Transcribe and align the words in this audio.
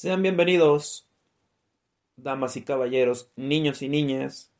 Sean 0.00 0.22
bienvenidos, 0.22 1.06
damas 2.16 2.56
y 2.56 2.62
caballeros, 2.62 3.30
niños 3.36 3.82
y 3.82 3.90
niñas. 3.90 4.50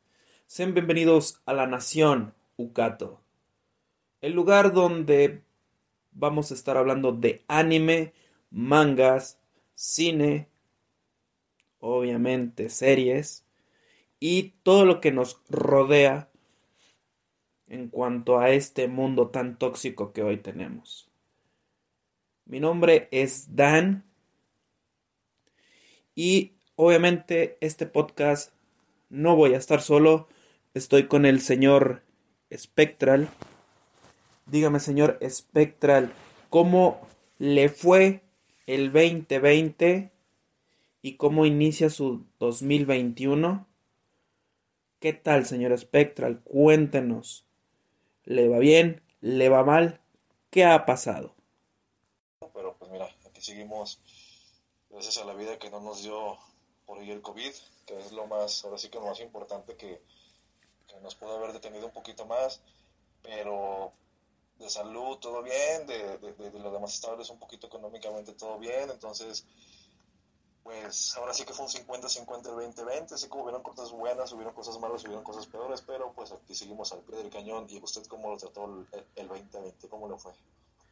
Sean 0.45 0.75
bienvenidos 0.75 1.41
a 1.47 1.53
la 1.53 1.65
nación 1.65 2.35
Ucato, 2.57 3.21
el 4.21 4.33
lugar 4.33 4.71
donde 4.71 5.41
vamos 6.11 6.51
a 6.51 6.53
estar 6.53 6.77
hablando 6.77 7.11
de 7.11 7.43
anime, 7.47 8.13
mangas, 8.51 9.39
cine, 9.73 10.47
obviamente 11.79 12.69
series 12.69 13.43
y 14.19 14.53
todo 14.61 14.85
lo 14.85 15.01
que 15.01 15.11
nos 15.11 15.41
rodea 15.49 16.29
en 17.65 17.89
cuanto 17.89 18.37
a 18.37 18.51
este 18.51 18.87
mundo 18.87 19.29
tan 19.29 19.57
tóxico 19.57 20.13
que 20.13 20.21
hoy 20.21 20.37
tenemos. 20.37 21.09
Mi 22.45 22.59
nombre 22.59 23.07
es 23.09 23.55
Dan 23.55 24.10
y 26.15 26.53
obviamente 26.75 27.57
este 27.61 27.85
podcast 27.85 28.51
no 29.09 29.35
voy 29.35 29.53
a 29.53 29.57
estar 29.57 29.81
solo, 29.81 30.27
estoy 30.73 31.07
con 31.07 31.25
el 31.25 31.41
señor 31.41 32.03
Spectral. 32.53 33.29
Dígame, 34.45 34.79
señor 34.79 35.19
Spectral, 35.29 36.13
¿cómo 36.49 37.01
le 37.37 37.69
fue 37.69 38.23
el 38.67 38.91
2020 38.91 40.11
y 41.01 41.15
cómo 41.15 41.45
inicia 41.45 41.89
su 41.89 42.25
2021? 42.39 43.67
¿Qué 44.99 45.13
tal, 45.13 45.45
señor 45.45 45.77
Spectral? 45.77 46.41
Cuéntenos. 46.41 47.45
¿Le 48.23 48.47
va 48.47 48.59
bien? 48.59 49.01
¿Le 49.19 49.49
va 49.49 49.63
mal? 49.63 49.99
¿Qué 50.51 50.63
ha 50.63 50.85
pasado? 50.85 51.35
Pero 52.53 52.75
pues 52.77 52.91
mira, 52.91 53.09
aquí 53.25 53.41
seguimos 53.41 53.99
gracias 54.91 55.17
a 55.17 55.25
la 55.25 55.33
vida 55.33 55.57
que 55.57 55.69
no 55.69 55.79
nos 55.79 56.03
dio 56.03 56.37
por 56.85 56.99
ahí 56.99 57.11
el 57.11 57.21
COVID, 57.21 57.53
que 57.85 57.99
es 57.99 58.11
lo 58.11 58.27
más, 58.27 58.63
ahora 58.65 58.77
sí 58.77 58.89
que 58.89 58.99
lo 58.99 59.05
más 59.05 59.19
importante 59.19 59.75
que, 59.75 60.01
nos 61.01 61.15
pudo 61.15 61.37
haber 61.37 61.53
detenido 61.53 61.87
un 61.87 61.93
poquito 61.93 62.25
más, 62.25 62.59
pero 63.23 63.93
de 64.59 64.69
salud 64.69 65.17
todo 65.17 65.41
bien, 65.41 65.87
de, 65.87 66.17
de, 66.17 66.33
de, 66.33 66.59
los 66.59 66.73
demás 66.73 66.93
estables 66.93 67.29
un 67.29 67.39
poquito 67.39 67.67
económicamente 67.67 68.33
todo 68.33 68.59
bien, 68.59 68.89
entonces 68.89 69.45
pues 70.63 71.15
ahora 71.17 71.33
sí 71.33 71.43
que 71.43 71.53
fue 71.53 71.65
un 71.65 71.71
50-50 71.71 72.37
el 72.49 72.73
2020, 72.73 73.15
así 73.15 73.27
como 73.27 73.43
hubieron 73.43 73.63
cosas 73.63 73.91
buenas, 73.91 74.31
hubieron 74.31 74.53
cosas 74.53 74.79
malas, 74.79 75.03
hubieron 75.03 75.23
cosas 75.23 75.47
peores, 75.47 75.81
pero 75.81 76.11
pues 76.13 76.31
aquí 76.31 76.53
seguimos 76.53 76.91
al 76.91 76.99
pie 76.99 77.17
del 77.17 77.31
cañón. 77.31 77.65
¿Y 77.69 77.79
usted 77.81 78.05
cómo 78.05 78.29
lo 78.29 78.37
trató 78.37 78.65
el, 78.65 79.05
el 79.15 79.27
2020? 79.27 79.89
¿Cómo 79.89 80.07
lo 80.07 80.19
fue, 80.19 80.33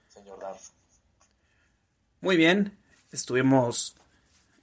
señor 0.08 0.40
Dan? 0.40 0.56
Muy 2.22 2.36
bien, 2.36 2.78
estuvimos, 3.12 3.96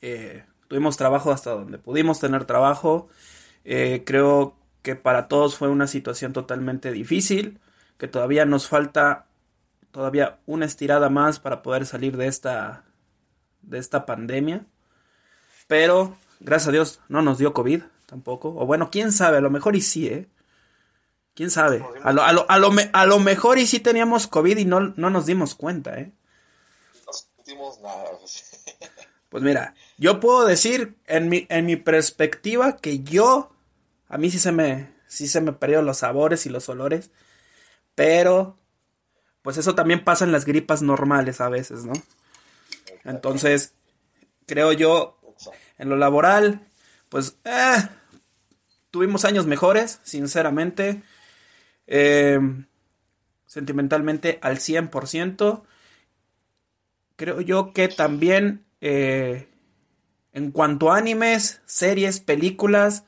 eh, 0.03 0.45
tuvimos 0.69 0.97
trabajo 0.97 1.33
hasta 1.33 1.51
donde 1.51 1.79
pudimos 1.79 2.21
tener 2.21 2.45
trabajo. 2.45 3.09
Eh, 3.65 4.03
creo 4.07 4.57
que 4.83 4.95
para 4.95 5.29
todos 5.29 5.57
fue 5.57 5.69
una 5.69 5.87
situación 5.87 6.33
totalmente 6.33 6.93
difícil, 6.93 7.61
que 7.99 8.09
todavía 8.09 8.45
nos 8.45 8.69
falta 8.69 9.27
todavía 9.91 10.39
una 10.47 10.67
estirada 10.67 11.09
más 11.09 11.41
para 11.41 11.63
poder 11.63 11.87
salir 11.87 12.17
de 12.17 12.27
esta, 12.27 12.85
de 13.63 13.79
esta 13.79 14.07
pandemia. 14.07 14.67
Pero, 15.67 16.17
gracias 16.39 16.69
a 16.69 16.73
Dios, 16.73 17.01
no 17.09 17.23
nos 17.23 17.39
dio 17.39 17.53
COVID 17.53 17.83
tampoco. 18.05 18.51
O 18.51 18.67
bueno, 18.67 18.91
quién 18.91 19.11
sabe, 19.11 19.39
a 19.39 19.41
lo 19.41 19.51
mejor 19.51 19.75
y 19.75 19.81
sí, 19.81 20.07
¿eh? 20.07 20.29
¿Quién 21.35 21.51
sabe? 21.51 21.85
A 22.03 22.13
lo, 22.13 22.23
a 22.23 22.33
lo, 22.33 22.47
a 22.49 22.59
lo, 22.59 22.71
a 22.93 23.07
lo 23.07 23.19
mejor 23.19 23.59
y 23.59 23.67
sí 23.67 23.81
teníamos 23.81 24.27
COVID 24.27 24.57
y 24.57 24.65
no, 24.65 24.95
no 24.97 25.11
nos 25.11 25.27
dimos 25.27 25.55
cuenta, 25.55 25.99
¿eh? 25.99 26.13
No 27.47 27.53
sentimos 27.53 27.81
nada. 27.81 28.11
Pues 29.29 29.43
mira, 29.43 29.75
yo 29.99 30.21
puedo 30.21 30.47
decir 30.47 30.97
en 31.05 31.29
mi, 31.29 31.47
en 31.51 31.67
mi 31.67 31.75
perspectiva 31.75 32.77
que 32.77 33.01
yo, 33.01 33.51
a 34.09 34.19
mí 34.19 34.31
sí 34.31 34.39
se 34.39 34.53
me, 34.53 34.95
sí 35.09 35.27
se 35.27 35.41
me 35.41 35.53
perdieron 35.53 35.85
los 35.85 35.99
sabores 35.99 36.47
y 36.47 36.49
los 36.49 36.69
olores, 36.69 37.11
pero 37.97 38.57
pues 39.43 39.59
eso 39.59 39.75
también 39.75 40.05
pasa 40.05 40.25
en 40.25 40.31
las 40.31 40.45
gripas 40.45 40.81
normales 40.81 41.41
a 41.41 41.49
veces, 41.49 41.85
¿no? 41.85 41.93
Entonces, 43.05 43.75
creo 44.47 44.73
yo, 44.73 45.19
en 45.77 45.89
lo 45.89 45.97
laboral, 45.97 46.69
pues 47.09 47.37
eh, 47.45 47.89
tuvimos 48.93 49.25
años 49.25 49.47
mejores, 49.47 50.01
sinceramente. 50.05 51.03
Eh, 51.89 52.39
sentimentalmente 53.47 54.39
al 54.43 54.59
100%. 54.59 55.63
Creo 57.17 57.41
yo 57.41 57.73
que 57.73 57.89
también 57.89 58.65
eh, 58.81 59.49
en 60.33 60.51
cuanto 60.51 60.93
a 60.93 60.99
animes, 60.99 61.61
series, 61.67 62.21
películas, 62.21 63.05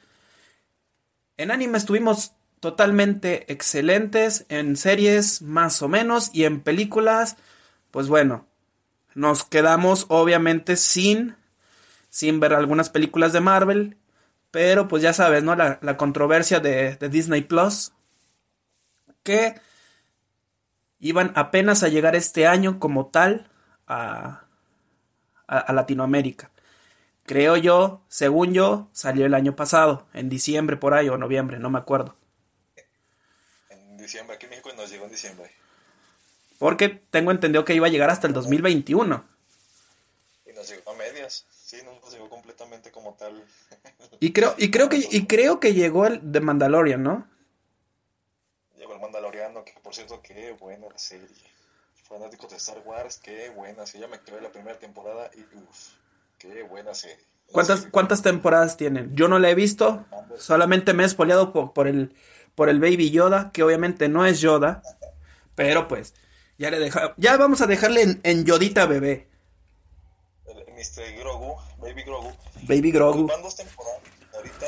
en 1.36 1.50
animes 1.50 1.84
tuvimos 1.84 2.32
totalmente 2.60 3.50
excelentes, 3.52 4.44
en 4.48 4.76
series 4.76 5.42
más 5.42 5.82
o 5.82 5.88
menos 5.88 6.30
y 6.32 6.44
en 6.44 6.60
películas, 6.60 7.36
pues 7.90 8.08
bueno, 8.08 8.46
nos 9.14 9.44
quedamos 9.44 10.06
obviamente 10.08 10.76
sin 10.76 11.36
sin 12.10 12.40
ver 12.40 12.54
algunas 12.54 12.90
películas 12.90 13.32
de 13.32 13.40
Marvel. 13.40 13.96
Pero 14.50 14.88
pues 14.88 15.02
ya 15.02 15.12
sabes, 15.12 15.44
¿no? 15.44 15.54
La, 15.54 15.96
controversia 15.96 16.60
de, 16.60 16.96
Disney 17.10 17.42
Plus. 17.42 17.92
Que 19.22 19.60
iban 20.98 21.32
apenas 21.34 21.82
a 21.82 21.88
llegar 21.88 22.16
este 22.16 22.46
año 22.46 22.80
como 22.80 23.06
tal 23.06 23.50
a, 23.88 24.44
a, 25.46 25.72
Latinoamérica. 25.72 26.50
Creo 27.24 27.56
yo, 27.56 28.02
según 28.08 28.52
yo, 28.52 28.88
salió 28.92 29.26
el 29.26 29.34
año 29.34 29.56
pasado, 29.56 30.06
en 30.14 30.28
diciembre 30.28 30.76
por 30.76 30.94
ahí 30.94 31.08
o 31.08 31.18
noviembre, 31.18 31.58
no 31.58 31.70
me 31.70 31.78
acuerdo. 31.78 32.14
En 33.70 33.96
diciembre, 33.96 34.36
aquí 34.36 34.46
en 34.46 34.50
México 34.50 34.70
nos 34.76 34.90
llegó 34.90 35.04
en 35.04 35.10
diciembre. 35.10 35.50
Porque 36.58 36.88
tengo 36.88 37.30
entendido 37.30 37.64
que 37.64 37.74
iba 37.74 37.86
a 37.86 37.90
llegar 37.90 38.10
hasta 38.10 38.26
el 38.26 38.32
2021. 38.32 39.24
Y 40.46 40.52
nos 40.52 40.68
llegó 40.68 40.90
a 40.90 40.94
medias. 40.94 41.46
Sí, 41.50 41.76
no 41.84 41.92
nos 42.00 42.12
llegó 42.12 42.28
completamente 42.28 42.90
como 42.90 43.14
tal. 43.14 43.44
Y 44.20 44.32
creo, 44.32 44.54
y 44.58 44.70
creo 44.70 44.88
que, 44.88 45.06
y 45.10 45.26
creo 45.26 45.60
que 45.60 45.74
llegó 45.74 46.06
el 46.06 46.32
de 46.32 46.40
Mandalorian, 46.40 47.02
¿no? 47.02 47.28
Llegó 48.78 48.94
el 48.94 49.00
Mandaloriano, 49.00 49.64
que 49.64 49.74
por 49.82 49.94
cierto, 49.94 50.20
qué 50.22 50.52
buena 50.52 50.86
serie. 50.96 51.28
Fanático 52.08 52.46
de 52.46 52.56
Star 52.56 52.82
Wars, 52.86 53.18
qué 53.22 53.50
buena 53.50 53.86
serie. 53.86 54.06
Ya 54.06 54.10
me 54.10 54.20
quedé 54.20 54.40
la 54.40 54.50
primera 54.50 54.78
temporada 54.78 55.30
y 55.36 55.40
uff, 55.56 55.88
qué 56.38 56.62
buena 56.62 56.94
serie. 56.94 57.24
¿Cuántas, 57.52 57.86
¿Cuántas 57.90 58.22
temporadas 58.22 58.76
tienen? 58.76 59.14
Yo 59.14 59.28
no 59.28 59.38
la 59.38 59.50
he 59.50 59.54
visto, 59.54 60.06
solamente 60.38 60.92
me 60.94 61.02
he 61.02 61.06
espoleado 61.06 61.52
por, 61.52 61.72
por, 61.72 61.86
el, 61.86 62.14
por 62.54 62.68
el 62.68 62.80
Baby 62.80 63.10
Yoda, 63.10 63.50
que 63.52 63.62
obviamente 63.62 64.08
no 64.08 64.26
es 64.26 64.40
Yoda, 64.40 64.82
pero 65.54 65.88
pues 65.88 66.14
ya 66.58 66.70
le 66.70 66.78
deja, 66.78 67.14
ya 67.16 67.36
vamos 67.36 67.60
a 67.60 67.66
dejarle 67.66 68.02
en, 68.02 68.20
en 68.22 68.44
Yodita 68.44 68.86
bebé. 68.86 69.28
Mr. 70.46 71.18
Grogu, 71.18 71.56
Baby 71.78 72.02
Grogu. 72.04 72.32
Baby 72.62 72.92
Grogu. 72.92 73.26
Van 73.26 73.42
dos 73.42 73.56
temporadas. 73.56 74.00
Ahorita 74.34 74.66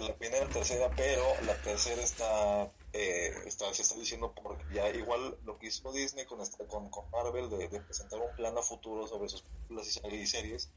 la 0.00 0.14
primera 0.14 0.44
y 0.44 0.46
la 0.46 0.54
tercera, 0.54 0.90
pero 0.96 1.22
la 1.44 1.54
tercera 1.56 2.00
está, 2.00 2.68
eh, 3.00 3.32
está, 3.46 3.72
se 3.72 3.82
está 3.82 3.94
diciendo 3.94 4.32
por 4.34 4.58
ya 4.72 4.90
igual 4.90 5.38
lo 5.44 5.56
que 5.56 5.68
hizo 5.68 5.92
Disney 5.92 6.26
con, 6.26 6.44
con, 6.66 6.90
con 6.90 7.08
Marvel 7.12 7.48
de, 7.48 7.80
presentar 7.80 8.20
un 8.20 8.34
plan 8.34 8.58
a 8.58 8.62
futuro 8.62 9.06
sobre 9.06 9.28
sus 9.28 9.42
películas 9.42 9.86
y 10.02 10.26
series, 10.26 10.68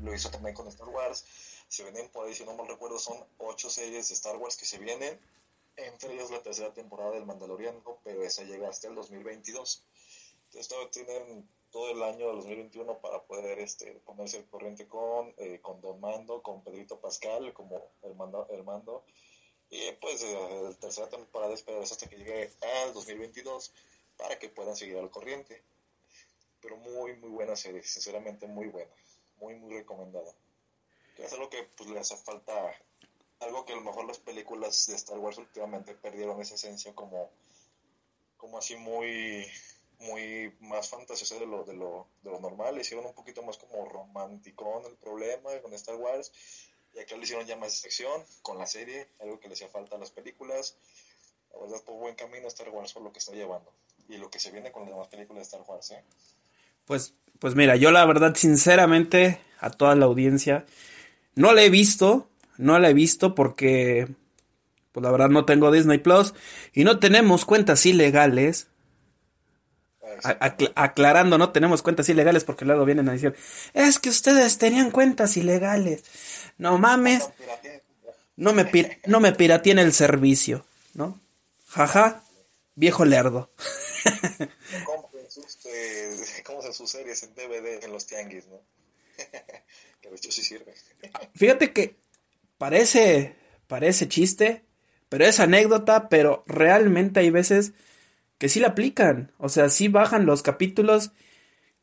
lo 0.00 0.14
hizo 0.14 0.30
también 0.30 0.54
con 0.54 0.66
Star 0.68 0.88
Wars. 0.88 1.26
Se 1.68 1.82
vienen 1.82 2.08
por 2.08 2.26
ahí, 2.26 2.34
si 2.34 2.46
no 2.46 2.54
mal 2.54 2.66
recuerdo, 2.66 2.98
son 2.98 3.18
ocho 3.36 3.68
series 3.68 4.08
de 4.08 4.14
Star 4.14 4.36
Wars 4.38 4.56
que 4.56 4.64
se 4.64 4.78
vienen, 4.78 5.20
entre 5.76 6.14
ellas 6.14 6.30
la 6.30 6.42
tercera 6.42 6.72
temporada 6.72 7.10
del 7.10 7.26
Mandaloriano, 7.26 7.98
pero 8.02 8.22
esa 8.22 8.44
llega 8.44 8.70
hasta 8.70 8.88
el 8.88 8.94
2022. 8.94 9.84
Entonces 10.46 10.90
tienen 10.92 11.46
todo 11.70 11.90
el 11.90 12.02
año 12.02 12.28
de 12.28 12.36
2021 12.36 13.00
para 13.00 13.22
poder 13.24 13.58
este, 13.58 14.00
ponerse 14.06 14.38
al 14.38 14.46
corriente 14.46 14.88
con, 14.88 15.34
eh, 15.36 15.60
con 15.60 15.82
Don 15.82 16.00
Mando, 16.00 16.40
con 16.40 16.64
Pedrito 16.64 16.98
Pascal 17.00 17.52
como 17.52 17.90
el 18.02 18.14
mando, 18.14 18.48
el 18.48 18.64
mando. 18.64 19.04
Y 19.70 19.92
pues 19.92 20.22
eh, 20.22 20.60
la 20.62 20.74
tercera 20.74 21.08
temporada 21.08 21.54
esperar 21.54 21.82
hasta 21.82 22.08
que 22.08 22.16
llegue 22.16 22.50
al 22.82 22.94
2022 22.94 23.72
para 24.16 24.38
que 24.38 24.48
puedan 24.48 24.76
seguir 24.76 24.98
al 24.98 25.10
corriente. 25.10 25.62
Pero 26.60 26.76
muy, 26.76 27.14
muy 27.14 27.30
buena 27.30 27.56
serie, 27.56 27.82
sinceramente 27.82 28.46
muy 28.46 28.68
buena, 28.68 28.92
muy, 29.36 29.54
muy 29.54 29.74
recomendada. 29.74 30.32
es 31.18 31.32
algo 31.32 31.50
que 31.50 31.64
pues, 31.76 31.90
le 31.90 32.00
hace 32.00 32.16
falta, 32.16 32.74
algo 33.40 33.64
que 33.64 33.72
a 33.72 33.76
lo 33.76 33.82
mejor 33.82 34.06
las 34.06 34.18
películas 34.18 34.86
de 34.86 34.94
Star 34.96 35.18
Wars 35.18 35.38
últimamente 35.38 35.94
perdieron 35.94 36.40
esa 36.40 36.54
esencia 36.54 36.94
como, 36.94 37.30
como 38.36 38.58
así 38.58 38.76
muy 38.76 39.46
muy 39.98 40.54
más 40.60 40.88
fantasioso 40.88 41.38
de 41.38 41.46
lo, 41.46 41.64
de 41.64 41.74
lo, 41.74 42.06
de 42.22 42.30
lo 42.30 42.40
normal, 42.40 42.78
hicieron 42.78 43.06
un 43.06 43.14
poquito 43.14 43.42
más 43.42 43.56
como 43.56 43.86
romántico 43.86 44.82
el 44.86 44.96
problema 44.96 45.50
con 45.62 45.72
Star 45.74 45.96
Wars, 45.96 46.32
y 46.96 47.00
acá 47.00 47.16
le 47.16 47.24
hicieron 47.24 47.46
ya 47.46 47.56
más 47.56 47.74
sección 47.74 48.22
con 48.42 48.58
la 48.58 48.66
serie, 48.66 49.06
algo 49.20 49.38
que 49.38 49.48
le 49.48 49.54
hacía 49.54 49.68
falta 49.68 49.96
a 49.96 49.98
las 49.98 50.10
películas. 50.10 50.76
La 51.52 51.60
verdad, 51.60 51.82
por 51.84 51.96
buen 51.96 52.14
camino 52.14 52.48
Star 52.48 52.70
Wars 52.70 52.92
por 52.92 53.02
lo 53.02 53.12
que 53.12 53.18
está 53.18 53.32
llevando, 53.32 53.70
y 54.08 54.16
lo 54.16 54.30
que 54.30 54.38
se 54.38 54.50
viene 54.50 54.72
con 54.72 54.82
las 54.82 54.90
demás 54.90 55.08
películas 55.08 55.40
de 55.40 55.42
Star 55.42 55.62
Wars, 55.68 55.90
¿eh? 55.90 56.02
Pues, 56.86 57.14
pues 57.38 57.54
mira, 57.54 57.76
yo 57.76 57.90
la 57.90 58.04
verdad, 58.06 58.34
sinceramente, 58.34 59.40
a 59.58 59.70
toda 59.70 59.94
la 59.94 60.06
audiencia. 60.06 60.64
No 61.34 61.52
la 61.52 61.62
he 61.62 61.70
visto, 61.70 62.28
no 62.56 62.78
la 62.78 62.90
he 62.90 62.94
visto 62.94 63.34
porque, 63.34 64.08
pues 64.92 65.02
la 65.02 65.10
verdad 65.10 65.28
no 65.28 65.44
tengo 65.44 65.70
Disney 65.70 65.98
Plus 65.98 66.32
y 66.72 66.84
no 66.84 66.98
tenemos 66.98 67.44
cuentas 67.44 67.84
ilegales. 67.84 68.68
Aclarando, 70.74 71.38
no 71.38 71.52
tenemos 71.52 71.82
cuentas 71.82 72.08
ilegales 72.08 72.44
porque 72.44 72.64
luego 72.64 72.84
vienen 72.84 73.08
a 73.08 73.12
decir, 73.12 73.34
es 73.74 73.98
que 73.98 74.08
ustedes 74.08 74.58
tenían 74.58 74.90
cuentas 74.90 75.36
ilegales. 75.36 76.04
No 76.58 76.78
mames, 76.78 77.28
no 78.36 78.52
me, 78.52 78.70
no 79.06 79.20
me 79.20 79.32
pirateen 79.32 79.78
el 79.78 79.92
servicio, 79.92 80.66
¿no? 80.94 81.20
Jaja, 81.68 82.22
viejo 82.74 83.04
lerdo. 83.04 83.50
Compren 84.84 85.30
sus, 86.72 86.90
series 86.90 87.22
en 87.22 87.34
DVD 87.34 87.84
en 87.84 87.92
los 87.92 88.06
tianguis, 88.06 88.46
¿no? 88.46 88.60
que 90.00 90.08
de 90.08 90.16
hecho 90.16 90.30
sí 90.30 90.42
sirve. 90.42 90.74
Fíjate 91.34 91.72
que 91.72 91.96
parece, 92.58 93.36
parece 93.66 94.08
chiste, 94.08 94.64
pero 95.08 95.24
es 95.24 95.40
anécdota, 95.40 96.08
pero 96.08 96.44
realmente 96.46 97.20
hay 97.20 97.30
veces 97.30 97.72
que 98.38 98.48
sí 98.48 98.60
la 98.60 98.68
aplican. 98.68 99.32
O 99.38 99.48
sea, 99.48 99.68
sí 99.68 99.88
bajan 99.88 100.26
los 100.26 100.42
capítulos, 100.42 101.12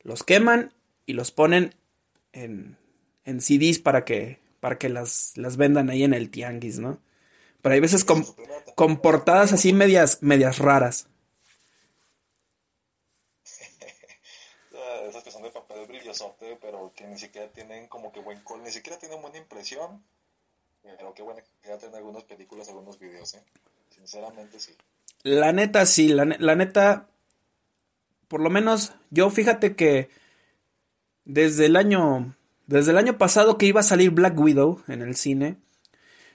los 0.01 0.23
queman 0.23 0.73
y 1.05 1.13
los 1.13 1.31
ponen 1.31 1.75
en, 2.31 2.77
en 3.25 3.41
CDs 3.41 3.79
para 3.79 4.05
que, 4.05 4.39
para 4.59 4.77
que 4.77 4.89
las, 4.89 5.37
las 5.37 5.57
vendan 5.57 5.89
ahí 5.89 6.03
en 6.03 6.13
el 6.13 6.29
tianguis, 6.29 6.79
¿no? 6.79 6.99
Pero 7.61 7.75
hay 7.75 7.81
veces 7.81 8.03
con, 8.03 8.25
con 8.75 8.99
portadas 9.01 9.53
así 9.53 9.71
medias, 9.73 10.21
medias 10.21 10.59
raras. 10.59 11.07
Esas 15.07 15.23
que 15.23 15.31
son 15.31 15.43
de 15.43 15.51
papel 15.51 15.85
brillosote, 15.87 16.57
pero 16.61 16.91
que 16.95 17.07
ni 17.07 17.17
siquiera 17.17 17.47
tienen 17.51 17.87
como 17.87 18.11
que 18.11 18.19
buen 18.19 18.41
col, 18.41 18.63
ni 18.63 18.71
siquiera 18.71 18.99
tienen 18.99 19.21
buena 19.21 19.37
impresión. 19.37 20.03
Pero 20.81 21.13
qué 21.13 21.21
bueno 21.21 21.39
que 21.61 21.69
ya 21.69 21.77
tienen 21.77 21.95
algunas 21.95 22.25
películas, 22.25 22.67
algunos 22.67 22.99
videos, 22.99 23.33
¿eh? 23.35 23.43
Sinceramente 23.89 24.59
sí. 24.59 24.75
La 25.23 25.53
neta 25.53 25.85
sí, 25.85 26.09
la, 26.09 26.25
neta, 26.25 27.07
por 28.27 28.41
lo 28.41 28.49
menos 28.49 28.91
yo 29.09 29.29
fíjate 29.29 29.75
que 29.75 30.09
desde 31.23 31.67
el 31.67 31.77
año, 31.77 32.35
desde 32.67 32.91
el 32.91 32.97
año 32.97 33.17
pasado 33.17 33.57
que 33.57 33.65
iba 33.65 33.79
a 33.79 33.83
salir 33.83 34.11
Black 34.11 34.37
Widow 34.37 34.83
en 34.89 35.01
el 35.01 35.15
cine, 35.15 35.57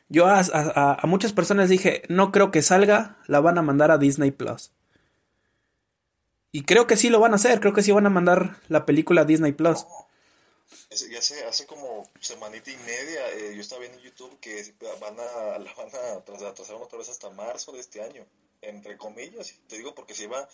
yo 0.08 0.26
a, 0.26 0.99
muchas 1.05 1.35
personas 1.35 1.69
dije, 1.69 2.02
no 2.08 2.32
creo 2.32 2.50
que 2.50 2.62
salga, 2.62 3.19
la 3.26 3.40
van 3.40 3.58
a 3.58 3.62
mandar 3.62 3.90
a 3.90 3.99
Disney 3.99 4.31
Plus. 4.31 4.73
Y 6.50 6.62
creo 6.62 6.87
que 6.87 6.96
sí 6.96 7.11
lo 7.11 7.20
van 7.20 7.32
a 7.32 7.37
hacer, 7.37 7.61
creo 7.61 7.75
que 7.75 7.82
sí 7.82 7.93
van 7.93 8.06
a 8.06 8.11
mandar 8.11 8.56
la 8.69 8.87
película 8.87 9.20
a 9.20 9.25
Disney 9.26 9.52
Plus. 9.52 9.84
Ya 11.11 11.19
hace, 11.19 11.44
hace 11.44 11.67
como 11.67 12.08
semanita 12.20 12.70
y 12.70 12.76
media, 12.79 13.32
eh, 13.34 13.52
yo 13.55 13.61
estaba 13.61 13.82
viendo 13.82 13.99
en 13.99 14.05
YouTube 14.05 14.38
que 14.41 14.64
van 14.99 15.17
a, 15.20 15.58
la 15.58 15.75
van 15.75 15.88
a 15.94 16.49
atrasar 16.49 16.76
otra 16.76 16.99
vez 16.99 17.11
hasta 17.11 17.29
marzo 17.31 17.73
de 17.73 17.81
este 17.81 18.02
año, 18.02 18.25
entre 18.60 18.96
comillas. 18.96 19.55
Te 19.69 19.76
digo 19.76 19.94
porque 19.94 20.14
si 20.14 20.26
va, 20.26 20.49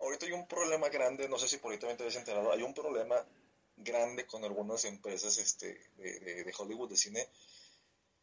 ahorita 0.00 0.26
hay 0.26 0.32
un 0.32 0.46
problema 0.46 0.88
grande, 0.88 1.28
no 1.28 1.38
sé 1.38 1.48
si 1.48 1.58
por 1.58 1.72
ahí 1.72 1.78
también 1.78 1.96
te 1.96 2.04
habías 2.04 2.16
enterado, 2.16 2.52
hay 2.52 2.62
un 2.62 2.74
problema 2.74 3.16
grande 3.76 4.26
con 4.26 4.44
algunas 4.44 4.84
empresas 4.84 5.38
este, 5.38 5.78
de, 5.96 6.44
de 6.44 6.54
Hollywood, 6.56 6.90
de 6.90 6.96
cine, 6.96 7.28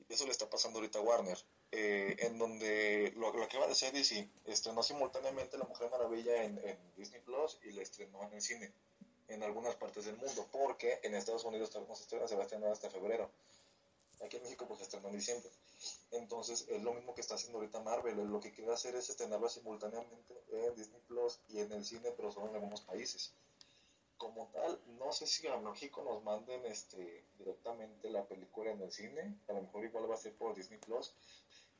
eso 0.09 0.25
le 0.25 0.31
está 0.31 0.49
pasando 0.49 0.79
ahorita 0.79 0.99
a 0.99 1.01
Warner, 1.01 1.37
eh, 1.71 2.15
en 2.19 2.37
donde 2.37 3.13
lo, 3.15 3.31
que 3.47 3.57
va 3.57 3.65
a 3.65 3.69
decir 3.69 3.91
DC 3.91 4.29
estrenó 4.45 4.83
simultáneamente 4.83 5.57
La 5.57 5.65
Mujer 5.65 5.89
Maravilla 5.89 6.43
en, 6.43 6.59
Disney 6.95 7.21
Plus 7.21 7.57
y 7.63 7.71
la 7.71 7.81
estrenó 7.81 8.23
en 8.23 8.33
el 8.33 8.41
cine 8.41 8.71
en 9.27 9.41
algunas 9.41 9.75
partes 9.75 10.05
del 10.05 10.17
mundo, 10.17 10.47
porque 10.51 10.99
en 11.03 11.15
Estados 11.15 11.43
Unidos 11.45 11.71
no 11.75 11.95
se 11.95 12.03
se 12.03 12.35
va 12.35 12.41
a 12.41 12.43
estrenar 12.43 12.71
hasta 12.71 12.89
febrero. 12.89 13.31
Aquí 14.23 14.37
en 14.37 14.43
México 14.43 14.65
pues 14.67 14.81
estrenó 14.81 15.09
en 15.09 15.15
diciembre. 15.15 15.51
Entonces 16.11 16.65
es 16.69 16.81
lo 16.81 16.93
mismo 16.93 17.13
que 17.13 17.21
está 17.21 17.35
haciendo 17.35 17.59
ahorita 17.59 17.81
Marvel, 17.81 18.15
lo 18.15 18.39
que 18.39 18.51
quiere 18.51 18.71
hacer 18.71 18.95
es 18.95 19.09
estrenarlo 19.09 19.49
simultáneamente 19.49 20.43
en 20.51 20.75
Disney 20.75 21.01
Plus 21.07 21.39
y 21.49 21.59
en 21.59 21.71
el 21.71 21.85
cine, 21.85 22.11
pero 22.15 22.31
solo 22.31 22.49
en 22.49 22.55
algunos 22.55 22.81
países 22.81 23.33
como 24.23 24.47
tal, 24.53 24.79
no 24.99 25.11
sé 25.11 25.27
si 25.27 25.45
a 25.47 25.57
México 25.57 26.01
nos 26.01 26.23
manden 26.23 26.65
este 26.65 27.25
directamente 27.37 28.09
la 28.09 28.25
película 28.25 28.71
en 28.71 28.81
el 28.81 28.89
cine, 28.89 29.35
a 29.49 29.53
lo 29.53 29.63
mejor 29.63 29.83
igual 29.83 30.09
va 30.09 30.15
a 30.15 30.17
ser 30.17 30.33
por 30.33 30.55
Disney 30.55 30.79
Plus, 30.79 31.13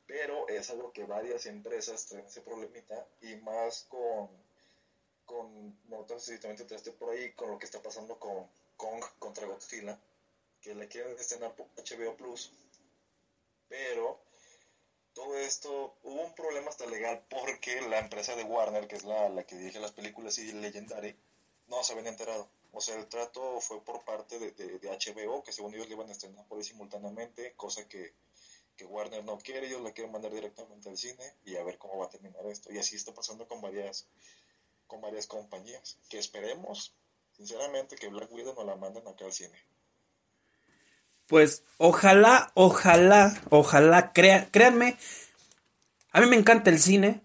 pero 0.06 0.46
es 0.48 0.68
algo 0.68 0.92
que 0.92 1.04
varias 1.04 1.46
empresas 1.46 2.06
tienen 2.06 2.26
ese 2.26 2.42
problemita 2.42 3.06
y 3.22 3.36
más 3.36 3.86
con, 3.88 4.28
con 5.24 5.74
no 5.88 6.06
por 6.98 7.10
ahí 7.10 7.32
con 7.32 7.50
lo 7.50 7.58
que 7.58 7.64
está 7.64 7.80
pasando 7.80 8.18
con 8.18 8.46
Kong 8.76 9.02
contra 9.18 9.46
Godzilla, 9.46 9.98
que 10.64 10.74
le 10.74 10.88
quieren 10.88 11.12
estrenar 11.18 11.54
por 11.54 11.66
HBO 11.76 12.16
Plus, 12.16 12.50
pero 13.68 14.18
todo 15.12 15.36
esto, 15.36 15.94
hubo 16.02 16.22
un 16.22 16.34
problema 16.34 16.70
hasta 16.70 16.86
legal 16.86 17.22
porque 17.28 17.82
la 17.82 17.98
empresa 17.98 18.34
de 18.34 18.44
Warner, 18.44 18.88
que 18.88 18.96
es 18.96 19.04
la, 19.04 19.28
la 19.28 19.44
que 19.44 19.56
dirige 19.56 19.78
las 19.78 19.92
películas 19.92 20.38
y 20.38 20.52
Legendary, 20.52 21.14
no 21.68 21.84
se 21.84 21.92
habían 21.92 22.06
enterado. 22.06 22.48
O 22.72 22.80
sea, 22.80 22.96
el 22.96 23.06
trato 23.08 23.60
fue 23.60 23.84
por 23.84 24.04
parte 24.06 24.38
de, 24.38 24.52
de, 24.52 24.88
HBO, 24.88 25.44
que 25.44 25.52
según 25.52 25.74
ellos 25.74 25.86
le 25.86 25.94
iban 25.94 26.08
a 26.08 26.12
estrenar 26.12 26.46
por 26.46 26.58
ahí 26.58 26.64
simultáneamente, 26.64 27.52
cosa 27.56 27.86
que, 27.86 28.14
que, 28.74 28.86
Warner 28.86 29.22
no 29.22 29.38
quiere, 29.38 29.66
ellos 29.66 29.82
la 29.82 29.92
quieren 29.92 30.12
mandar 30.12 30.32
directamente 30.32 30.88
al 30.88 30.96
cine 30.96 31.34
y 31.44 31.56
a 31.56 31.62
ver 31.62 31.76
cómo 31.76 31.98
va 31.98 32.06
a 32.06 32.10
terminar 32.10 32.44
esto. 32.46 32.72
Y 32.72 32.78
así 32.78 32.96
está 32.96 33.12
pasando 33.12 33.46
con 33.46 33.60
varias, 33.60 34.08
con 34.86 35.02
varias 35.02 35.26
compañías, 35.26 35.98
que 36.08 36.18
esperemos, 36.18 36.94
sinceramente, 37.36 37.96
que 37.96 38.08
Black 38.08 38.32
Widow 38.32 38.54
nos 38.54 38.64
la 38.64 38.76
manden 38.76 39.06
acá 39.06 39.26
al 39.26 39.32
cine. 39.34 39.73
Pues 41.26 41.64
ojalá, 41.78 42.50
ojalá, 42.54 43.40
ojalá, 43.50 44.12
créanme, 44.12 44.96
a 46.12 46.20
mí 46.20 46.26
me 46.26 46.36
encanta 46.36 46.70
el 46.70 46.78
cine, 46.78 47.22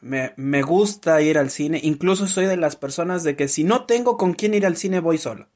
me, 0.00 0.32
me, 0.36 0.62
gusta 0.62 1.20
ir 1.22 1.38
al 1.38 1.50
cine. 1.50 1.80
Incluso 1.82 2.26
soy 2.26 2.46
de 2.46 2.56
las 2.56 2.76
personas 2.76 3.24
de 3.24 3.34
que 3.34 3.48
si 3.48 3.64
no 3.64 3.86
tengo 3.86 4.16
con 4.16 4.34
quién 4.34 4.54
ir 4.54 4.66
al 4.66 4.76
cine, 4.76 5.00
voy 5.00 5.18
solo. 5.18 5.48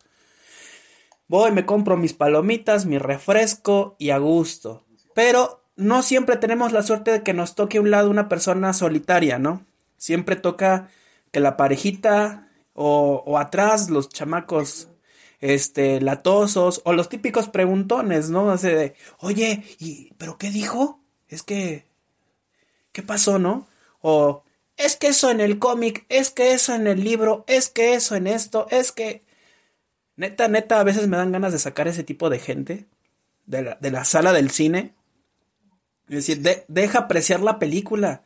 Voy, 1.28 1.52
me 1.52 1.64
compro 1.64 1.96
mis 1.96 2.12
palomitas, 2.12 2.84
mi 2.84 2.98
refresco 2.98 3.96
y 3.98 4.10
a 4.10 4.18
gusto. 4.18 4.84
Pero 5.14 5.64
no 5.76 6.02
siempre 6.02 6.36
tenemos 6.36 6.72
la 6.72 6.82
suerte 6.82 7.10
de 7.10 7.22
que 7.22 7.32
nos 7.32 7.54
toque 7.54 7.78
a 7.78 7.80
un 7.80 7.90
lado 7.90 8.10
una 8.10 8.28
persona 8.28 8.72
solitaria, 8.72 9.38
¿no? 9.38 9.64
Siempre 9.96 10.36
toca 10.36 10.88
que 11.30 11.40
la 11.40 11.56
parejita 11.56 12.48
o, 12.74 13.22
o 13.24 13.38
atrás 13.38 13.88
los 13.88 14.08
chamacos 14.08 14.88
este, 15.42 16.00
latosos, 16.00 16.80
o 16.84 16.94
los 16.94 17.08
típicos 17.10 17.48
preguntones, 17.48 18.30
¿no? 18.30 18.50
Hace 18.50 18.74
de, 18.74 18.94
oye, 19.18 19.64
¿y, 19.78 20.14
pero 20.14 20.38
qué 20.38 20.50
dijo? 20.50 21.00
Es 21.28 21.42
que, 21.42 21.84
¿qué 22.92 23.02
pasó, 23.02 23.38
no? 23.38 23.66
O 24.00 24.44
es 24.76 24.96
que 24.96 25.08
eso 25.08 25.30
en 25.30 25.40
el 25.40 25.58
cómic, 25.58 26.06
es 26.08 26.30
que 26.30 26.52
eso 26.52 26.74
en 26.74 26.86
el 26.86 27.02
libro, 27.02 27.44
es 27.48 27.68
que 27.68 27.94
eso 27.94 28.14
en 28.16 28.26
esto, 28.28 28.66
es 28.70 28.92
que... 28.92 29.22
Neta, 30.16 30.46
neta, 30.46 30.78
a 30.78 30.84
veces 30.84 31.08
me 31.08 31.16
dan 31.16 31.32
ganas 31.32 31.52
de 31.52 31.58
sacar 31.58 31.88
ese 31.88 32.04
tipo 32.04 32.30
de 32.30 32.38
gente 32.38 32.86
de 33.46 33.62
la, 33.62 33.74
de 33.80 33.90
la 33.90 34.04
sala 34.04 34.32
del 34.32 34.50
cine. 34.50 34.94
Es 36.08 36.26
decir, 36.26 36.64
deja 36.68 36.98
apreciar 37.00 37.40
la 37.40 37.58
película. 37.58 38.22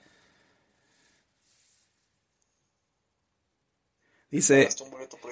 Dice, 4.31 4.69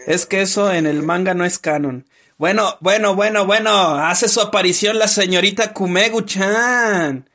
es 0.06 0.26
que 0.26 0.42
eso 0.42 0.72
en 0.72 0.86
el 0.86 1.02
manga 1.02 1.34
no 1.34 1.44
es 1.44 1.58
canon. 1.58 2.06
Bueno, 2.36 2.76
bueno, 2.80 3.14
bueno, 3.14 3.46
bueno, 3.46 3.94
hace 3.96 4.28
su 4.28 4.40
aparición 4.40 4.98
la 4.98 5.08
señorita 5.08 5.72
Kumegu-chan. 5.72 7.28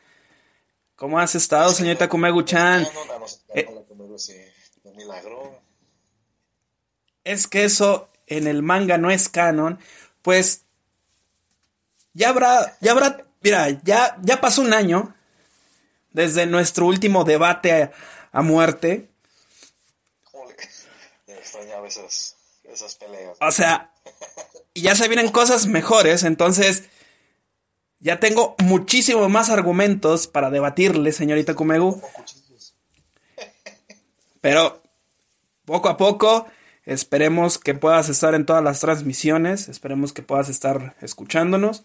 ¿Cómo 0.95 1.19
has 1.19 1.35
estado, 1.35 1.71
señorita 1.71 2.09
Kumegu-chan? 2.09 2.85
Es 7.23 7.47
que 7.47 7.63
eso 7.63 8.09
en 8.27 8.47
el 8.47 8.61
manga 8.61 8.97
no 8.97 9.09
es 9.09 9.29
canon. 9.29 9.79
Pues 10.21 10.65
ya 12.13 12.29
habrá, 12.29 12.77
ya 12.81 12.91
habrá, 12.91 13.25
mira, 13.41 13.69
ya, 13.83 14.17
ya 14.21 14.41
pasó 14.41 14.61
un 14.61 14.73
año 14.73 15.15
desde 16.11 16.45
nuestro 16.45 16.85
último 16.85 17.23
debate 17.23 17.91
a, 18.31 18.41
muerte. 18.41 19.09
Esas, 21.87 22.35
esas 22.71 22.95
peleas. 22.95 23.37
O 23.41 23.51
sea, 23.51 23.91
y 24.73 24.81
ya 24.81 24.95
se 24.95 25.07
vienen 25.07 25.29
cosas 25.31 25.67
mejores, 25.67 26.23
entonces 26.23 26.83
ya 27.99 28.19
tengo 28.19 28.55
muchísimos 28.59 29.29
más 29.29 29.49
argumentos 29.49 30.27
para 30.27 30.49
debatirle, 30.49 31.11
señorita 31.11 31.53
Kumegu. 31.53 32.01
Pero 34.41 34.81
poco 35.65 35.89
a 35.89 35.97
poco, 35.97 36.47
esperemos 36.85 37.57
que 37.57 37.73
puedas 37.73 38.09
estar 38.09 38.33
en 38.35 38.45
todas 38.45 38.63
las 38.63 38.79
transmisiones, 38.79 39.67
esperemos 39.67 40.13
que 40.13 40.21
puedas 40.21 40.49
estar 40.49 40.95
escuchándonos. 41.01 41.83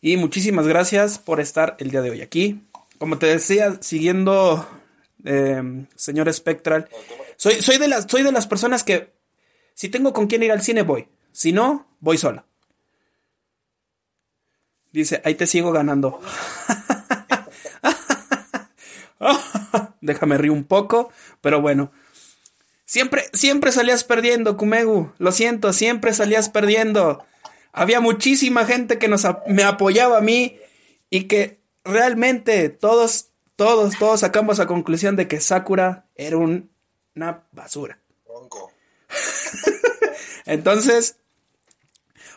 Y 0.00 0.16
muchísimas 0.16 0.66
gracias 0.66 1.18
por 1.18 1.38
estar 1.38 1.76
el 1.78 1.92
día 1.92 2.02
de 2.02 2.10
hoy 2.10 2.22
aquí. 2.22 2.66
Como 2.98 3.18
te 3.18 3.26
decía, 3.26 3.78
siguiendo, 3.80 4.68
eh, 5.24 5.86
señor 5.94 6.32
Spectral, 6.32 6.88
soy, 7.36 7.62
soy, 7.62 7.78
de 7.78 7.86
las, 7.86 8.06
soy 8.08 8.24
de 8.24 8.32
las 8.32 8.48
personas 8.48 8.82
que 8.82 9.12
si 9.74 9.88
tengo 9.88 10.12
con 10.12 10.26
quién 10.26 10.42
ir 10.42 10.52
al 10.52 10.62
cine, 10.62 10.82
voy. 10.82 11.08
Si 11.32 11.52
no, 11.52 11.86
voy 12.00 12.18
sola. 12.18 12.44
Dice, 14.92 15.22
ahí 15.24 15.34
te 15.34 15.46
sigo 15.46 15.72
ganando. 15.72 16.20
Déjame 20.00 20.36
reír 20.36 20.50
un 20.50 20.64
poco, 20.64 21.10
pero 21.40 21.60
bueno. 21.62 21.90
Siempre, 22.84 23.24
siempre 23.32 23.72
salías 23.72 24.04
perdiendo, 24.04 24.58
Kumegu. 24.58 25.12
Lo 25.18 25.32
siento, 25.32 25.72
siempre 25.72 26.12
salías 26.12 26.50
perdiendo. 26.50 27.24
Había 27.72 28.00
muchísima 28.00 28.66
gente 28.66 28.98
que 28.98 29.08
nos, 29.08 29.26
me 29.46 29.62
apoyaba 29.62 30.18
a 30.18 30.22
mí 30.22 30.58
y 31.08 31.24
que 31.24 31.62
realmente 31.84 32.68
todos, 32.68 33.30
todos, 33.56 33.98
todos 33.98 34.20
sacamos 34.20 34.60
a 34.60 34.66
conclusión 34.66 35.16
de 35.16 35.26
que 35.26 35.40
Sakura 35.40 36.06
era 36.16 36.36
una 36.36 37.46
basura. 37.52 37.98
Entonces, 40.46 41.16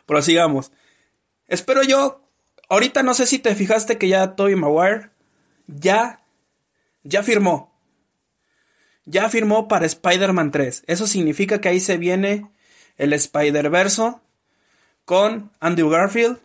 prosigamos. 0.05 0.72
Espero 1.48 1.84
yo. 1.84 2.22
Ahorita 2.70 3.03
no 3.03 3.13
sé 3.13 3.27
si 3.27 3.39
te 3.39 3.53
fijaste 3.55 3.98
que 3.98 4.08
ya 4.08 4.36
Toby 4.36 4.55
Maguire 4.55 5.12
ya, 5.67 6.24
ya 7.03 7.24
firmó. 7.24 7.74
Ya 9.05 9.29
firmó 9.29 9.67
para 9.67 9.86
Spider-Man 9.86 10.51
3. 10.51 10.84
Eso 10.88 11.05
significa 11.05 11.62
que 11.62 11.70
ahí 11.70 11.79
se 11.79 11.98
viene 11.98 12.50
el 12.98 13.13
Spider-Verso 13.13 14.22
con 15.05 15.51
Andrew 15.60 15.89
Garfield, 15.89 16.39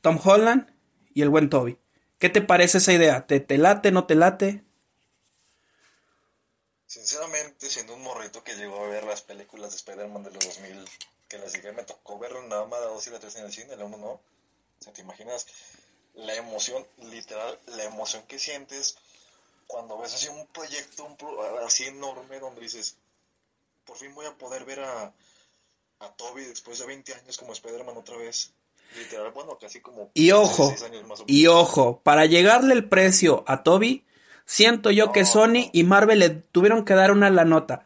Tom 0.00 0.18
Holland 0.22 0.68
y 1.12 1.22
el 1.22 1.30
buen 1.30 1.50
Toby. 1.50 1.76
¿Qué 2.18 2.28
te 2.28 2.40
parece 2.40 2.78
esa 2.78 2.92
idea? 2.92 3.26
¿Te, 3.26 3.40
te 3.40 3.58
late, 3.58 3.90
no 3.90 4.04
te 4.04 4.14
late? 4.14 4.63
Sinceramente, 6.94 7.68
siendo 7.68 7.92
un 7.92 8.02
morrito 8.02 8.44
que 8.44 8.54
llegó 8.54 8.84
a 8.84 8.86
ver 8.86 9.02
las 9.02 9.20
películas 9.20 9.72
de 9.72 9.78
Spider-Man 9.78 10.22
de 10.22 10.30
los 10.30 10.44
2000, 10.44 10.88
que 11.28 11.38
las 11.38 11.52
dije, 11.52 11.72
me 11.72 11.82
tocó 11.82 12.20
ver 12.20 12.32
nada 12.44 12.66
más 12.66 12.78
la 12.78 12.86
2 12.86 13.08
y 13.08 13.10
la 13.10 13.18
3 13.18 13.34
en 13.34 13.44
el 13.46 13.52
cine, 13.52 13.76
la 13.76 13.84
1 13.84 13.96
no. 13.96 14.06
O 14.06 14.20
sea, 14.78 14.92
¿te 14.92 15.00
imaginas 15.00 15.44
la 16.14 16.36
emoción, 16.36 16.86
literal, 17.10 17.58
la 17.66 17.82
emoción 17.82 18.22
que 18.28 18.38
sientes 18.38 18.96
cuando 19.66 19.98
ves 19.98 20.14
así 20.14 20.28
un 20.28 20.46
proyecto 20.46 21.08
así 21.66 21.82
enorme 21.86 22.38
donde 22.38 22.60
dices, 22.60 22.96
por 23.84 23.96
fin 23.96 24.14
voy 24.14 24.26
a 24.26 24.38
poder 24.38 24.64
ver 24.64 24.78
a, 24.78 25.12
a 25.98 26.12
Toby 26.12 26.44
después 26.44 26.78
de 26.78 26.86
20 26.86 27.12
años 27.12 27.38
como 27.38 27.54
Spider-Man 27.54 27.96
otra 27.96 28.16
vez? 28.18 28.52
Literal, 28.94 29.32
bueno, 29.32 29.58
casi 29.58 29.80
como... 29.80 30.12
Y 30.14 30.30
ojo, 30.30 30.72
y 31.26 31.48
ojo, 31.48 31.98
para 32.04 32.26
llegarle 32.26 32.72
el 32.72 32.88
precio 32.88 33.42
a 33.48 33.64
Toby 33.64 34.04
Siento 34.44 34.90
yo 34.90 35.12
que 35.12 35.24
Sony 35.24 35.70
y 35.72 35.84
Marvel 35.84 36.18
le 36.18 36.30
tuvieron 36.30 36.84
que 36.84 36.94
dar 36.94 37.10
una 37.10 37.30
la 37.30 37.44
nota. 37.44 37.84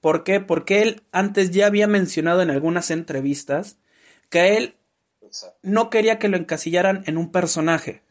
¿Por 0.00 0.24
qué? 0.24 0.40
Porque 0.40 0.82
él 0.82 1.02
antes 1.12 1.50
ya 1.50 1.66
había 1.66 1.86
mencionado 1.86 2.42
en 2.42 2.50
algunas 2.50 2.90
entrevistas 2.90 3.76
que 4.28 4.56
él 4.56 4.76
no 5.62 5.90
quería 5.90 6.18
que 6.18 6.28
lo 6.28 6.36
encasillaran 6.36 7.04
en 7.06 7.16
un 7.16 7.30
personaje. 7.30 8.02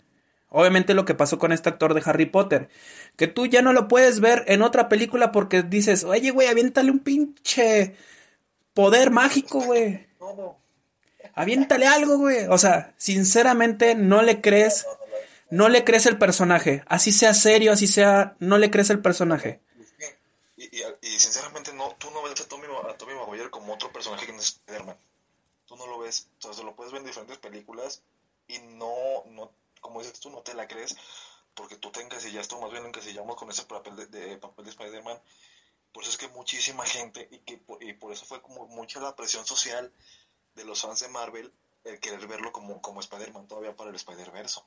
Obviamente 0.49 0.93
lo 0.93 1.05
que 1.05 1.13
pasó 1.13 1.37
con 1.37 1.51
este 1.51 1.69
actor 1.69 1.93
de 1.93 2.01
Harry 2.05 2.25
Potter, 2.25 2.69
que 3.15 3.27
tú 3.27 3.45
ya 3.45 3.61
no 3.61 3.73
lo 3.73 3.87
puedes 3.87 4.19
ver 4.19 4.43
en 4.47 4.61
otra 4.61 4.89
película 4.89 5.31
porque 5.31 5.61
dices, 5.61 6.03
oye, 6.03 6.31
güey, 6.31 6.47
aviéntale 6.47 6.89
un 6.89 6.99
pinche 6.99 7.95
poder 8.73 9.11
mágico, 9.11 9.61
güey. 9.61 10.07
Aviéntale 11.35 11.85
algo, 11.85 12.17
güey. 12.17 12.47
O 12.49 12.57
sea, 12.57 12.93
sinceramente 12.97 13.93
no 13.93 14.21
le 14.21 14.41
crees 14.41 14.87
no 15.49 15.69
le 15.69 15.83
crees 15.83 16.05
el 16.05 16.17
personaje. 16.17 16.83
Así 16.87 17.11
sea 17.11 17.33
serio, 17.33 17.71
así 17.71 17.87
sea, 17.87 18.35
no 18.39 18.57
le 18.57 18.71
crees 18.71 18.89
el 18.89 19.01
personaje. 19.01 19.61
Y, 20.57 21.19
sinceramente, 21.19 21.73
no, 21.73 21.95
tú 21.97 22.11
no 22.11 22.21
ves 22.21 22.39
a 22.41 22.47
Tommy, 22.47 22.65
a 22.65 23.25
Maguire 23.25 23.49
como 23.49 23.73
otro 23.73 23.91
personaje 23.91 24.25
que 24.25 24.33
no 24.33 24.39
es 24.39 24.49
Spider-Man. 24.49 24.97
Tú 25.65 25.75
no 25.75 25.87
lo 25.87 25.99
ves, 25.99 26.27
o 26.43 26.53
sea, 26.53 26.63
lo 26.63 26.75
puedes 26.75 26.91
ver 26.91 27.01
en 27.01 27.07
diferentes 27.07 27.37
películas 27.37 28.01
y 28.47 28.59
no, 28.59 29.23
no, 29.27 29.51
como 29.81 29.99
dices 29.99 30.19
tú, 30.19 30.29
no 30.29 30.41
te 30.41 30.53
la 30.53 30.67
crees 30.67 30.97
porque 31.53 31.75
tú 31.75 31.91
te 31.91 32.01
encasillaste, 32.01 32.55
más 32.55 32.71
bien 32.71 32.85
encasillamos 32.85 33.35
con 33.35 33.49
ese 33.49 33.63
papel 33.65 33.95
de, 34.09 34.37
papel 34.37 34.65
de 34.65 34.71
Spider-Man. 34.71 35.21
Por 35.91 36.03
eso 36.03 36.11
es 36.11 36.17
que 36.17 36.27
muchísima 36.29 36.85
gente, 36.85 37.27
y, 37.31 37.39
que, 37.39 37.61
y 37.81 37.93
por 37.93 38.11
eso 38.11 38.25
fue 38.25 38.41
como 38.41 38.67
mucha 38.67 38.99
la 38.99 39.15
presión 39.15 39.45
social 39.45 39.91
de 40.55 40.63
los 40.63 40.81
fans 40.81 40.99
de 40.99 41.09
Marvel, 41.09 41.51
el 41.83 41.99
querer 41.99 42.25
verlo 42.27 42.51
como, 42.51 42.81
como 42.81 42.99
Spider-Man 42.99 43.47
todavía 43.47 43.75
para 43.75 43.89
el 43.89 43.95
Spider-Verso 43.95 44.65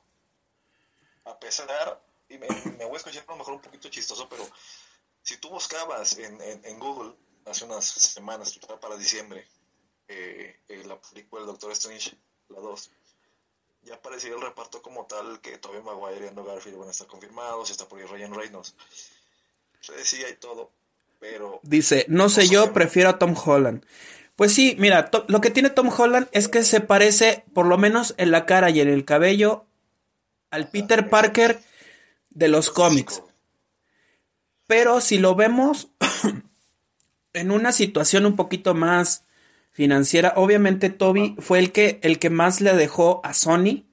a 1.25 1.39
pesar, 1.39 2.01
y 2.29 2.37
me, 2.37 2.47
voy 2.47 2.93
a 2.93 2.97
escuchar 2.97 3.23
a 3.27 3.31
lo 3.31 3.37
mejor 3.37 3.55
un 3.55 3.61
poquito 3.61 3.89
chistoso, 3.89 4.27
pero 4.29 4.47
si 5.21 5.37
tú 5.37 5.49
buscabas 5.49 6.17
en, 6.17 6.39
en, 6.41 6.79
Google 6.79 7.13
hace 7.45 7.65
unas 7.65 7.85
semanas, 7.85 8.59
para 8.81 8.97
diciembre, 8.97 9.47
eh, 10.07 10.59
eh, 10.67 10.83
la 10.85 10.99
película 10.99 11.41
del 11.41 11.51
Doctor 11.51 11.71
Strange, 11.71 12.17
la 12.49 12.59
2, 12.59 12.91
ya 13.83 13.95
aparecía 13.95 14.33
el 14.33 14.41
reparto 14.41 14.81
como 14.81 15.05
tal 15.05 15.41
que 15.41 15.57
Tobey 15.57 15.81
Maguire 15.81 16.25
y 16.25 16.27
Andrew 16.27 16.45
Garfield 16.45 16.77
van 16.77 16.87
a 16.87 16.91
estar 16.91 17.07
confirmados, 17.07 17.69
está 17.69 17.87
por 17.87 17.99
ahí 17.99 18.05
Ryan 18.05 18.33
Reynolds. 18.33 18.75
Se 19.81 19.93
decía 19.93 20.29
y 20.29 20.35
todo, 20.35 20.71
pero... 21.19 21.59
Dice, 21.63 22.05
no 22.07 22.29
sé 22.29 22.47
yo, 22.47 22.71
prefiero 22.73 23.09
a 23.09 23.19
Tom 23.19 23.35
Holland. 23.37 23.85
Pues 24.35 24.53
sí, 24.53 24.75
mira, 24.79 25.11
lo 25.27 25.41
que 25.41 25.51
tiene 25.51 25.69
Tom 25.69 25.89
Holland 25.95 26.27
es 26.31 26.47
que 26.47 26.63
se 26.63 26.79
parece, 26.79 27.43
por 27.53 27.67
lo 27.67 27.77
menos 27.77 28.15
en 28.17 28.31
la 28.31 28.45
cara 28.45 28.69
y 28.69 28.79
en 28.79 28.89
el 28.89 29.05
cabello, 29.05 29.67
al 30.53 30.67
Peter 30.67 31.09
Parker 31.09 31.59
de 32.29 32.47
los 32.47 32.69
cómics. 32.69 33.23
Pero 34.67 35.01
si 35.01 35.17
lo 35.17 35.33
vemos 35.33 35.89
en 37.33 37.49
una 37.49 37.71
situación 37.71 38.27
un 38.27 38.35
poquito 38.35 38.75
más 38.75 39.25
financiera, 39.71 40.33
obviamente 40.35 40.91
Toby 40.91 41.35
fue 41.39 41.57
el 41.57 41.71
que, 41.71 41.99
el 42.03 42.19
que 42.19 42.29
más 42.29 42.61
le 42.61 42.75
dejó 42.75 43.19
a 43.23 43.33
Sony. 43.33 43.85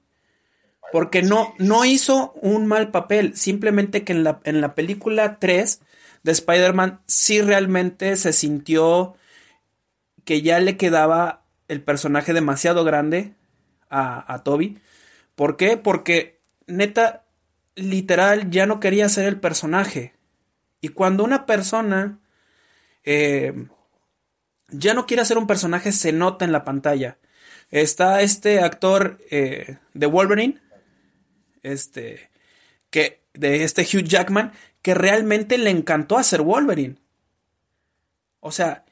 Porque 0.93 1.23
no, 1.23 1.55
no 1.57 1.87
hizo 1.87 2.33
un 2.43 2.67
mal 2.67 2.91
papel. 2.91 3.37
Simplemente 3.37 4.05
que 4.05 4.13
en 4.13 4.23
la, 4.23 4.41
en 4.45 4.61
la 4.61 4.75
película 4.75 5.39
3 5.39 5.81
de 6.25 6.33
Spider-Man 6.33 7.01
sí 7.07 7.41
realmente 7.41 8.17
se 8.17 8.35
sintió 8.35 9.15
que 10.27 10.43
ya 10.43 10.61
le 10.61 10.77
quedaba 10.77 11.47
el 11.69 11.83
personaje 11.83 12.35
demasiado 12.35 12.85
grande 12.85 13.33
a, 13.89 14.31
a 14.31 14.43
Toby. 14.43 14.79
¿Por 15.37 15.57
qué? 15.57 15.79
Porque 15.79 16.40
neta, 16.71 17.25
literal, 17.75 18.51
ya 18.51 18.67
no 18.67 18.81
quería 18.81 19.09
ser 19.09 19.27
el 19.27 19.41
personaje. 19.41 20.15
Y 20.81 20.89
cuando 20.89 21.25
una 21.25 21.47
persona 21.47 22.21
eh, 23.05 23.53
ya 24.69 24.95
no 24.95 25.07
quiere 25.07 25.25
ser 25.25 25.39
un 25.39 25.47
personaje, 25.47 25.93
se 25.93 26.13
nota 26.13 26.45
en 26.45 26.53
la 26.53 26.65
pantalla. 26.65 27.19
Está 27.71 28.23
este 28.23 28.61
actor 28.61 29.19
eh, 29.31 29.79
de 29.95 30.07
Wolverine, 30.07 30.61
este, 31.63 32.31
que, 32.91 33.23
de 33.35 33.65
este 33.65 33.83
Hugh 33.83 34.05
Jackman, 34.05 34.53
que 34.83 34.95
realmente 34.95 35.59
le 35.59 35.71
encantó 35.71 36.19
hacer 36.19 36.43
Wolverine. 36.43 36.97
O 38.41 38.51
sea, 38.53 38.85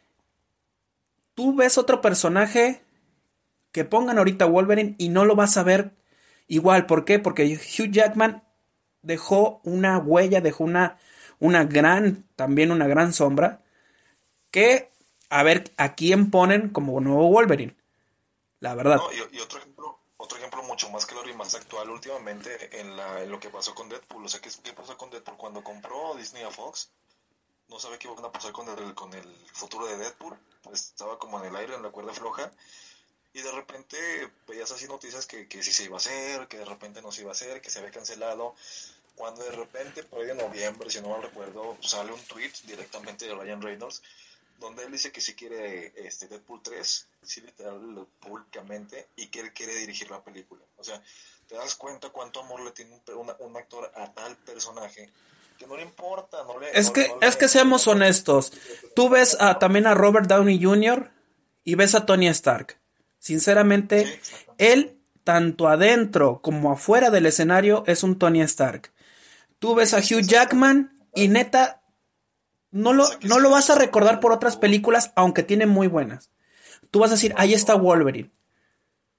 tú 1.35 1.57
ves 1.57 1.79
otro 1.79 2.01
personaje 2.01 2.83
que 3.73 3.85
pongan 3.85 4.19
ahorita 4.19 4.47
Wolverine 4.47 4.95
y 4.99 5.09
no 5.09 5.25
lo 5.25 5.35
vas 5.35 5.57
a 5.57 5.63
ver 5.63 5.93
igual. 6.49 6.87
¿Por 6.87 7.05
qué? 7.05 7.19
Porque 7.19 7.45
Hugh 7.45 7.91
Jackman 7.93 8.43
dejó 9.03 9.61
una 9.65 9.99
huella, 9.99 10.41
dejó 10.41 10.65
una, 10.65 10.99
una 11.39 11.65
gran, 11.65 12.25
también 12.35 12.73
una 12.73 12.87
gran 12.87 13.13
sombra, 13.13 13.63
que 14.51 14.91
a 15.31 15.43
ver 15.43 15.73
a 15.77 15.95
quién 15.95 16.31
ponen 16.31 16.71
como 16.71 17.01
nuevo 17.01 17.29
Wolverine. 17.29 17.77
La 18.61 18.75
verdad. 18.75 18.99
y, 19.31 19.39
otro 19.39 19.59
ejemplo, 19.59 20.01
otro 20.17 20.39
ejemplo 20.39 20.63
mucho 20.65 20.91
más 20.91 21.07
claro 21.07 21.29
y 21.29 21.35
más 21.35 21.55
actual 21.55 21.91
últimamente 21.91 22.81
en, 22.81 22.97
la, 22.97 23.23
en 23.23 23.31
lo 23.31 23.39
que 23.39 23.51
pasó 23.51 23.75
con 23.75 23.89
Deadpool. 23.89 24.25
O 24.25 24.29
sea, 24.29 24.41
¿qué, 24.41 24.51
¿qué 24.63 24.73
pasó 24.73 24.97
con 24.97 25.11
Deadpool? 25.11 25.37
Cuando 25.37 25.63
compró 25.63 26.17
Disney 26.17 26.43
a 26.43 26.51
Fox, 26.51 26.91
no 27.69 27.79
sabe 27.79 27.99
qué 27.99 28.09
iban 28.09 28.25
a 28.25 28.33
pasar 28.33 28.51
con 28.53 28.69
el, 28.69 28.95
con 28.95 29.13
el 29.15 29.37
futuro 29.53 29.87
de 29.87 29.97
Deadpool. 29.97 30.37
Estaba 30.73 31.19
como 31.19 31.39
en 31.39 31.47
el 31.47 31.57
aire, 31.57 31.77
en 31.77 31.83
la 31.83 31.91
cuerda 31.91 32.13
floja 32.13 32.51
y 33.39 33.43
de 33.43 33.53
repente 33.53 33.97
veías 34.49 34.71
así 34.73 34.87
noticias 34.87 35.27
que, 35.27 35.47
que 35.47 35.63
sí 35.63 35.73
se 35.73 35.85
iba 35.85 35.97
a 35.97 35.99
hacer, 35.99 36.49
que 36.49 36.59
de 36.59 36.65
repente 36.65 37.01
no 37.01 37.13
se 37.13 37.21
iba 37.21 37.31
a 37.31 37.33
hacer, 37.33 37.61
que 37.61 37.71
se 37.71 37.79
había 37.79 37.93
cancelado. 37.93 38.55
Cuando 39.15 39.45
de 39.45 39.53
repente, 39.53 40.03
por 40.03 40.21
ahí 40.21 40.27
de 40.27 40.35
noviembre, 40.35 40.91
si 40.91 41.01
no 41.01 41.11
mal 41.11 41.23
recuerdo, 41.23 41.77
sale 41.81 42.13
un 42.13 42.21
tweet 42.23 42.53
directamente 42.65 43.27
de 43.27 43.35
Ryan 43.35 43.63
Reynolds, 43.63 44.03
donde 44.59 44.85
él 44.85 44.93
dice 44.93 45.13
que 45.13 45.21
sí 45.21 45.35
quiere 45.35 45.93
este 45.97 46.27
Deadpool 46.27 46.63
3, 46.63 47.07
sí 47.23 47.41
literal 47.41 48.07
públicamente, 48.21 49.09
y 49.17 49.29
que 49.29 49.41
él 49.41 49.53
quiere 49.53 49.75
dirigir 49.77 50.11
la 50.11 50.23
película. 50.23 50.63
O 50.77 50.85
sea, 50.85 51.01
te 51.47 51.55
das 51.55 51.77
cuenta 51.77 52.11
cuánto 52.11 52.41
amor 52.41 52.63
le 52.63 52.73
tiene 52.73 53.01
un, 53.15 53.33
un 53.39 53.57
actor 53.57 53.91
a 53.95 54.13
tal 54.13 54.37
personaje 54.39 55.11
que 55.57 55.67
no 55.67 55.77
le 55.77 55.83
importa. 55.83 56.43
No 56.45 56.59
le, 56.59 56.71
es 56.73 56.91
que, 56.91 57.13
es 57.21 57.37
que 57.37 57.49
seamos 57.49 57.87
honestos. 57.87 58.53
Tú 58.97 59.09
ves 59.09 59.37
a, 59.41 59.61
también 59.61 59.87
a 59.87 59.95
Robert 59.95 60.27
Downey 60.27 60.61
Jr. 60.63 61.11
y 61.65 61.77
ves 61.77 61.95
a 61.95 62.05
Tony 62.05 62.29
Stark. 62.29 62.79
Sinceramente, 63.19 64.21
él, 64.59 64.99
tanto 65.25 65.69
adentro 65.69 66.41
como 66.41 66.73
afuera 66.73 67.11
del 67.11 67.27
escenario, 67.27 67.85
es 67.87 68.03
un 68.03 68.19
Tony 68.19 68.41
Stark. 68.43 68.93
Tú 69.59 69.75
ves 69.75 69.95
a 69.95 69.99
Hugh 69.99 70.23
Jackman 70.23 70.97
y 71.15 71.29
neta, 71.29 71.83
no 72.71 72.93
lo, 72.93 73.09
no 73.23 73.39
lo 73.39 73.51
vas 73.51 73.71
a 73.71 73.75
recordar 73.75 74.21
por 74.21 74.33
otras 74.33 74.57
películas, 74.57 75.13
aunque 75.17 75.43
tiene 75.43 75.67
muy 75.67 75.89
buenas. 75.89 76.31
Tú 76.91 77.01
vas 77.01 77.11
a 77.11 77.15
decir, 77.15 77.35
ahí 77.37 77.55
está 77.55 77.75
Wolverine. 77.75 78.31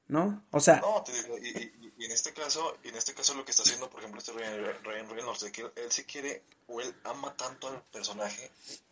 ¿No? 0.07 0.43
O 0.51 0.59
sea. 0.59 0.79
No, 0.81 1.03
te 1.03 1.11
digo, 1.11 1.37
y, 1.37 1.71
y 1.99 2.05
en 2.05 2.11
este 2.11 2.33
caso, 2.33 2.77
en 2.83 2.95
este 2.95 3.13
caso 3.13 3.35
lo 3.35 3.43
que 3.45 3.51
está 3.51 3.63
haciendo, 3.63 3.89
por 3.89 3.99
ejemplo, 3.99 4.19
este 4.19 4.31
Ryan 4.31 5.09
Reynolds, 5.09 5.41
de 5.41 5.51
que 5.51 5.61
él, 5.61 5.71
él 5.75 5.91
sí 5.91 6.05
quiere, 6.05 6.43
o 6.67 6.79
él 6.81 6.95
ama 7.03 7.35
tanto 7.35 7.67
al 7.67 7.83
personaje 7.91 8.49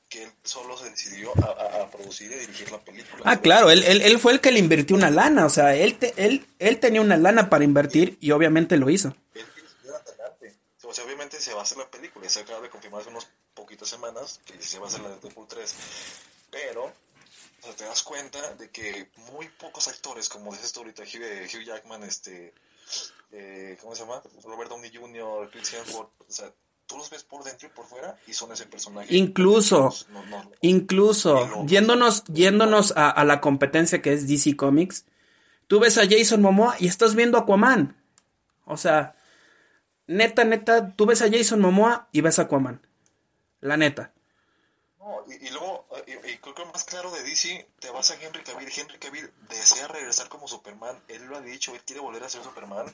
que 0.09 0.23
él 0.23 0.31
solo 0.43 0.77
se 0.77 0.89
decidió 0.89 1.33
a, 1.43 1.81
a, 1.81 1.91
producir 1.91 2.31
y 2.31 2.35
dirigir 2.35 2.71
la 2.71 2.79
película. 2.79 3.23
Ah, 3.25 3.41
claro, 3.41 3.69
él, 3.69 3.83
él, 3.83 4.01
él, 4.01 4.19
fue 4.19 4.31
el 4.31 4.39
que 4.39 4.51
le 4.51 4.59
invirtió 4.59 4.95
una 4.95 5.09
lana, 5.09 5.45
o 5.45 5.49
sea, 5.49 5.75
él, 5.75 5.97
te, 5.97 6.13
él, 6.17 6.47
él 6.59 6.79
tenía 6.79 7.01
una 7.01 7.17
lana 7.17 7.49
para 7.49 7.63
invertir 7.63 8.17
y 8.21 8.31
obviamente 8.31 8.77
lo 8.77 8.89
hizo. 8.89 9.15
Él 9.33 9.45
o 10.87 10.93
sea, 10.93 11.03
obviamente 11.03 11.39
se 11.41 11.53
va 11.53 11.59
a 11.59 11.63
hacer 11.63 11.77
la 11.77 11.91
película, 11.91 12.25
y 12.25 12.29
se 12.29 12.39
acaba 12.39 12.61
de 12.61 12.69
confirmar 12.69 13.01
hace 13.01 13.09
unas 13.09 13.27
poquitas 13.53 13.89
semanas 13.89 14.39
que 14.45 14.61
se 14.61 14.79
va 14.79 14.85
a 14.85 14.87
hacer 14.87 15.01
la 15.01 15.09
de 15.09 15.19
Deadpool 15.19 15.47
3, 15.47 15.75
pero 16.49 16.85
o 16.85 17.63
sea, 17.63 17.75
te 17.75 17.83
das 17.83 18.03
cuenta 18.03 18.53
de 18.53 18.69
que 18.69 19.09
muy 19.31 19.49
pocos 19.49 19.87
actores, 19.89 20.29
como 20.29 20.53
dices 20.53 20.71
tú 20.71 20.79
ahorita, 20.79 21.03
Hugh, 21.03 21.63
Jackman, 21.65 22.03
este, 22.03 22.53
eh, 23.31 23.77
¿cómo 23.81 23.95
se 23.95 24.03
llama? 24.03 24.23
Robert 24.43 24.69
Downey 24.69 24.95
Jr., 24.95 25.49
Chris 25.51 25.73
Hemsworth, 25.73 26.11
o 26.21 26.31
sea, 26.31 26.53
tú 26.87 26.97
los 26.97 27.09
ves 27.09 27.23
por 27.23 27.43
dentro 27.43 27.67
y 27.67 27.71
por 27.71 27.85
fuera 27.85 28.17
y 28.25 28.33
son 28.33 28.51
ese 28.51 28.65
personaje. 28.65 29.15
Incluso, 29.15 29.93
incluso, 30.61 31.65
yéndonos, 31.65 32.23
yéndonos 32.25 32.93
a, 32.95 33.09
a, 33.09 33.25
la 33.25 33.41
competencia 33.41 34.01
que 34.01 34.13
es 34.13 34.27
DC 34.27 34.55
Comics, 34.55 35.05
tú 35.67 35.79
ves 35.79 35.97
a 35.97 36.07
Jason 36.09 36.41
Momoa 36.41 36.75
y 36.79 36.87
estás 36.87 37.13
viendo 37.13 37.37
a 37.37 37.41
Aquaman. 37.41 37.95
O 38.65 38.77
sea, 38.77 39.15
neta, 40.07 40.45
neta, 40.45 40.95
tú 40.95 41.05
ves 41.05 41.21
a 41.21 41.29
Jason 41.29 41.59
Momoa 41.59 42.07
y 42.11 42.21
ves 42.21 42.39
a 42.39 42.43
Aquaman. 42.43 42.81
La 43.59 43.75
neta. 43.75 44.13
No, 44.99 45.23
y, 45.27 45.45
y 45.45 45.49
luego, 45.49 45.87
y, 46.05 46.11
y, 46.31 46.37
creo 46.37 46.55
que 46.55 46.65
más 46.65 46.85
claro 46.85 47.11
de 47.11 47.21
DC, 47.23 47.67
te 47.79 47.89
vas 47.89 48.11
a 48.11 48.15
Henry 48.21 48.43
Cavill. 48.43 48.69
Henry 48.75 48.97
Cavill 48.97 49.29
desea 49.49 49.87
regresar 49.89 50.29
como 50.29 50.47
Superman. 50.47 50.97
Él 51.09 51.25
lo 51.25 51.37
ha 51.37 51.41
dicho, 51.41 51.75
él 51.75 51.81
quiere 51.85 52.01
volver 52.01 52.23
a 52.23 52.29
ser 52.29 52.43
Superman. 52.43 52.93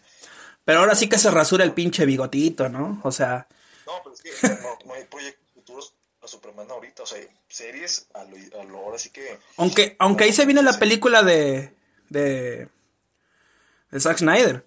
Pero 0.65 0.79
ahora 0.79 0.95
sí 0.95 1.07
que 1.07 1.19
se 1.19 1.29
rasura 1.29 1.63
el 1.63 1.73
pinche 1.73 2.05
bigotito, 2.05 2.69
¿no? 2.69 3.00
O 3.03 3.12
sea. 3.12 3.47
No, 3.85 4.01
pero 4.03 4.15
es 4.15 4.21
que 4.21 4.31
no, 4.61 4.77
no 4.85 4.93
hay 4.93 5.03
proyectos 5.05 5.47
futuros 5.53 5.93
a 6.21 6.27
Superman 6.27 6.69
ahorita. 6.69 7.03
O 7.03 7.05
sea, 7.05 7.19
series 7.47 8.07
a 8.13 8.23
lo, 8.23 8.37
a 8.59 8.63
lo 8.63 8.77
ahora 8.79 8.97
sí 8.97 9.09
que. 9.09 9.39
Aunque, 9.57 9.95
aunque 9.99 10.25
ahí 10.25 10.33
se 10.33 10.45
viene 10.45 10.61
la 10.61 10.79
película 10.79 11.23
de. 11.23 11.75
de. 12.09 12.67
de 13.91 13.99
Zack 13.99 14.19
Snyder. 14.19 14.65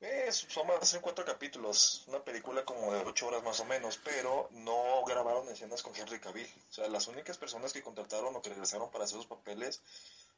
Eh, 0.00 0.30
son 0.30 0.66
más 0.68 0.92
de 0.92 1.00
cuatro 1.00 1.24
capítulos, 1.24 2.04
una 2.06 2.22
película 2.22 2.64
como 2.64 2.92
de 2.92 3.00
ocho 3.00 3.26
horas 3.26 3.42
más 3.42 3.58
o 3.58 3.64
menos, 3.64 3.98
pero 4.04 4.48
no 4.52 5.04
grabaron 5.04 5.48
escenas 5.48 5.82
con 5.82 5.94
Henry 5.96 6.20
Cavill. 6.20 6.46
O 6.70 6.72
sea, 6.72 6.88
las 6.88 7.08
únicas 7.08 7.36
personas 7.36 7.72
que 7.72 7.82
contrataron 7.82 8.36
o 8.36 8.40
que 8.40 8.50
regresaron 8.50 8.92
para 8.92 9.04
hacer 9.04 9.16
los 9.16 9.26
papeles 9.26 9.82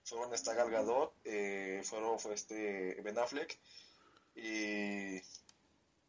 fueron 0.04 0.32
esta 0.32 0.54
Gal 0.54 0.70
Gadot, 0.70 1.12
eh, 1.24 1.82
fueron, 1.84 2.18
fue 2.18 2.34
este 2.34 3.00
Ben 3.02 3.18
Affleck 3.18 3.58
y, 4.34 5.20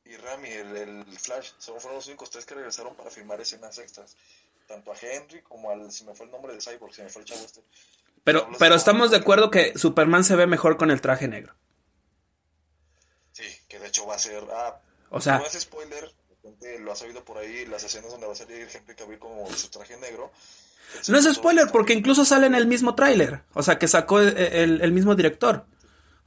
y 0.06 0.16
Rami, 0.18 0.50
el, 0.50 0.76
el 0.76 1.06
Flash. 1.20 1.52
Son, 1.58 1.80
fueron 1.80 1.98
los 1.98 2.08
únicos 2.08 2.30
tres 2.30 2.46
que 2.46 2.56
regresaron 2.56 2.96
para 2.96 3.10
filmar 3.10 3.40
escenas 3.40 3.78
extras. 3.78 4.16
Tanto 4.68 4.92
a 4.92 4.96
Henry 5.00 5.42
como 5.42 5.70
al, 5.70 5.92
si 5.92 6.06
me 6.06 6.14
fue 6.16 6.26
el 6.26 6.32
nombre 6.32 6.54
de 6.54 6.62
Cyborg, 6.62 6.94
si 6.94 7.02
me 7.02 7.10
fue 7.10 7.22
el 7.22 7.28
chavo 7.28 7.42
este. 7.42 7.62
Pero, 8.24 8.48
pero 8.60 8.76
estamos 8.76 9.12
de 9.12 9.18
acuerdo 9.18 9.50
que 9.50 9.78
Superman 9.78 10.24
se 10.24 10.36
ve 10.36 10.48
mejor 10.48 10.78
con 10.78 10.92
el 10.92 11.02
traje 11.02 11.28
negro. 11.28 11.56
Sí, 13.32 13.46
que 13.68 13.80
de 13.80 13.88
hecho 13.88 14.06
va 14.06 14.16
a 14.16 14.20
ser. 14.20 14.44
Ah, 14.52 14.80
o 15.10 15.20
sea, 15.20 15.40
no 15.40 15.46
es 15.46 15.60
spoiler, 15.60 16.14
lo 16.80 16.92
has 16.92 17.02
oído 17.02 17.24
por 17.24 17.38
ahí, 17.38 17.66
las 17.66 17.84
escenas 17.84 18.12
donde 18.12 18.28
va 18.28 18.34
a 18.34 18.36
salir 18.36 18.68
Henry 18.72 18.96
Cavill 18.96 19.20
como 19.20 19.50
su 19.52 19.70
traje 19.70 19.98
negro. 19.98 20.32
No 21.08 21.18
es 21.18 21.34
spoiler, 21.34 21.68
porque 21.72 21.94
incluso 21.94 22.26
sale 22.26 22.48
en 22.48 22.56
el 22.56 22.68
mismo 22.68 22.96
tráiler. 22.96 23.42
O 23.54 23.64
sea, 23.64 23.80
que 23.80 23.88
sacó 23.88 24.20
el, 24.20 24.38
el, 24.38 24.82
el, 24.82 24.92
mismo 24.92 25.16
director. 25.16 25.66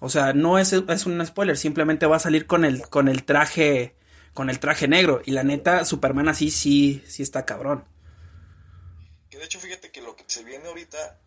O 0.01 0.09
sea, 0.09 0.33
no 0.33 0.59
es, 0.59 0.73
es 0.73 1.07
un 1.07 1.25
spoiler, 1.25 1.57
simplemente 1.57 2.07
va 2.07 2.17
a 2.17 2.21
salir 2.21 2.47
con 2.47 2.65
el, 2.65 2.89
con 2.89 3.09
el 3.09 3.25
traje. 3.25 3.97
Con 4.35 4.51
el 4.51 4.59
traje 4.59 4.89
negro. 4.89 5.23
Y 5.25 5.31
la 5.31 5.45
neta, 5.45 5.85
Superman 5.85 6.29
así 6.29 6.51
sí, 6.51 7.05
sí 7.07 7.23
está 7.23 7.47
cabrón. 7.47 7.85
Que 9.31 9.39
de 9.39 9.45
hecho, 9.45 9.61
fíjate 9.61 9.93
que 9.93 10.03
lo 10.03 10.17
que 10.17 10.25
se 10.27 10.43
viene 10.43 10.67
ahorita 10.67 11.21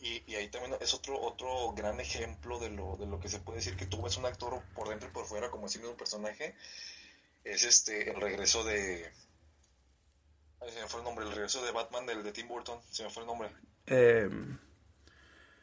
y, 0.00 0.22
y, 0.26 0.34
ahí 0.34 0.48
también 0.48 0.76
es 0.80 0.94
otro 0.94 1.20
otro 1.20 1.72
gran 1.72 1.98
ejemplo 2.00 2.58
de 2.58 2.70
lo, 2.70 2.96
de 2.96 3.06
lo 3.06 3.18
que 3.18 3.28
se 3.28 3.40
puede 3.40 3.58
decir 3.58 3.76
que 3.76 3.86
tú 3.86 4.02
ves 4.02 4.16
un 4.16 4.26
actor 4.26 4.62
por 4.74 4.88
dentro 4.88 5.08
y 5.08 5.12
por 5.12 5.26
fuera 5.26 5.50
como 5.50 5.68
si 5.68 5.78
un 5.78 5.96
personaje 5.96 6.54
es 7.44 7.64
este 7.64 8.10
el 8.10 8.20
regreso 8.20 8.62
de 8.64 9.10
se 10.68 10.80
me 10.80 10.88
fue 10.88 11.00
el 11.00 11.04
nombre 11.04 11.24
el 11.24 11.32
regreso 11.32 11.64
de 11.64 11.72
Batman 11.72 12.06
del 12.06 12.22
de 12.22 12.32
Tim 12.32 12.46
Burton 12.46 12.78
se 12.90 13.04
me 13.04 13.10
fue 13.10 13.22
el 13.22 13.26
nombre 13.26 13.50
eh... 13.86 14.28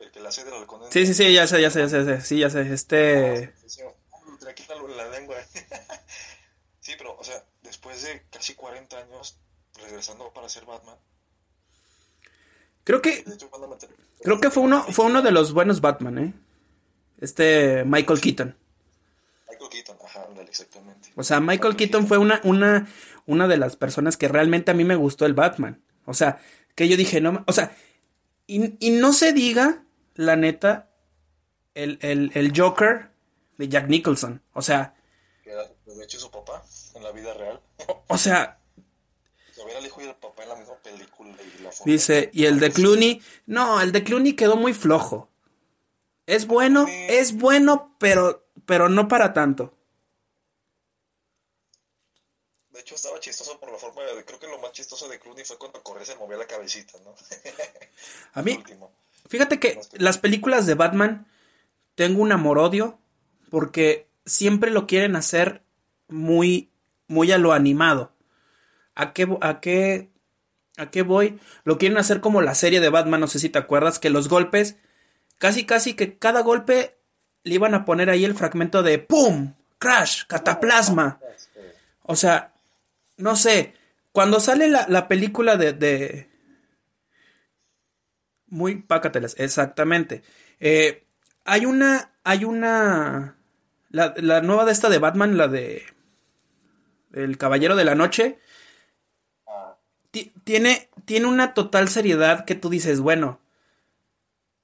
el 0.04 0.12
que 0.12 0.20
la 0.20 0.30
del 0.30 0.54
halcón 0.54 0.82
sí 0.92 1.06
sí 1.06 1.14
sí 1.14 1.34
ya 1.34 1.48
sé 1.48 1.62
ya 1.62 1.70
sé 1.70 1.80
ya 1.82 1.90
sé 1.90 2.22
sí 2.22 2.40
ya 2.40 2.50
sé 2.50 2.74
este 2.74 3.54
aquí 4.48 4.64
la, 4.98 5.10
lengua 5.10 5.38
sí 6.80 6.94
pero 6.98 7.18
o 7.18 7.24
sea 7.24 7.44
después 7.62 8.04
de 8.04 8.24
casi 8.30 8.54
40 8.56 8.98
años 8.98 9.38
regresando 9.80 10.32
para 10.34 10.50
ser 10.50 10.66
Batman 10.66 10.98
Creo 12.84 13.02
que 13.02 13.24
creo 14.22 14.42
que 14.42 14.50
fue 14.50 14.64
uno 14.64 14.84
fue 14.84 15.06
uno 15.06 15.22
de 15.22 15.32
los 15.32 15.54
buenos 15.54 15.80
Batman, 15.82 16.18
¿eh? 16.18 16.34
Este 17.20 17.84
Michael 17.86 18.20
Keaton. 18.20 18.58
Michael 19.50 19.70
Keaton, 19.70 19.98
ajá, 20.04 20.28
exactamente. 20.42 21.10
O 21.16 21.24
sea, 21.24 21.40
Michael 21.40 21.78
Keaton 21.78 22.08
fue 22.08 22.18
una 22.18 22.42
una 22.44 22.88
una 23.26 23.48
de 23.48 23.58
las 23.58 23.78
personas 23.78 24.18
que 24.18 24.28
realmente 24.28 24.72
a 24.72 24.74
mí 24.74 24.84
me 24.84 24.96
gustó 24.96 25.26
el 25.26 25.34
Batman. 25.34 25.82
O 26.06 26.14
sea, 26.14 26.42
que 26.76 26.90
yo 26.90 26.98
dije, 26.98 27.22
no, 27.22 27.46
o 27.48 27.54
sea, 27.54 27.74
y, 28.48 28.76
y 28.86 28.92
no 28.92 29.14
se 29.14 29.32
diga 29.32 29.84
la 30.16 30.36
neta 30.36 30.90
el, 31.74 31.98
el, 32.02 32.32
el 32.34 32.54
Joker 32.56 33.10
de 33.58 33.68
Jack 33.68 33.88
Nicholson, 33.88 34.42
o 34.54 34.62
sea, 34.62 34.96
era 35.46 35.70
de 35.86 36.04
hecho 36.04 36.20
su 36.20 36.32
papá 36.32 36.64
en 36.96 37.04
la 37.04 37.12
vida 37.12 37.34
real. 37.34 37.62
O 38.08 38.18
sea, 38.18 38.60
era 39.70 39.80
el 39.80 39.86
hijo 39.86 40.02
y 40.02 40.06
el 40.06 40.16
papá 40.16 40.44
en 40.44 40.50
la 40.50 40.56
misma 40.56 40.76
película. 40.78 41.36
Y 41.42 41.62
la 41.62 41.72
Dice, 41.86 42.30
y 42.34 42.46
el 42.46 42.60
de 42.60 42.72
Clooney, 42.72 43.22
no, 43.46 43.82
el 43.82 43.92
de 43.92 44.04
Clooney 44.04 44.34
quedó 44.34 44.56
muy 44.56 44.74
flojo. 44.74 45.30
Es 46.26 46.48
bueno, 46.48 46.86
sí. 46.86 47.06
es 47.10 47.38
bueno, 47.38 47.96
pero, 48.00 48.48
pero 48.66 48.90
no 48.90 49.08
para 49.08 49.34
tanto. 49.34 49.78
De 52.70 52.80
hecho, 52.80 52.96
estaba 52.96 53.20
chistoso 53.20 53.60
por 53.60 53.72
la 53.72 53.78
forma 53.78 54.02
de. 54.04 54.26
Creo 54.26 54.40
que 54.40 54.48
lo 54.48 54.58
más 54.60 54.72
chistoso 54.72 55.08
de 55.08 55.20
Clooney 55.20 55.44
fue 55.44 55.58
cuando 55.58 55.84
corría 55.84 56.06
se 56.06 56.16
movía 56.16 56.38
la 56.38 56.48
cabecita, 56.48 56.98
¿no? 57.04 57.14
A 58.34 58.42
mí, 58.42 58.64
fíjate 59.34 59.60
que 59.60 59.80
las 59.94 60.20
películas 60.20 60.68
de 60.68 60.76
Batman 60.76 61.26
tengo 61.96 62.22
un 62.22 62.32
amor-odio 62.32 63.00
porque 63.50 64.08
siempre 64.28 64.70
lo 64.70 64.86
quieren 64.86 65.16
hacer 65.16 65.64
muy, 66.08 66.70
muy 67.08 67.32
a 67.32 67.40
lo 67.40 67.52
animado. 67.52 68.12
¿A 68.94 69.12
qué, 69.12 69.28
a 69.42 69.60
qué, 69.60 70.12
a 70.78 70.92
qué 70.92 71.02
voy? 71.02 71.40
Lo 71.64 71.80
quieren 71.80 71.98
hacer 71.98 72.22
como 72.22 72.44
la 72.44 72.54
serie 72.54 72.80
de 72.80 72.90
Batman, 72.90 73.22
no 73.22 73.28
sé 73.28 73.40
si 73.40 73.50
te 73.50 73.58
acuerdas, 73.58 73.98
que 73.98 74.12
los 74.12 74.30
golpes, 74.30 74.76
casi 75.40 75.66
casi 75.66 75.96
que 75.96 76.20
cada 76.20 76.42
golpe 76.42 77.00
le 77.42 77.56
iban 77.56 77.74
a 77.74 77.86
poner 77.86 78.12
ahí 78.12 78.26
el 78.26 78.36
fragmento 78.36 78.84
de 78.84 79.00
¡Pum! 79.00 79.56
Crash, 79.80 80.26
cataplasma. 80.28 81.20
O 82.04 82.16
sea, 82.16 82.54
no 83.18 83.36
sé, 83.36 83.74
cuando 84.12 84.40
sale 84.40 84.68
la, 84.68 84.86
la 84.90 85.08
película 85.08 85.58
de, 85.58 85.74
de... 85.74 86.30
Muy 88.54 88.76
pácatelas, 88.76 89.34
exactamente. 89.40 90.22
Eh, 90.60 91.08
hay 91.44 91.66
una, 91.66 92.12
hay 92.24 92.46
una... 92.46 93.36
La, 93.90 94.14
la 94.18 94.42
nueva 94.42 94.64
de 94.66 94.72
esta 94.72 94.90
de 94.90 95.00
Batman, 95.00 95.38
la 95.38 95.48
de... 95.48 95.84
El 97.14 97.40
Caballero 97.40 97.76
de 97.76 97.84
la 97.84 97.96
Noche, 97.96 98.38
tiene, 100.44 100.90
tiene 101.06 101.26
una 101.26 101.56
total 101.56 101.90
seriedad 101.90 102.46
que 102.46 102.54
tú 102.54 102.70
dices, 102.70 103.00
bueno, 103.00 103.40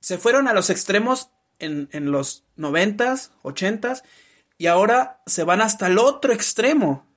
se 0.01 0.19
fueron 0.19 0.47
a 0.47 0.53
los 0.53 0.69
extremos 0.69 1.31
en, 1.57 1.89
en 1.91 2.11
los 2.11 2.45
noventas, 2.57 3.31
ochentas, 3.41 4.03
y 4.59 4.67
ahora 4.67 5.21
se 5.25 5.43
van 5.43 5.61
hasta 5.61 5.87
el 5.87 5.97
otro 5.97 6.31
extremo. 6.31 7.07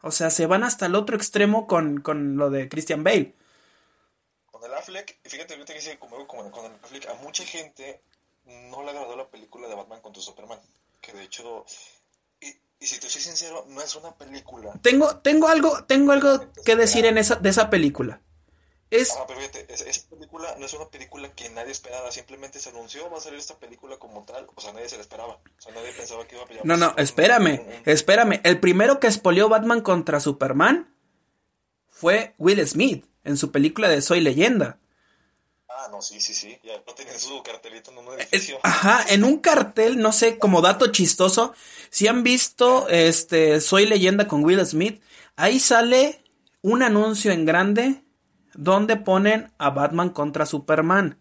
O 0.00 0.10
sea, 0.10 0.30
se 0.30 0.46
van 0.46 0.64
hasta 0.64 0.86
el 0.86 0.94
otro 0.94 1.16
extremo 1.16 1.66
con, 1.66 2.00
con 2.00 2.36
lo 2.36 2.48
de 2.48 2.70
Christian 2.70 3.04
Bale. 3.04 3.34
Affleck, 4.78 5.18
fíjate, 5.24 5.54
ahorita 5.54 5.72
que 5.72 5.80
dice 5.80 5.98
como, 5.98 6.26
con 6.26 6.46
Affleck, 6.82 7.08
a 7.08 7.14
mucha 7.14 7.44
gente 7.44 8.00
no 8.44 8.82
le 8.82 8.90
agradó 8.90 9.16
la 9.16 9.28
película 9.28 9.68
de 9.68 9.74
Batman 9.74 10.00
contra 10.00 10.22
Superman. 10.22 10.60
Que 11.00 11.12
de 11.12 11.22
hecho, 11.22 11.64
y 12.84 12.86
si 12.86 13.00
te 13.00 13.08
soy 13.08 13.22
sincero, 13.22 13.64
no 13.68 13.80
es 13.80 13.94
una 13.96 14.14
película. 14.14 14.72
Tengo, 14.82 15.16
tengo 15.18 15.48
algo, 15.48 15.84
tengo 15.84 16.12
algo 16.12 16.52
que 16.64 16.76
decir 16.76 17.06
en 17.06 17.16
esa, 17.16 17.36
de 17.36 17.48
esa 17.48 17.70
película. 17.70 18.20
Es... 18.90 19.16
Ah, 19.18 19.24
pero 19.26 19.40
fíjate, 19.40 19.66
esa 19.72 20.08
película 20.10 20.54
no 20.58 20.66
es 20.66 20.74
una 20.74 20.88
película 20.88 21.32
que 21.34 21.48
nadie 21.48 21.72
esperaba, 21.72 22.12
simplemente 22.12 22.58
se 22.60 22.68
anunció, 22.68 23.08
va 23.10 23.16
a 23.18 23.20
salir 23.22 23.38
esta 23.38 23.58
película 23.58 23.96
como 23.96 24.22
tal, 24.24 24.46
o 24.54 24.60
sea, 24.60 24.72
nadie 24.74 24.88
se 24.90 24.96
la 24.96 25.02
esperaba, 25.02 25.34
o 25.34 25.60
sea, 25.62 25.72
nadie 25.72 25.92
pensaba 25.92 26.26
que 26.28 26.36
iba 26.36 26.44
a 26.44 26.46
pillar. 26.46 26.66
No, 26.66 26.76
no, 26.76 26.94
espérame, 26.98 27.60
un, 27.60 27.66
un... 27.66 27.82
espérame, 27.86 28.40
el 28.44 28.60
primero 28.60 29.00
que 29.00 29.06
espolió 29.06 29.48
Batman 29.48 29.80
contra 29.80 30.20
Superman 30.20 30.94
fue 31.88 32.34
Will 32.36 32.64
Smith, 32.68 33.06
en 33.24 33.36
su 33.36 33.50
película 33.50 33.88
de 33.88 34.00
Soy 34.02 34.20
Leyenda. 34.20 34.78
Ah, 35.68 35.88
no, 35.90 36.00
sí, 36.00 36.20
sí, 36.20 36.34
sí. 36.34 36.58
Ya 36.62 36.82
no 36.86 36.94
tienen 36.94 37.18
su 37.18 37.42
cartelito 37.42 37.90
en 37.90 37.98
un 37.98 38.14
edificio. 38.14 38.58
Ajá, 38.62 39.04
en 39.08 39.24
un 39.24 39.38
cartel, 39.38 39.98
no 39.98 40.12
sé, 40.12 40.38
como 40.38 40.60
dato 40.60 40.92
chistoso, 40.92 41.54
si 41.90 42.06
han 42.06 42.22
visto 42.22 42.88
este 42.88 43.60
Soy 43.60 43.86
leyenda 43.86 44.28
con 44.28 44.44
Will 44.44 44.64
Smith, 44.64 45.02
ahí 45.36 45.58
sale 45.58 46.22
un 46.62 46.82
anuncio 46.82 47.32
en 47.32 47.44
grande 47.44 48.02
donde 48.54 48.96
ponen 48.96 49.52
a 49.58 49.70
Batman 49.70 50.10
contra 50.10 50.46
Superman. 50.46 51.18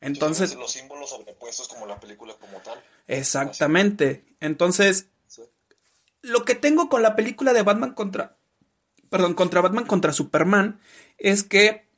Entonces, 0.00 0.54
los 0.54 0.72
símbolos 0.72 1.10
sobrepuestos 1.10 1.68
como 1.68 1.86
la 1.86 2.00
película 2.00 2.34
como 2.40 2.58
tal. 2.60 2.82
Exactamente. 3.06 4.24
Entonces, 4.40 5.08
lo 6.22 6.44
que 6.44 6.54
tengo 6.54 6.88
con 6.88 7.02
la 7.02 7.14
película 7.14 7.52
de 7.52 7.62
Batman 7.62 7.92
contra 7.92 8.38
perdón, 9.10 9.34
contra 9.34 9.60
Batman 9.60 9.84
contra 9.84 10.12
Superman 10.12 10.80
es 11.18 11.42
que 11.44 11.90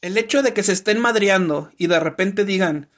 el 0.00 0.18
hecho 0.18 0.42
de 0.42 0.52
que 0.52 0.62
se 0.62 0.72
estén 0.72 1.00
madreando 1.00 1.72
y 1.78 1.86
de 1.86 2.00
repente 2.00 2.44
digan, 2.44 2.90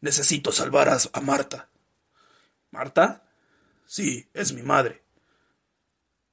necesito 0.00 0.52
salvar 0.52 0.88
a, 0.90 1.20
Marta. 1.20 1.70
¿Marta? 2.70 3.22
Sí, 3.86 4.28
es 4.34 4.52
mi 4.52 4.62
madre. 4.62 5.02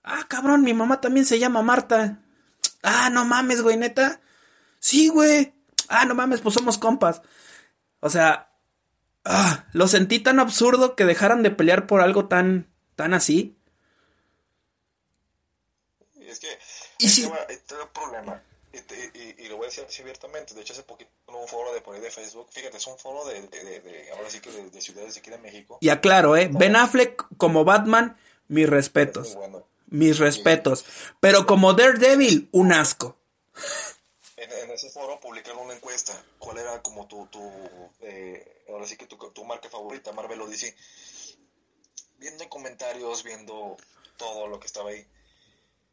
Ah, 0.03 0.25
cabrón, 0.27 0.63
mi 0.63 0.73
mamá 0.73 0.99
también 0.99 1.25
se 1.25 1.39
llama 1.39 1.61
Marta. 1.61 2.19
Ah, 2.83 3.09
no 3.09 3.23
mames, 3.23 3.61
güey, 3.61 3.77
neta. 3.77 4.19
Sí, 4.79 5.07
güey. 5.07 5.53
Ah, 5.87 6.03
no 6.05 6.15
mames, 6.15 6.41
pues 6.41 6.55
somos 6.55 6.77
compas. 6.77 7.21
O 8.01 8.09
sea, 8.09 8.51
ah, 9.23 9.65
lo 9.71 9.87
sentí 9.87 10.19
tan 10.19 10.39
absurdo 10.39 10.97
que 10.97 11.05
dejaran 11.05 11.43
de 11.43 11.51
pelear 11.51 11.87
por 11.87 12.01
algo 12.01 12.27
tan, 12.27 12.67
tan 12.95 13.13
así. 13.13 13.60
Es 16.31 16.39
que, 16.39 16.59
¿Y 16.97 17.09
si... 17.09 17.29
problema 17.93 18.41
y, 18.73 19.47
lo 19.47 19.57
voy 19.57 19.65
a 19.65 19.69
decir 19.69 19.83
así 19.87 20.01
abiertamente, 20.01 20.53
de 20.53 20.61
hecho 20.61 20.73
hace 20.73 20.83
poquito 20.83 21.11
en 21.27 21.35
un 21.35 21.47
foro 21.47 21.73
de 21.73 21.81
por 21.81 21.95
ahí 21.95 22.01
de 22.01 22.11
Facebook, 22.11 22.47
fíjate, 22.51 22.77
es 22.77 22.87
un 22.87 22.97
foro 22.97 23.25
de, 23.25 23.41
de, 23.41 24.11
ahora 24.15 24.29
sí 24.29 24.39
que 24.39 24.49
de, 24.51 24.81
ciudades 24.81 25.15
de 25.15 25.19
aquí 25.19 25.29
de 25.29 25.37
México. 25.39 25.77
Y 25.81 25.89
aclaro, 25.89 26.37
¿eh? 26.37 26.49
Ben 26.51 26.75
Affleck 26.75 27.25
como 27.37 27.65
Batman, 27.65 28.17
mis 28.47 28.69
respetos. 28.69 29.37
Mis 29.87 30.19
respetos. 30.19 30.85
Pero 31.19 31.45
como 31.45 31.73
Daredevil, 31.73 32.47
un 32.51 32.71
asco. 32.71 33.17
En, 34.37 34.71
ese 34.71 34.89
foro 34.89 35.19
publicaron 35.19 35.65
una 35.65 35.75
encuesta, 35.75 36.13
cuál 36.39 36.57
era 36.57 36.81
como 36.81 37.07
tu, 37.07 37.25
tu 37.27 37.41
eh, 38.01 38.63
ahora 38.69 38.87
sí 38.87 38.95
que 38.95 39.05
tu, 39.05 39.17
tu 39.17 39.43
marca 39.43 39.69
favorita, 39.69 40.13
Marvel 40.13 40.41
o 40.41 40.47
DC. 40.47 40.73
Viendo 42.19 42.47
comentarios, 42.47 43.23
viendo 43.23 43.75
todo 44.15 44.47
lo 44.47 44.59
que 44.59 44.67
estaba 44.67 44.91
ahí. 44.91 45.05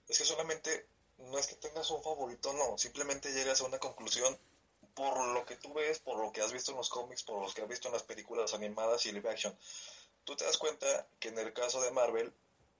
Es 0.09 0.19
que 0.19 0.25
solamente 0.25 0.87
no 1.19 1.39
es 1.39 1.47
que 1.47 1.57
tengas 1.57 1.91
un 1.91 2.03
favorito, 2.03 2.53
no, 2.53 2.79
simplemente 2.79 3.33
llegas 3.33 3.61
a 3.61 3.65
una 3.65 3.79
conclusión 3.79 4.39
por 4.95 5.19
lo 5.29 5.45
que 5.45 5.57
tú 5.57 5.73
ves, 5.75 5.99
por 5.99 6.19
lo 6.19 6.33
que 6.33 6.41
has 6.41 6.53
visto 6.53 6.73
en 6.73 6.79
los 6.79 6.89
cómics, 6.89 7.23
por 7.23 7.41
lo 7.41 7.53
que 7.53 7.63
has 7.63 7.69
visto 7.69 7.89
en 7.89 7.95
las 7.95 8.03
películas 8.03 8.55
animadas 8.55 9.07
y 9.07 9.13
live 9.13 9.31
action. 9.31 9.57
Tú 10.25 10.35
te 10.37 10.45
das 10.45 10.59
cuenta 10.59 11.07
que 11.19 11.29
en 11.29 11.39
el 11.39 11.53
caso 11.53 11.81
de 11.83 11.91
Marvel 11.91 12.33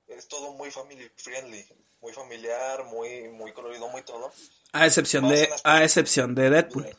es 0.09 0.27
todo 0.29 0.53
muy 0.53 0.71
family 0.71 1.11
friendly, 1.17 1.67
muy 2.01 2.13
familiar, 2.13 2.85
muy 2.85 3.29
muy 3.29 3.53
colorido, 3.53 3.89
muy 3.89 4.03
todo. 4.03 4.33
A 4.73 4.87
excepción 4.87 5.29
de 5.29 5.49
a 5.65 5.85
excepción 5.85 6.35
de 6.35 6.51
Deadpool. 6.51 6.97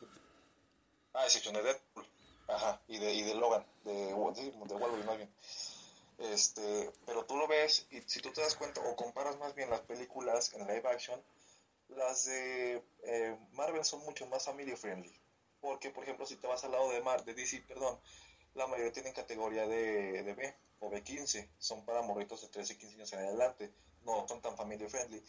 A 1.14 1.26
excepción 1.26 1.54
de 1.56 1.64
Deadpool. 1.64 2.08
Ajá, 2.48 2.82
y 2.88 2.98
de, 2.98 3.14
y 3.14 3.22
de 3.22 3.36
Logan, 3.36 3.64
de, 3.84 3.94
de 3.94 4.14
Wolverine 4.14 5.06
más 5.06 5.18
bien. 5.18 5.30
Este, 6.20 6.92
pero 7.06 7.26
tú 7.26 7.38
lo 7.38 7.48
ves 7.48 7.88
y 7.92 8.02
si 8.02 8.20
tú 8.20 8.32
te 8.32 8.42
das 8.42 8.56
cuenta 8.56 8.82
o 8.82 8.96
comparas 8.96 9.38
más 9.38 9.56
bien 9.56 9.70
las 9.70 9.80
películas 9.82 10.54
en 10.54 10.68
live 10.68 10.88
action, 10.90 11.22
las 11.90 12.26
de 12.26 12.84
eh, 13.04 13.38
Marvel 13.54 13.86
son 13.86 14.02
mucho 14.02 14.28
más 14.28 14.46
family 14.46 14.76
friendly. 14.76 15.14
Porque, 15.62 15.90
por 15.90 16.04
ejemplo, 16.04 16.26
si 16.26 16.36
te 16.36 16.48
vas 16.48 16.64
al 16.64 16.72
lado 16.72 16.90
de, 16.92 17.02
Mar 17.02 17.24
de 17.24 17.34
DC, 17.34 17.64
perdón, 17.68 18.00
la 18.54 18.68
mayoría 18.68 18.92
tienen 18.92 19.14
categoría 19.14 19.68
de, 19.68 20.24
de 20.24 20.34
B 20.34 20.56
o 20.80 20.90
B15. 20.90 21.48
Son 21.58 21.84
para 21.86 22.02
morritos 22.02 22.42
de 22.42 22.48
13 22.50 22.74
y 22.74 22.78
15 22.78 22.96
años 22.96 23.14
en 23.14 23.20
adelante. 23.20 23.74
No 24.04 24.28
son 24.28 24.42
tan 24.42 24.56
family 24.56 24.88
friendly. 24.88 25.24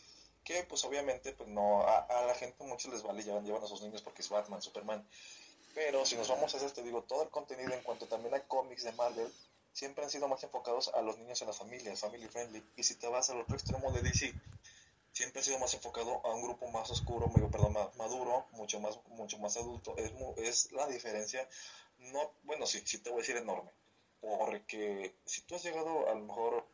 Que, 0.44 0.62
pues, 0.64 0.84
obviamente, 0.84 1.32
pues 1.32 1.48
no, 1.48 1.82
a, 1.82 2.24
la 2.26 2.34
gente 2.34 2.64
muchos 2.64 2.92
les 2.92 3.02
vale, 3.02 3.22
llevan, 3.22 3.44
llevan 3.44 3.62
a 3.62 3.66
sus 3.66 3.82
niños 3.82 4.02
porque 4.02 4.22
es 4.22 4.28
Batman, 4.28 4.62
Superman. 4.62 5.06
Pero 5.74 6.04
si 6.04 6.16
nos 6.16 6.28
vamos 6.28 6.52
a 6.52 6.56
hacer, 6.56 6.70
te 6.72 6.82
digo, 6.82 7.02
todo 7.02 7.22
el 7.22 7.30
contenido 7.30 7.72
en 7.72 7.82
cuanto 7.82 8.06
también 8.06 8.34
a 8.34 8.40
cómics 8.40 8.84
de 8.84 8.92
Marvel, 8.92 9.32
siempre 9.72 10.04
han 10.04 10.10
sido 10.10 10.28
más 10.28 10.42
enfocados 10.42 10.90
a 10.94 11.02
los 11.02 11.18
niños 11.18 11.40
y 11.40 11.44
a 11.44 11.46
las 11.46 11.58
familias, 11.58 12.00
family 12.00 12.28
friendly. 12.28 12.62
Y 12.76 12.82
si 12.82 12.96
te 12.96 13.08
vas 13.08 13.30
al 13.30 13.40
otro 13.40 13.54
extremo 13.54 13.92
de 13.92 14.02
DC, 14.02 14.34
siempre 15.12 15.40
ha 15.40 15.44
sido 15.44 15.58
más 15.58 15.74
enfocado 15.74 16.24
a 16.24 16.34
un 16.34 16.42
grupo 16.42 16.68
más 16.68 16.90
oscuro, 16.90 17.28
medio, 17.28 17.50
perdón, 17.50 17.72
más 17.72 17.94
maduro, 17.96 18.46
mucho 18.52 18.80
más, 18.80 18.98
mucho 19.08 19.38
más 19.38 19.56
adulto. 19.56 19.96
Es, 19.96 20.12
es 20.36 20.72
la 20.72 20.86
diferencia, 20.86 21.48
no, 21.98 22.32
bueno, 22.42 22.66
sí, 22.66 22.82
sí 22.84 22.98
te 22.98 23.10
voy 23.10 23.18
a 23.18 23.22
decir 23.22 23.36
enorme. 23.36 23.70
Porque 24.20 25.14
si 25.24 25.42
tú 25.42 25.54
has 25.54 25.62
llegado 25.62 26.08
a 26.08 26.14
lo 26.14 26.20
mejor 26.20 26.66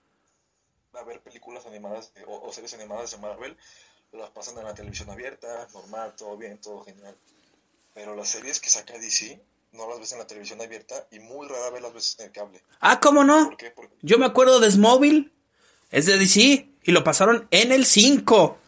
a 0.93 1.03
ver 1.05 1.23
películas 1.23 1.67
animadas 1.67 2.13
o, 2.27 2.53
series 2.53 2.75
animadas 2.75 3.11
de 3.13 3.19
Marvel, 3.19 3.57
las 4.13 4.31
pasan 4.31 4.59
en 4.59 4.65
la 4.65 4.75
televisión 4.75 5.11
abierta, 5.11 5.69
normal, 5.73 6.15
todo 6.17 6.37
bien, 6.37 6.61
todo 6.61 6.85
genial. 6.85 7.17
Pero 7.95 8.15
las 8.15 8.29
series 8.29 8.61
que 8.61 8.71
saca 8.71 8.99
DC, 8.99 9.41
no 9.77 9.89
las 9.89 10.01
ves 10.01 10.13
en 10.13 10.19
la 10.19 10.27
televisión 10.27 10.61
abierta 10.61 11.07
y 11.11 11.21
muy 11.21 11.47
rara 11.47 11.71
vez 11.71 11.83
las 11.83 11.93
ves 11.93 12.17
en 12.19 12.27
el 12.27 12.33
cable. 12.33 12.63
Ah, 12.81 13.01
¿cómo 13.01 13.25
no? 13.25 13.57
Yo 14.03 14.19
me 14.19 14.27
acuerdo 14.27 14.61
de 14.61 14.71
Smóvil, 14.71 15.33
es 15.91 16.07
de 16.07 16.19
DC 16.19 16.69
y 16.83 16.93
lo 16.93 17.05
pasaron 17.05 17.47
en 17.51 17.73
el 17.73 17.85
5. 17.85 18.59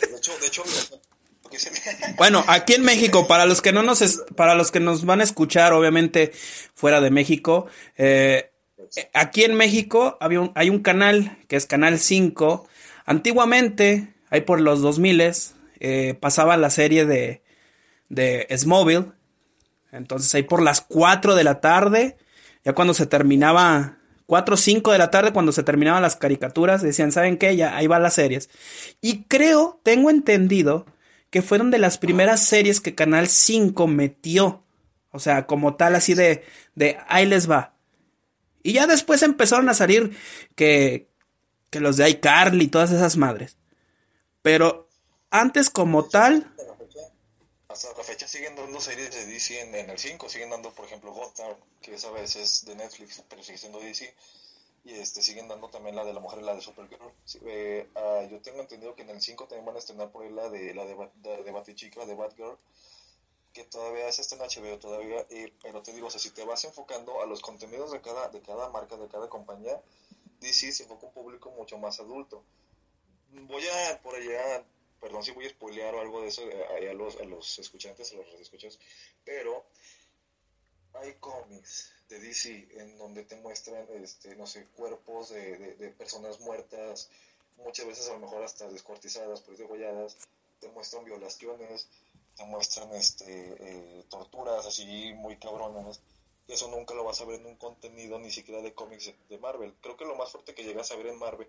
de 0.00 0.16
hecho, 0.16 0.38
de 0.38 0.46
hecho, 0.46 0.64
bueno, 2.16 2.44
aquí 2.48 2.74
en 2.74 2.82
México, 2.82 3.26
para 3.26 3.46
los 3.46 3.62
que 3.62 3.72
no 3.72 3.82
nos 3.82 4.22
para 4.36 4.54
los 4.54 4.70
que 4.70 4.80
nos 4.80 5.04
van 5.04 5.20
a 5.20 5.24
escuchar, 5.24 5.72
obviamente 5.72 6.32
fuera 6.74 7.00
de 7.00 7.10
México, 7.10 7.66
eh, 7.96 8.50
aquí 9.12 9.44
en 9.44 9.54
México 9.54 10.16
había 10.20 10.40
un, 10.40 10.52
hay 10.54 10.70
un 10.70 10.80
canal 10.80 11.38
que 11.48 11.56
es 11.56 11.66
Canal 11.66 11.98
5. 11.98 12.68
Antiguamente, 13.04 14.14
ahí 14.30 14.42
por 14.42 14.60
los 14.60 14.82
2000 14.82 15.32
eh, 15.80 16.14
pasaba 16.20 16.56
la 16.56 16.70
serie 16.70 17.06
de 17.06 17.42
de 18.08 18.46
Smóvil. 18.56 19.12
Entonces 19.92 20.34
ahí 20.34 20.42
por 20.42 20.62
las 20.62 20.80
4 20.80 21.34
de 21.34 21.44
la 21.44 21.60
tarde, 21.60 22.16
ya 22.64 22.74
cuando 22.74 22.94
se 22.94 23.06
terminaba, 23.06 23.98
4 24.26 24.54
o 24.54 24.58
5 24.58 24.92
de 24.92 24.98
la 24.98 25.10
tarde, 25.10 25.32
cuando 25.32 25.52
se 25.52 25.62
terminaban 25.62 26.02
las 26.02 26.16
caricaturas, 26.16 26.82
decían, 26.82 27.12
¿saben 27.12 27.38
qué? 27.38 27.56
Ya 27.56 27.76
ahí 27.76 27.86
van 27.86 28.02
las 28.02 28.14
series. 28.14 28.50
Y 29.00 29.24
creo, 29.24 29.80
tengo 29.82 30.10
entendido, 30.10 30.86
que 31.30 31.42
fueron 31.42 31.70
de 31.70 31.78
las 31.78 31.98
primeras 31.98 32.44
series 32.44 32.80
que 32.80 32.94
Canal 32.94 33.28
5 33.28 33.86
metió. 33.86 34.64
O 35.10 35.18
sea, 35.18 35.46
como 35.46 35.76
tal, 35.76 35.94
así 35.94 36.14
de, 36.14 36.44
de 36.74 36.98
ahí 37.08 37.26
les 37.26 37.50
va. 37.50 37.74
Y 38.62 38.74
ya 38.74 38.86
después 38.86 39.22
empezaron 39.22 39.68
a 39.68 39.74
salir 39.74 40.16
que, 40.54 41.08
que 41.70 41.80
los 41.80 41.96
de 41.96 42.08
iCarly 42.10 42.64
y 42.64 42.68
todas 42.68 42.90
esas 42.90 43.16
madres. 43.16 43.56
Pero 44.42 44.88
antes 45.30 45.70
como 45.70 46.04
tal, 46.04 46.52
hasta 47.68 47.92
la 47.92 48.02
fecha 48.02 48.26
siguen 48.26 48.56
dando 48.56 48.80
series 48.80 49.14
de 49.14 49.26
DC 49.26 49.60
en, 49.60 49.90
el 49.90 49.98
5, 49.98 50.28
siguen 50.30 50.48
dando, 50.48 50.72
por 50.72 50.86
ejemplo, 50.86 51.12
Gotham, 51.12 51.54
que 51.82 51.94
esa 51.94 52.10
vez 52.10 52.34
es 52.36 52.64
de 52.64 52.74
Netflix, 52.74 53.22
pero 53.28 53.42
sigue 53.42 53.58
siendo 53.58 53.78
DC, 53.78 54.14
y 54.84 54.94
este 54.94 55.20
siguen 55.20 55.48
dando 55.48 55.68
también 55.68 55.94
la 55.94 56.02
de 56.02 56.14
la 56.14 56.20
mujer 56.20 56.42
la 56.42 56.54
de 56.54 56.62
Supergirl. 56.62 57.12
Eh, 57.44 57.86
ah, 57.94 58.26
yo 58.30 58.40
tengo 58.40 58.60
entendido 58.62 58.94
que 58.94 59.02
en 59.02 59.10
el 59.10 59.20
5 59.20 59.44
también 59.44 59.66
van 59.66 59.76
a 59.76 59.80
estrenar 59.80 60.10
por 60.10 60.24
ahí 60.24 60.30
la 60.30 60.48
de 60.48 60.72
la 60.72 60.86
de, 60.86 60.96
de, 61.16 61.42
de 61.42 61.52
Batichica, 61.52 62.06
de 62.06 62.14
Batgirl, 62.14 62.56
que 63.52 63.64
todavía 63.64 64.08
es 64.08 64.18
está 64.18 64.36
en 64.36 64.40
HBO 64.40 64.78
todavía, 64.78 65.26
pero 65.62 65.82
te 65.82 65.92
digo, 65.92 66.06
o 66.06 66.10
sea, 66.10 66.20
si 66.20 66.30
te 66.30 66.46
vas 66.46 66.64
enfocando 66.64 67.20
a 67.20 67.26
los 67.26 67.42
contenidos 67.42 67.92
de 67.92 68.00
cada, 68.00 68.28
de 68.30 68.40
cada 68.40 68.70
marca, 68.70 68.96
de 68.96 69.08
cada 69.08 69.28
compañía, 69.28 69.78
DC 70.40 70.72
se 70.72 70.84
enfoca 70.84 71.06
un 71.06 71.12
público 71.12 71.50
mucho 71.50 71.76
más 71.76 72.00
adulto. 72.00 72.42
Voy 73.30 73.62
a 73.68 74.00
por 74.00 74.14
allá 74.14 74.64
perdón 75.00 75.22
si 75.24 75.32
voy 75.32 75.46
a 75.46 75.50
spoilear 75.50 75.94
o 75.94 76.00
algo 76.00 76.22
de 76.22 76.28
eso 76.28 76.42
eh, 76.42 76.90
a, 76.90 76.94
los, 76.94 77.16
a 77.20 77.24
los 77.24 77.58
escuchantes, 77.58 78.12
a 78.12 78.16
los 78.16 78.40
escuchas, 78.40 78.78
pero 79.24 79.64
hay 80.94 81.14
cómics 81.14 81.92
de 82.08 82.18
DC 82.18 82.68
en 82.72 82.98
donde 82.98 83.24
te 83.24 83.36
muestran, 83.36 83.86
este, 84.02 84.34
no 84.36 84.46
sé, 84.46 84.66
cuerpos 84.76 85.30
de, 85.30 85.76
de, 85.76 85.90
personas 85.90 86.40
muertas, 86.40 87.10
muchas 87.58 87.86
veces 87.86 88.08
a 88.08 88.14
lo 88.14 88.20
mejor 88.20 88.42
hasta 88.42 88.68
descuartizadas, 88.68 89.42
pues 89.42 89.58
degolladas, 89.58 90.16
te 90.60 90.68
muestran 90.68 91.04
violaciones, 91.04 91.88
te 92.36 92.44
muestran 92.44 92.92
este, 92.94 93.24
eh, 93.26 94.04
torturas 94.08 94.66
así 94.66 95.12
muy 95.14 95.36
cabronas. 95.36 96.00
Eso 96.48 96.68
nunca 96.68 96.94
lo 96.94 97.04
vas 97.04 97.20
a 97.20 97.26
ver 97.26 97.40
en 97.40 97.46
un 97.46 97.56
contenido 97.56 98.18
ni 98.18 98.30
siquiera 98.30 98.62
de 98.62 98.72
cómics 98.72 99.12
de 99.28 99.38
Marvel. 99.38 99.74
Creo 99.82 99.98
que 99.98 100.06
lo 100.06 100.16
más 100.16 100.30
fuerte 100.30 100.54
que 100.54 100.64
llegas 100.64 100.90
a 100.90 100.96
ver 100.96 101.08
en 101.08 101.18
Marvel 101.18 101.48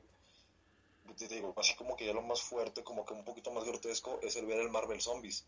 te 1.16 1.28
digo, 1.28 1.54
así 1.58 1.76
como 1.76 1.96
que 1.96 2.06
ya 2.06 2.14
lo 2.14 2.22
más 2.22 2.42
fuerte, 2.42 2.84
como 2.84 3.06
que 3.06 3.14
un 3.14 3.24
poquito 3.24 3.52
más 3.52 3.66
grotesco, 3.66 4.20
es 4.22 4.36
el 4.36 4.46
ver 4.46 4.60
el 4.60 4.70
Marvel 4.70 5.02
Zombies. 5.02 5.46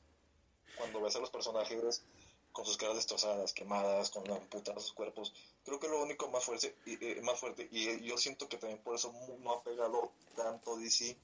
Cuando 0.78 1.02
ves 1.02 1.16
a 1.16 1.20
los 1.20 1.30
personajes 1.30 2.04
con 2.52 2.66
sus 2.66 2.78
caras 2.78 2.96
destrozadas, 2.96 3.54
quemadas, 3.54 4.10
con 4.10 4.30
amputados 4.30 4.84
sus 4.84 4.94
cuerpos, 4.94 5.34
creo 5.64 5.80
que 5.80 5.88
lo 5.88 6.04
único 6.04 6.30
más 6.30 6.44
fuerte, 6.44 6.76
y, 6.86 6.94
eh, 7.04 7.22
más 7.22 7.40
fuerte, 7.40 7.68
y 7.72 8.04
yo 8.04 8.18
siento 8.18 8.50
que 8.50 8.58
también 8.58 8.82
por 8.82 8.96
eso 8.96 9.14
no 9.40 9.54
ha 9.54 9.64
pegado 9.64 10.12
tanto 10.36 10.78
DC, 10.78 11.18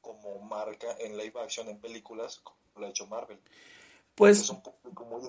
como 0.00 0.38
marca 0.40 0.96
en 0.98 1.16
live 1.16 1.40
action 1.40 1.68
en 1.68 1.78
películas 1.78 2.40
como 2.42 2.58
lo 2.76 2.86
ha 2.86 2.90
hecho 2.90 3.06
Marvel. 3.06 3.38
Pues, 4.14 4.40
Es 4.40 4.50
un 4.50 4.62
público 4.62 5.04
muy, 5.04 5.20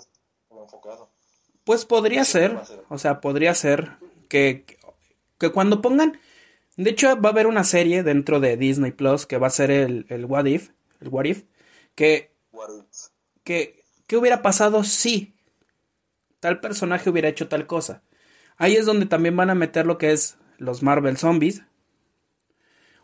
muy 0.49 0.63
enfocado. 0.63 1.09
pues 1.63 1.85
podría 1.85 2.23
ser. 2.23 2.59
o 2.89 2.97
sea, 2.97 3.21
podría 3.21 3.53
ser 3.53 3.97
que, 4.29 4.65
que 5.37 5.51
cuando 5.51 5.81
pongan, 5.81 6.19
de 6.77 6.89
hecho 6.89 7.19
va 7.19 7.29
a 7.29 7.31
haber 7.31 7.47
una 7.47 7.63
serie 7.63 8.03
dentro 8.03 8.39
de 8.39 8.57
Disney 8.57 8.91
Plus 8.91 9.25
que 9.25 9.37
va 9.37 9.47
a 9.47 9.51
ser 9.51 9.71
el, 9.71 10.05
el 10.09 10.25
What 10.25 10.45
If, 10.45 10.69
el 10.99 11.09
What 11.09 11.25
If, 11.25 11.43
que, 11.95 12.31
What 12.51 12.69
if? 12.69 13.07
que, 13.43 13.83
¿qué 14.07 14.17
hubiera 14.17 14.41
pasado 14.41 14.83
si 14.83 15.35
tal 16.39 16.59
personaje 16.59 17.09
hubiera 17.09 17.29
hecho 17.29 17.47
tal 17.47 17.67
cosa? 17.67 18.03
Ahí 18.57 18.75
es 18.75 18.85
donde 18.85 19.05
también 19.05 19.35
van 19.35 19.49
a 19.49 19.55
meter 19.55 19.85
lo 19.85 19.97
que 19.97 20.11
es 20.11 20.37
los 20.57 20.83
Marvel 20.83 21.17
Zombies, 21.17 21.63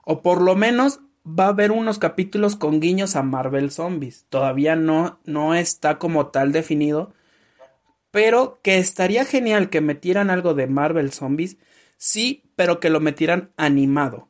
o 0.04 0.22
por 0.22 0.42
lo 0.42 0.56
menos 0.56 1.02
va 1.28 1.46
a 1.46 1.50
haber 1.50 1.72
unos 1.72 2.00
capítulos 2.00 2.56
con 2.56 2.80
guiños 2.80 3.16
a 3.16 3.24
Marvel 3.24 3.72
Zombies. 3.72 4.26
Todavía 4.30 4.76
no, 4.76 5.20
no 5.26 5.54
está 5.54 6.00
como 6.00 6.28
tal 6.28 6.52
definido. 6.52 7.14
Pero 8.12 8.60
que 8.64 8.78
estaría 8.78 9.26
genial 9.26 9.70
que 9.70 9.82
metieran 9.82 10.30
algo 10.30 10.54
de 10.54 10.68
Marvel 10.68 11.12
Zombies. 11.12 11.58
Sí, 11.98 12.44
pero 12.56 12.80
que 12.80 12.90
lo 12.90 13.00
metieran 13.00 13.52
animado. 13.58 14.30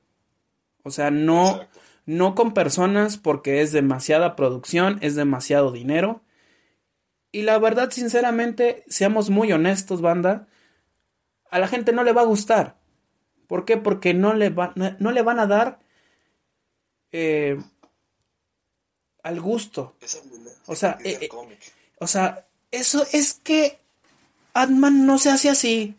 O 0.83 0.91
sea, 0.91 1.11
no, 1.11 1.51
Exacto. 1.51 1.79
no 2.05 2.35
con 2.35 2.53
personas 2.53 3.17
porque 3.17 3.61
es 3.61 3.71
demasiada 3.71 4.35
producción, 4.35 4.99
es 5.01 5.15
demasiado 5.15 5.71
dinero. 5.71 6.21
Y 7.31 7.41
la 7.43 7.59
verdad, 7.59 7.91
sinceramente, 7.91 8.83
seamos 8.87 9.29
muy 9.29 9.51
honestos, 9.51 10.01
banda, 10.01 10.47
a 11.51 11.59
la 11.59 11.67
gente 11.67 11.91
no 11.91 12.03
le 12.03 12.13
va 12.13 12.21
a 12.21 12.25
gustar. 12.25 12.77
¿Por 13.47 13.65
qué? 13.65 13.77
Porque 13.77 14.13
no 14.13 14.33
le, 14.33 14.49
va- 14.49 14.73
no, 14.75 14.95
no 14.99 15.11
le 15.11 15.21
van 15.21 15.39
a 15.39 15.47
dar 15.47 15.79
eh, 17.11 17.57
al 19.23 19.39
gusto. 19.41 19.95
Es 20.01 20.21
O 20.67 20.75
sea, 20.75 20.97
eh, 21.03 21.17
eh. 21.21 21.29
O 21.99 22.07
sea, 22.07 22.47
eso 22.71 23.05
es 23.11 23.33
que 23.33 23.79
Ant-Man 24.53 25.05
no 25.05 25.17
se 25.17 25.29
hace 25.29 25.49
así. 25.49 25.95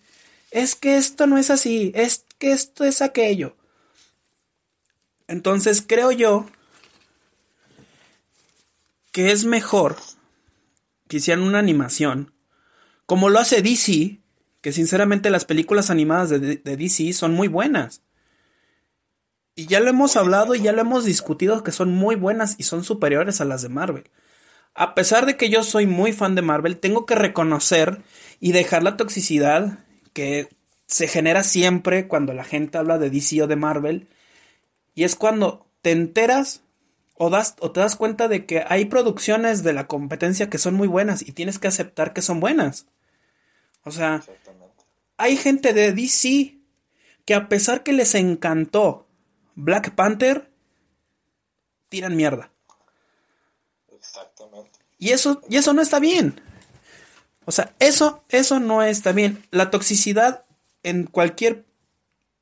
Es 0.51 0.75
que 0.75 0.97
esto 0.97 1.27
no 1.27 1.39
es 1.39 1.51
así. 1.51 1.93
Es 1.95 2.25
que 2.39 2.53
esto 2.53 2.85
es 2.85 3.03
aquello. 3.03 3.57
Entonces 5.27 5.85
creo 5.87 6.11
yo 6.11 6.47
que 9.13 9.31
es 9.31 9.45
mejor 9.45 9.97
que 11.07 11.19
hicieran 11.19 11.45
una 11.45 11.59
animación 11.59 12.33
como 13.05 13.31
lo 13.31 13.39
hace 13.39 13.63
DC, 13.63 14.21
que 14.61 14.73
sinceramente 14.73 15.31
las 15.31 15.47
películas 15.47 15.89
animadas 15.89 16.29
de, 16.29 16.39
de 16.39 16.77
DC 16.77 17.13
son 17.15 17.33
muy 17.33 17.49
buenas. 17.49 18.03
Y 19.55 19.67
ya 19.67 19.81
lo 19.81 19.89
hemos 19.89 20.17
hablado 20.17 20.55
y 20.55 20.61
ya 20.61 20.73
lo 20.73 20.83
hemos 20.83 21.05
discutido 21.05 21.63
que 21.63 21.73
son 21.73 21.93
muy 21.93 22.17
buenas 22.17 22.55
y 22.59 22.65
son 22.65 22.85
superiores 22.85 23.41
a 23.41 23.45
las 23.45 23.63
de 23.63 23.71
Marvel. 23.71 24.11
A 24.75 24.95
pesar 24.95 25.27
de 25.27 25.37
que 25.37 25.49
yo 25.51 25.65
soy 25.65 25.87
muy 25.87 26.13
fan 26.13 26.35
de 26.35 26.43
Marvel, 26.43 26.79
tengo 26.79 27.07
que 27.07 27.15
reconocer 27.15 28.03
y 28.41 28.53
dejar 28.53 28.83
la 28.83 28.97
toxicidad 28.97 29.81
que 30.19 30.49
se 30.89 31.07
genera 31.07 31.45
siempre 31.45 32.09
cuando 32.09 32.33
la 32.35 32.43
gente 32.43 32.77
habla 32.77 32.99
de 32.99 33.09
DC 33.09 33.41
o 33.41 33.47
de 33.47 33.55
Marvel. 33.55 34.09
Y 34.97 35.05
es 35.05 35.15
cuando 35.15 35.65
te 35.81 35.93
enteras 35.93 36.63
o, 37.15 37.31
das, 37.31 37.55
o 37.61 37.71
te 37.71 37.79
das 37.79 37.95
cuenta 37.95 38.27
de 38.27 38.45
que 38.45 38.65
hay 38.67 38.87
producciones 38.87 39.63
de 39.63 39.73
la 39.73 39.87
competencia 39.87 40.51
que 40.51 40.59
son 40.59 40.75
muy 40.75 40.89
buenas 40.89 41.23
y 41.23 41.31
tienes 41.31 41.61
que 41.61 41.69
aceptar 41.69 42.15
que 42.15 42.21
son 42.21 42.41
buenas. 42.41 42.87
O 43.85 43.93
sea, 43.93 44.25
hay 45.19 45.37
gente 45.37 45.73
de 45.73 45.93
DC 45.93 46.59
que 47.25 47.35
a 47.37 47.49
pesar 47.49 47.85
que 47.85 47.93
les 47.93 48.17
encantó 48.17 49.07
Black 49.55 49.95
Panther, 49.95 50.51
tiran 51.91 52.17
mierda. 52.17 52.51
Exactamente. 53.93 54.81
Y 54.99 55.11
eso, 55.11 55.43
y 55.49 55.59
eso 55.59 55.73
no 55.75 55.81
está 55.81 56.01
bien. 56.01 56.41
O 57.49 57.51
sea, 57.51 57.75
eso, 57.79 58.23
eso 58.29 58.61
no 58.61 58.83
está 58.83 59.13
bien. 59.13 59.43
La 59.51 59.71
toxicidad 59.71 60.45
en 60.83 61.05
cualquier 61.05 61.65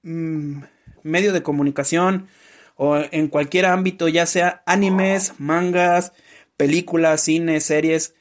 mm, 0.02 0.62
medio 1.04 1.32
de 1.32 1.44
comunicación 1.44 2.28
o 2.74 2.96
en 2.96 3.28
cualquier 3.28 3.66
ámbito, 3.66 4.08
ya 4.08 4.26
sea 4.26 4.64
animes, 4.66 5.34
mangas, 5.38 6.12
películas, 6.56 7.20
cine, 7.20 7.60
series, 7.60 8.14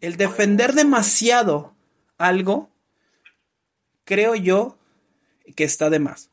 el 0.00 0.16
defender 0.16 0.72
demasiado 0.72 1.76
algo, 2.18 2.68
creo 4.04 4.34
yo 4.34 4.76
que 5.54 5.62
está 5.62 5.88
de 5.88 6.00
más. 6.00 6.30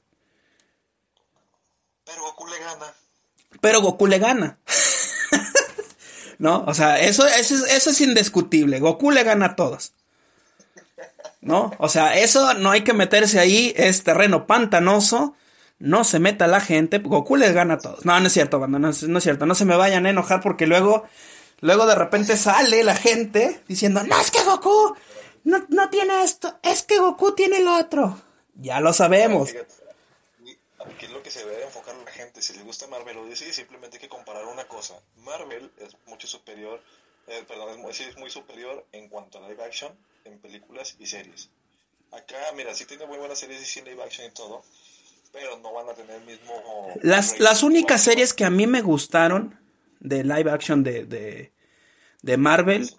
Pero 2.06 2.24
Goku 2.24 2.48
le 2.48 2.58
gana. 2.58 2.94
Pero 3.62 3.82
Goku 3.84 4.08
le 4.08 4.18
gana. 4.18 4.58
¿No? 6.38 6.64
O 6.68 6.74
sea, 6.74 7.00
eso, 7.00 7.26
eso, 7.26 7.56
es, 7.56 7.72
eso 7.72 7.90
es 7.90 8.02
indiscutible. 8.02 8.80
Goku 8.80 9.12
le 9.12 9.24
gana 9.24 9.48
a 9.48 9.56
todos. 9.56 9.94
¿No? 11.42 11.72
O 11.78 11.90
sea, 11.90 12.18
eso 12.18 12.54
no 12.56 12.72
hay 12.72 12.84
que 12.84 12.94
meterse 12.94 13.40
ahí. 13.40 13.74
Es 13.78 14.04
terreno 14.04 14.48
pantanoso. 14.48 15.36
No 15.78 16.04
se 16.04 16.20
meta 16.20 16.48
la 16.48 16.62
gente. 16.62 17.00
Goku 17.00 17.36
les 17.36 17.54
gana 17.54 17.76
a 17.76 17.78
todos. 17.80 18.06
No, 18.06 18.20
no 18.20 18.28
es 18.28 18.34
cierto, 18.34 18.60
banda. 18.60 18.80
No 18.80 18.92
no 19.08 19.18
es 19.18 19.24
cierto. 19.24 19.46
No 19.46 19.56
se 19.56 19.66
me 19.66 19.76
vayan 19.76 20.06
a 20.06 20.10
enojar 20.10 20.42
porque 20.42 20.68
luego, 20.68 21.06
luego 21.62 21.86
de 21.86 21.96
repente 21.96 22.38
sale 22.38 22.84
la 22.84 22.96
gente 22.96 23.62
diciendo, 23.68 24.04
no, 24.04 24.20
es 24.20 24.32
que 24.32 24.44
Goku 24.44 24.96
no, 25.44 25.66
no 25.70 25.90
tiene 25.90 26.24
esto. 26.24 26.58
Es 26.64 26.84
que 26.84 27.00
Goku 27.00 27.34
tiene 27.34 27.62
lo 27.62 27.78
otro. 27.78 28.18
Ya 28.56 28.80
lo 28.80 28.94
sabemos. 28.94 29.54
Aquí 30.94 31.06
es 31.06 31.12
lo 31.12 31.24
que 31.24 31.32
se 31.32 31.46
debe 31.46 31.64
enfocar 31.64 31.96
la 31.96 32.12
gente. 32.12 32.42
Si 32.42 32.54
le 32.54 32.64
gusta 32.64 32.88
Marvel 32.88 33.18
o 33.18 33.26
DC, 33.26 33.52
simplemente 33.54 33.98
hay 33.98 34.02
que 34.02 34.10
comparar 34.10 34.46
una 34.46 34.68
cosa. 34.68 34.96
Marvel 35.18 35.72
es 35.78 35.96
mucho 36.06 36.28
superior, 36.28 36.82
eh, 37.28 37.44
perdón, 37.48 37.72
es 37.72 37.78
muy, 37.78 37.92
es 37.92 38.18
muy 38.18 38.30
superior 38.30 38.86
en 38.92 39.10
cuanto 39.10 39.44
a 39.44 39.50
live 39.50 39.64
action 39.64 39.92
en 40.26 40.38
películas 40.40 40.96
y 41.00 41.06
series. 41.08 41.50
Acá, 42.12 42.38
mira, 42.56 42.74
sí 42.74 42.86
tiene 42.86 43.06
muy 43.06 43.18
buenas 43.18 43.40
series 43.40 43.62
y 43.62 43.66
sí 43.66 43.82
live 43.82 44.02
action 44.04 44.28
y 44.28 44.32
todo, 44.32 44.64
pero 45.32 45.58
no 45.58 45.74
van 45.74 45.90
a 45.90 45.94
tener 45.94 46.18
el 46.18 46.26
mismo. 46.26 46.54
Las, 47.02 47.40
las 47.40 47.64
únicas 47.64 48.04
series 48.04 48.34
que 48.34 48.46
a 48.46 48.50
mí 48.50 48.68
me 48.68 48.82
gustaron 48.82 49.60
de 50.00 50.24
live 50.24 50.52
action 50.52 50.84
de, 50.84 51.06
de, 51.06 51.52
de 52.22 52.38
Marvel 52.38 52.90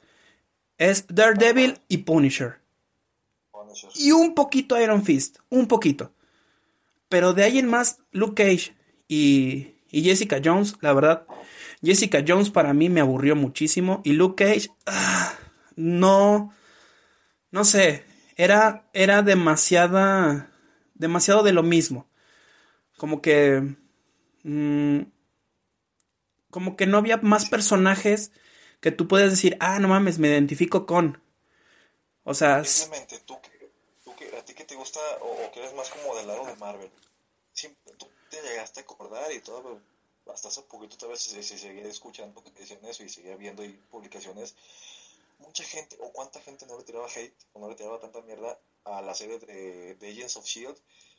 es 0.77 1.07
Daredevil 1.09 1.81
y 1.89 1.99
Punisher. 1.99 2.59
Punisher. 3.53 3.91
Y 3.95 4.11
un 4.11 4.35
poquito 4.35 4.79
Iron 4.81 5.05
Fist, 5.05 5.39
un 5.49 5.69
poquito. 5.69 6.13
Pero 7.09 7.33
de 7.33 7.45
ahí 7.45 7.59
en 7.59 7.69
más, 7.69 7.99
Luke 8.13 8.43
Cage 8.43 8.75
y, 9.09 9.77
y 9.91 10.03
Jessica 10.03 10.41
Jones, 10.45 10.77
la 10.81 10.93
verdad, 10.93 11.27
Jessica 11.83 12.25
Jones 12.27 12.51
para 12.51 12.75
mí 12.75 12.89
me 12.89 13.01
aburrió 13.01 13.37
muchísimo. 13.37 14.01
Y 14.05 14.13
Luke 14.13 14.45
Cage, 14.45 14.71
ah, 14.87 15.35
no, 15.77 16.53
no 17.51 17.65
sé, 17.65 18.05
era, 18.37 18.89
era 18.93 19.23
demasiada, 19.23 20.51
demasiado 20.95 21.43
de 21.43 21.53
lo 21.53 21.63
mismo. 21.63 22.09
Como 22.97 23.23
que, 23.23 23.77
mm, 24.43 25.01
como 26.51 26.77
que 26.77 26.87
no 26.87 26.99
había 26.99 27.19
más 27.19 27.49
personajes 27.49 28.33
que 28.81 28.91
tú 28.91 29.09
puedes 29.09 29.31
decir, 29.31 29.57
ah, 29.61 29.79
no 29.79 29.89
mames, 29.89 30.19
me 30.19 30.29
identifico 30.29 30.87
con. 30.87 31.23
O 32.25 32.35
sea, 32.35 32.63
tú, 32.63 33.41
que, 33.41 33.71
tú 34.05 34.15
que, 34.17 34.36
a 34.36 34.36
ti 34.47 34.55
que 34.55 34.65
te 34.65 34.77
gusta 34.77 35.01
o, 35.21 35.45
o 35.45 35.53
que 35.53 35.61
eres 35.61 35.75
más 35.75 35.91
como 35.91 36.17
del 36.17 36.27
lado 36.27 36.47
de 36.47 36.57
Marvel, 36.57 36.91
siempre, 37.53 37.95
tú 37.95 38.09
te 38.31 38.41
llegaste 38.43 38.81
a 38.81 38.83
acordar 38.85 39.31
y 39.33 39.41
todo, 39.41 39.63
pero 39.63 39.83
hasta 40.33 40.49
hace 40.49 40.63
poquito 40.63 40.97
tal 40.97 41.11
vez 41.11 41.21
se, 41.21 41.43
se 41.43 41.59
seguía 41.59 41.87
escuchando 41.87 42.43
que 42.43 42.51
decían 42.51 42.85
eso 42.85 43.05
y 43.05 43.09
seguía 43.09 43.37
viendo 43.37 43.65
y 43.65 43.73
publicaciones. 43.91 44.55
Mucha 45.39 45.65
gente, 45.65 45.97
o 46.01 46.13
cuánta 46.13 46.41
gente 46.41 46.67
no 46.67 46.79
le 46.79 46.85
tiraba 46.85 47.09
hate 47.09 47.37
o 47.53 47.61
no 47.61 47.69
le 47.69 47.75
tiraba 47.75 48.01
tanta 48.01 48.23
mierda 48.23 48.59
a 48.85 49.03
la 49.03 49.15
serie 49.15 49.39
de, 49.39 49.95
de 49.95 50.11
Agents 50.11 50.37
of 50.37 50.47
Shield, 50.47 50.79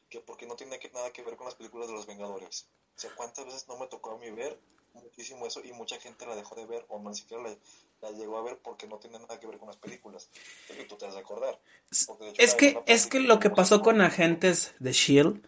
que 0.09 0.21
porque 0.21 0.45
no 0.45 0.55
tiene 0.55 0.79
que, 0.79 0.89
nada 0.89 1.11
que 1.11 1.21
ver 1.21 1.37
con 1.37 1.45
las 1.45 1.55
películas 1.55 1.87
de 1.87 1.93
los 1.93 2.05
Vengadores. 2.05 2.67
O 2.95 2.99
sea, 2.99 3.13
cuántas 3.15 3.45
veces 3.45 3.67
no 3.67 3.77
me 3.77 3.87
tocó 3.87 4.11
a 4.11 4.17
mí 4.17 4.31
ver 4.31 4.59
muchísimo 5.03 5.45
eso 5.45 5.61
y 5.63 5.71
mucha 5.73 5.99
gente 5.99 6.25
la 6.25 6.35
dejó 6.35 6.55
de 6.55 6.65
ver 6.65 6.85
o 6.89 6.99
no 6.99 7.09
ni 7.09 7.15
siquiera 7.15 7.43
la, 7.43 7.55
la 8.01 8.11
llegó 8.11 8.37
a 8.37 8.43
ver 8.43 8.59
porque 8.61 8.87
no 8.87 8.97
tiene 8.97 9.19
nada 9.19 9.39
que 9.39 9.47
ver 9.47 9.57
con 9.57 9.67
las 9.67 9.77
películas. 9.77 10.29
Pero 10.67 10.85
tú 10.87 10.95
te 10.95 11.05
has 11.05 11.13
de 11.13 11.19
acordar. 11.19 11.59
Porque 12.05 12.25
de 12.25 12.29
hecho 12.31 12.41
Es 12.41 12.55
que, 12.55 12.79
es 12.85 13.07
que 13.07 13.19
lo 13.19 13.39
que 13.39 13.49
pasó 13.49 13.81
con 13.81 14.01
agentes 14.01 14.73
de 14.79 14.91
Shield 14.91 15.47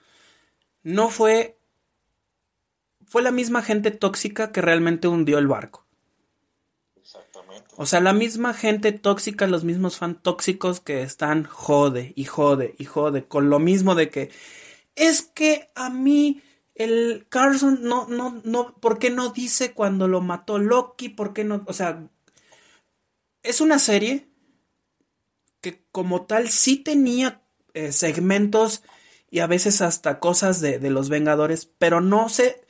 no 0.83 1.09
fue. 1.09 1.57
Fue 3.05 3.21
la 3.23 3.31
misma 3.31 3.63
gente 3.63 3.89
tóxica 3.89 4.51
que 4.51 4.61
realmente 4.61 5.07
hundió 5.07 5.39
el 5.39 5.47
barco. 5.47 5.85
Exactamente. 6.95 7.73
O 7.75 7.87
sea, 7.87 8.01
la 8.01 8.13
misma 8.13 8.53
gente 8.53 8.91
tóxica, 8.91 9.47
los 9.47 9.63
mismos 9.63 9.97
fan 9.97 10.21
tóxicos 10.21 10.79
que 10.79 11.01
están 11.01 11.43
jode 11.43 12.13
y 12.15 12.25
jode 12.25 12.75
y 12.77 12.85
jode 12.85 13.27
con 13.27 13.49
lo 13.49 13.57
mismo 13.57 13.95
de 13.95 14.09
que 14.11 14.29
es 14.95 15.23
que 15.23 15.71
a 15.73 15.89
mí 15.89 16.43
el 16.79 17.27
Carson 17.27 17.83
no, 17.83 18.07
no, 18.07 18.41
no, 18.45 18.73
¿por 18.79 18.99
qué 18.99 19.09
no 19.09 19.29
dice 19.29 19.73
cuando 19.73 20.07
lo 20.07 20.21
mató 20.21 20.57
Loki? 20.57 21.09
¿Por 21.09 21.33
qué 21.33 21.43
no? 21.43 21.61
O 21.67 21.73
sea, 21.73 22.07
es 23.43 23.59
una 23.59 23.79
serie 23.79 24.29
que 25.59 25.83
como 25.91 26.25
tal 26.25 26.47
sí 26.47 26.77
tenía 26.77 27.41
eh, 27.73 27.91
segmentos 27.91 28.81
y 29.29 29.39
a 29.39 29.47
veces 29.47 29.81
hasta 29.81 30.19
cosas 30.19 30.61
de, 30.61 30.79
de 30.79 30.89
los 30.89 31.09
Vengadores, 31.09 31.69
pero 31.77 31.99
no 31.99 32.29
se... 32.29 32.61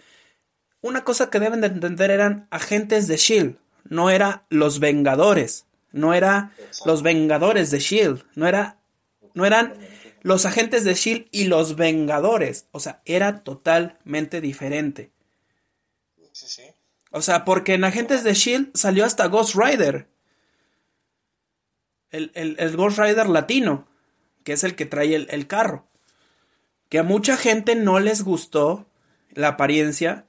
una 0.82 1.04
cosa 1.04 1.30
que 1.30 1.40
deben 1.40 1.62
de 1.62 1.68
entender 1.68 2.10
eran 2.10 2.48
agentes 2.50 3.08
de 3.08 3.18
Shield, 3.18 3.58
no 3.84 4.10
era 4.10 4.48
los 4.50 4.80
Vengadores, 4.80 5.68
no 5.92 6.16
era 6.16 6.52
los 6.84 7.04
Vengadores 7.04 7.70
de 7.70 7.78
Shield, 7.78 8.24
no 8.34 8.48
era 8.48 8.80
no 9.36 9.46
eran 9.46 9.76
los 10.22 10.46
agentes 10.46 10.84
de 10.84 10.94
Shield 10.94 11.28
y 11.32 11.46
los 11.46 11.76
Vengadores, 11.76 12.68
o 12.72 12.80
sea, 12.80 13.02
era 13.06 13.44
totalmente 13.44 14.42
diferente. 14.42 15.12
Sí, 16.32 16.48
sí. 16.48 16.64
O 17.12 17.22
sea, 17.22 17.44
porque 17.44 17.74
en 17.74 17.84
Agentes 17.84 18.24
de 18.24 18.34
Shield 18.34 18.72
salió 18.76 19.06
hasta 19.06 19.28
Ghost 19.28 19.56
Rider. 19.56 20.10
El, 22.12 22.32
el, 22.36 22.56
el 22.60 22.78
Ghost 22.78 23.00
Rider 23.00 23.28
latino, 23.28 23.88
que 24.44 24.54
es 24.54 24.64
el 24.64 24.76
que 24.76 24.86
trae 24.86 25.16
el, 25.16 25.28
el 25.32 25.48
carro. 25.48 25.88
Que 26.88 27.00
a 27.00 27.04
mucha 27.04 27.36
gente 27.36 27.76
no 27.76 28.00
les 28.00 28.24
gustó 28.24 28.88
la 29.32 29.50
apariencia. 29.50 30.28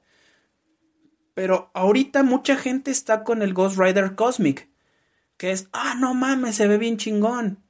Pero 1.35 1.71
ahorita 1.75 2.23
mucha 2.23 2.57
gente 2.57 2.91
está 2.91 3.25
con 3.25 3.43
el 3.43 3.55
Ghost 3.55 3.79
Rider 3.79 4.15
Cosmic. 4.15 4.69
Que 5.37 5.53
es, 5.53 5.69
ah, 5.73 5.95
no 5.99 6.15
mames, 6.15 6.57
se 6.57 6.67
ve 6.67 6.77
bien 6.77 6.97
chingón. 6.97 7.63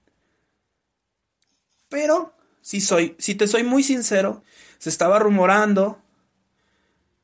Pero, 1.90 2.32
si, 2.62 2.80
soy, 2.80 3.14
si 3.18 3.34
te 3.34 3.46
soy 3.46 3.64
muy 3.64 3.82
sincero, 3.82 4.42
se 4.78 4.88
estaba 4.88 5.18
rumorando 5.18 6.00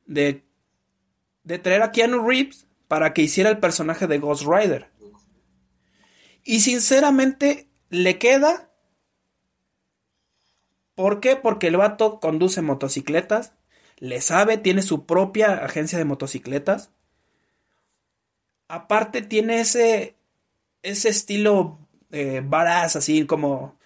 de, 0.05 0.43
de 1.43 1.57
traer 1.57 1.81
a 1.81 1.91
Keanu 1.91 2.27
Reeves 2.27 2.67
para 2.87 3.13
que 3.13 3.23
hiciera 3.23 3.49
el 3.49 3.57
personaje 3.57 4.05
de 4.05 4.19
Ghost 4.19 4.43
Rider. 4.43 4.91
Y 6.43 6.59
sinceramente, 6.59 7.67
le 7.89 8.19
queda. 8.19 8.69
¿Por 10.95 11.19
qué? 11.19 11.35
Porque 11.35 11.67
el 11.67 11.77
vato 11.77 12.19
conduce 12.19 12.61
motocicletas, 12.61 13.53
le 13.97 14.21
sabe, 14.21 14.57
tiene 14.57 14.81
su 14.81 15.05
propia 15.05 15.53
agencia 15.63 15.97
de 15.97 16.05
motocicletas. 16.05 16.91
Aparte 18.67 19.21
tiene 19.21 19.61
ese, 19.61 20.17
ese 20.83 21.09
estilo 21.09 21.79
eh, 22.11 22.43
así 22.51 23.25
como, 23.25 23.76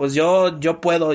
pues 0.00 0.14
yo, 0.14 0.58
yo 0.60 0.80
puedo. 0.80 1.12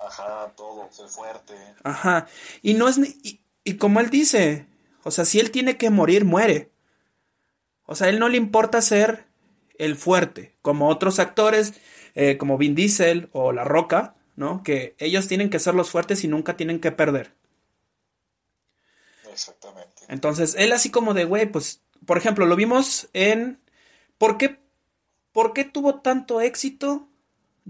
Ajá, 0.00 0.54
todo, 0.56 0.88
ser 0.90 1.06
fuerte. 1.06 1.52
Ajá. 1.84 2.26
Y 2.62 2.72
no 2.72 2.88
es, 2.88 2.96
y, 2.96 3.42
y 3.62 3.76
como 3.76 4.00
él 4.00 4.08
dice, 4.08 4.64
o 5.02 5.10
sea, 5.10 5.26
si 5.26 5.38
él 5.38 5.50
tiene 5.50 5.76
que 5.76 5.90
morir, 5.90 6.24
muere. 6.24 6.70
O 7.84 7.94
sea, 7.94 8.06
a 8.06 8.10
él 8.10 8.18
no 8.18 8.30
le 8.30 8.38
importa 8.38 8.80
ser 8.80 9.26
el 9.76 9.96
fuerte, 9.96 10.56
como 10.62 10.88
otros 10.88 11.18
actores, 11.18 11.74
eh, 12.14 12.38
como 12.38 12.56
Vin 12.56 12.74
Diesel 12.74 13.28
o 13.32 13.52
La 13.52 13.64
Roca, 13.64 14.14
¿no? 14.34 14.62
Que 14.62 14.94
ellos 14.96 15.28
tienen 15.28 15.50
que 15.50 15.58
ser 15.58 15.74
los 15.74 15.90
fuertes 15.90 16.24
y 16.24 16.28
nunca 16.28 16.56
tienen 16.56 16.80
que 16.80 16.90
perder. 16.90 17.34
Exactamente. 19.30 20.04
Entonces, 20.08 20.54
él 20.56 20.72
así 20.72 20.90
como 20.90 21.12
de, 21.12 21.26
güey, 21.26 21.52
pues, 21.52 21.82
por 22.06 22.16
ejemplo, 22.16 22.46
lo 22.46 22.56
vimos 22.56 23.10
en... 23.12 23.60
¿Por 24.16 24.38
qué, 24.38 24.58
¿Por 25.32 25.52
qué 25.52 25.66
tuvo 25.66 26.00
tanto 26.00 26.40
éxito 26.40 27.10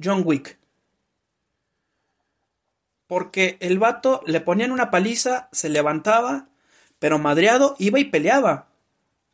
John 0.01 0.23
Wick? 0.25 0.59
Porque 3.07 3.59
el 3.61 3.79
vato 3.79 4.23
le 4.27 4.41
ponían 4.41 4.73
una 4.73 4.91
paliza, 4.91 5.49
se 5.53 5.69
levantaba, 5.69 6.49
pero 6.99 7.19
madreado 7.19 7.77
iba 7.79 7.99
y 7.99 8.05
peleaba. 8.05 8.69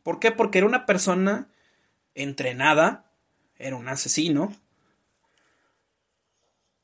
¿Por 0.03 0.19
qué? 0.19 0.31
Porque 0.31 0.57
era 0.57 0.67
una 0.67 0.85
persona 0.85 1.47
entrenada, 2.15 3.05
era 3.57 3.75
un 3.75 3.87
asesino, 3.87 4.55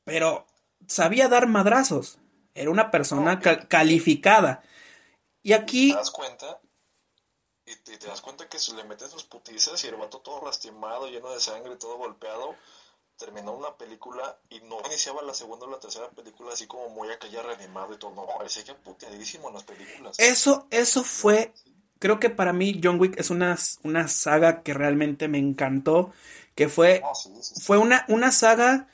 pero 0.04 0.46
sabía 0.86 1.28
dar 1.28 1.48
madrazos, 1.48 2.18
era 2.54 2.70
una 2.70 2.90
persona 2.90 3.40
cal 3.40 3.66
calificada. 3.68 4.62
Y 5.42 5.52
aquí... 5.52 5.90
¿Te 5.90 5.98
das 5.98 6.10
cuenta? 6.10 6.60
Y 7.66 7.74
te, 7.76 7.94
y 7.94 7.98
te, 7.98 8.06
das 8.06 8.20
cuenta 8.20 8.48
que 8.48 8.58
se 8.58 8.74
le 8.74 8.84
meten 8.84 9.10
sus 9.10 9.24
putizas 9.24 9.82
y 9.84 9.88
el 9.88 9.96
vato 9.96 10.20
todo 10.20 10.44
lastimado, 10.44 11.08
lleno 11.08 11.32
de 11.32 11.40
sangre, 11.40 11.76
todo 11.76 11.98
golpeado, 11.98 12.54
terminó 13.18 13.52
una 13.52 13.76
película 13.76 14.38
y 14.50 14.60
no 14.60 14.78
iniciaba 14.86 15.22
la 15.22 15.34
segunda 15.34 15.66
o 15.66 15.70
la 15.70 15.78
tercera 15.80 16.08
película 16.10 16.52
así 16.52 16.66
como 16.66 16.88
muy 16.90 17.10
acá 17.10 17.26
ya 17.28 17.42
reanimado 17.42 17.94
y 17.94 17.98
todo, 17.98 18.14
no, 18.14 18.26
parecía 18.26 18.64
que 18.64 18.74
puteadísimo 18.74 19.48
en 19.48 19.54
las 19.54 19.64
películas. 19.64 20.18
Eso, 20.18 20.66
eso 20.70 21.02
fue 21.02 21.52
creo 21.98 22.20
que 22.20 22.30
para 22.30 22.52
mí 22.52 22.80
John 22.82 23.00
Wick 23.00 23.18
es 23.18 23.30
una, 23.30 23.56
una 23.82 24.08
saga 24.08 24.62
que 24.62 24.74
realmente 24.74 25.28
me 25.28 25.38
encantó, 25.38 26.12
que 26.54 26.68
fue, 26.68 27.02
Ah, 27.04 27.14
sí, 27.14 27.30
sí, 27.40 27.54
sí. 27.54 27.60
fue 27.60 27.78
una, 27.78 28.04
una 28.08 28.30
saga 28.30 28.88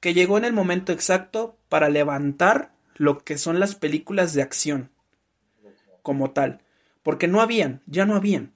que 0.00 0.14
llegó 0.14 0.38
en 0.38 0.44
el 0.44 0.52
momento 0.52 0.92
exacto 0.92 1.56
para 1.68 1.88
levantar 1.88 2.72
lo 2.96 3.24
que 3.24 3.38
son 3.38 3.60
las 3.60 3.74
películas 3.74 4.32
de 4.34 4.42
acción 4.42 4.90
como 6.02 6.32
tal, 6.32 6.60
porque 7.02 7.28
no 7.28 7.40
habían, 7.40 7.82
ya 7.86 8.04
no 8.04 8.16
habían. 8.16 8.52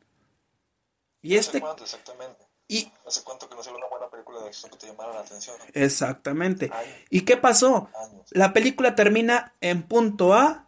Y 1.23 1.37
¿Hace 1.37 1.59
este, 1.59 1.83
exactamente? 1.83 2.46
Y 2.69 2.91
¿Hace 3.07 3.23
cuánto 3.23 3.49
que 3.49 3.55
no 3.55 3.63
se 3.63 3.71
ve 3.71 3.77
una 3.77 3.87
buena 3.87 4.09
película 4.11 4.41
de 4.41 4.47
acción 4.49 4.71
que 4.73 4.79
te 4.79 4.87
llamara 4.89 5.13
la 5.15 5.21
atención? 5.21 5.57
exactamente. 5.75 6.71
Años, 6.73 6.95
¿Y 7.11 7.21
qué 7.23 7.37
pasó? 7.37 7.89
años. 7.95 8.27
La 8.33 8.53
película 8.53 8.95
termina 8.95 9.55
en 9.61 9.83
punto 9.83 10.35
A 10.35 10.67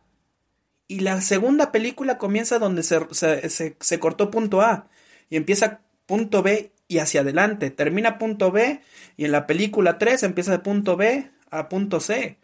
y 0.86 1.00
la 1.00 1.20
segunda 1.20 1.72
película 1.72 2.16
comienza 2.18 2.58
donde 2.58 2.82
se, 2.82 3.00
se, 3.12 3.50
se, 3.50 3.76
se 3.80 3.98
cortó 4.00 4.30
punto 4.30 4.60
A 4.62 4.88
y 5.28 5.36
empieza 5.36 5.80
punto 6.06 6.42
B 6.42 6.72
y 6.86 6.98
hacia 6.98 7.20
adelante. 7.22 7.70
Termina 7.70 8.16
punto 8.18 8.50
B 8.52 8.80
y 9.16 9.24
en 9.24 9.32
la 9.32 9.46
película 9.46 9.98
3 9.98 10.22
empieza 10.22 10.52
de 10.52 10.60
punto 10.60 10.96
B 10.96 11.30
a 11.50 11.68
punto 11.68 12.00
C. 12.00 12.38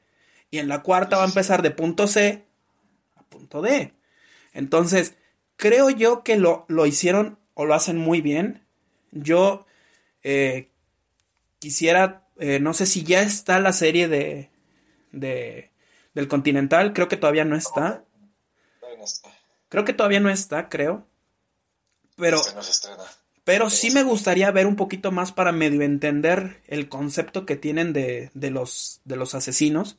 Y 0.50 0.58
en 0.58 0.68
la 0.68 0.82
cuarta 0.82 1.16
va 1.16 1.22
a 1.24 1.28
empezar 1.28 1.62
de 1.62 1.70
punto 1.70 2.06
C 2.06 2.44
a 3.16 3.22
punto 3.22 3.62
D. 3.62 3.94
Entonces, 4.52 5.14
creo 5.56 5.90
yo 5.90 6.22
que 6.24 6.36
lo, 6.36 6.64
lo 6.68 6.86
hicieron 6.86 7.38
o 7.54 7.64
lo 7.64 7.74
hacen 7.74 7.96
muy 7.96 8.20
bien. 8.20 8.63
Yo 9.14 9.66
eh, 10.22 10.70
quisiera, 11.59 12.29
eh, 12.38 12.61
no 12.61 12.74
sé 12.74 12.87
si 12.87 13.05
ya 13.05 13.22
está 13.22 13.61
la 13.61 13.72
serie 13.72 14.09
de, 14.09 14.50
de 15.12 15.70
del 16.14 16.29
Continental, 16.29 16.92
creo 16.92 17.09
que 17.09 17.16
todavía 17.16 17.44
no 17.44 17.57
está. 17.57 18.05
Creo 19.68 19.85
que 19.85 19.92
todavía 19.92 20.20
no 20.20 20.31
está, 20.31 20.68
creo. 20.68 21.07
Pero, 22.16 22.38
Este 22.38 22.88
pero 23.42 23.70
sí 23.70 23.90
me 23.90 24.05
gustaría 24.05 24.50
ver 24.53 24.66
un 24.66 24.77
poquito 24.77 25.11
más 25.11 25.33
para 25.33 25.53
medio 25.53 25.83
entender 25.83 26.62
el 26.66 26.88
concepto 26.88 27.44
que 27.44 27.57
tienen 27.57 27.92
de, 27.92 28.31
de 28.35 28.50
los, 28.50 29.00
de 29.05 29.16
los 29.16 29.35
asesinos. 29.35 29.98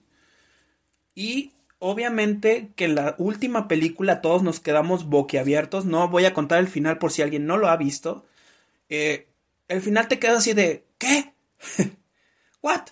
Y 1.13 1.51
obviamente 1.79 2.71
que 2.75 2.85
en 2.85 2.95
la 2.95 3.15
última 3.17 3.67
película 3.67 4.21
todos 4.21 4.43
nos 4.43 4.59
quedamos 4.59 5.05
boquiabiertos. 5.05 5.85
No 5.85 6.07
voy 6.09 6.25
a 6.25 6.33
contar 6.33 6.59
el 6.59 6.67
final 6.67 6.97
por 6.97 7.11
si 7.11 7.21
alguien 7.21 7.45
no 7.45 7.57
lo 7.57 7.67
ha 7.67 7.77
visto. 7.77 8.25
Eh, 8.89 9.29
el 9.67 9.81
final 9.81 10.07
te 10.07 10.19
queda 10.19 10.37
así 10.37 10.53
de, 10.53 10.85
¿qué? 10.97 11.33
¿What? 12.61 12.87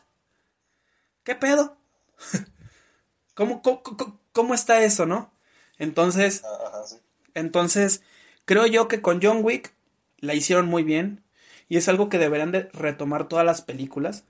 ¿Qué 1.23 1.35
pedo? 1.35 1.77
¿Cómo, 3.35 3.61
cómo, 3.61 3.83
cómo, 3.83 4.19
cómo 4.31 4.53
está 4.53 4.83
eso, 4.83 5.05
no? 5.05 5.33
Entonces, 5.77 6.43
Ah, 6.43 6.67
Ajá, 6.67 6.83
sí. 6.87 6.97
entonces, 7.33 8.03
creo 8.45 8.67
yo 8.67 8.87
que 8.87 9.01
con 9.01 9.21
John 9.21 9.41
Wick 9.43 9.73
la 10.19 10.33
hicieron 10.35 10.67
muy 10.67 10.83
bien. 10.83 11.23
Y 11.69 11.77
es 11.77 11.89
algo 11.89 12.09
que 12.09 12.19
deberán 12.19 12.51
de 12.51 12.69
retomar 12.73 13.27
todas 13.27 13.45
las 13.45 13.61
películas. 13.61 14.25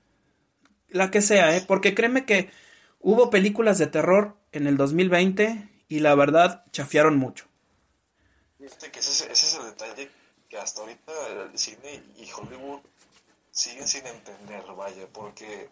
La 0.88 1.10
que 1.10 1.22
sea, 1.22 1.56
¿eh? 1.56 1.64
Porque 1.66 1.94
créeme 1.94 2.26
que 2.26 2.50
hubo 3.00 3.30
películas 3.30 3.78
de 3.78 3.88
terror 3.88 4.36
en 4.52 4.66
el 4.66 4.76
2020 4.76 5.68
y 5.88 6.00
la 6.00 6.14
verdad 6.14 6.64
chafiaron 6.72 7.18
mucho. 7.18 7.46
Que 8.58 8.66
ese, 8.66 8.86
es- 8.88 9.20
ese 9.30 9.46
es 9.46 9.54
el 9.54 9.64
detalle 9.64 10.10
que 10.54 10.60
hasta 10.60 10.82
ahorita 10.82 11.12
el 11.50 11.58
cine 11.58 12.00
y 12.16 12.30
Hollywood 12.30 12.78
siguen 13.50 13.88
sin 13.88 14.06
entender, 14.06 14.62
vaya, 14.76 15.08
porque 15.12 15.68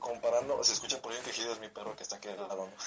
comparando, 0.00 0.64
se 0.64 0.72
escucha 0.72 1.00
por 1.00 1.12
ahí 1.12 1.18
un 1.18 1.24
quejido, 1.24 1.52
es 1.52 1.60
mi 1.60 1.68
perro 1.68 1.94
que 1.94 2.02
está 2.02 2.16
aquí 2.16 2.26
al 2.26 2.38
lado. 2.38 2.68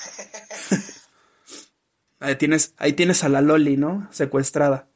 Ahí 2.20 2.36
tienes, 2.38 2.74
ahí 2.78 2.94
tienes 2.94 3.24
a 3.26 3.30
la 3.30 3.42
Loli, 3.42 3.76
¿no? 3.76 4.08
Secuestrada. 4.12 4.88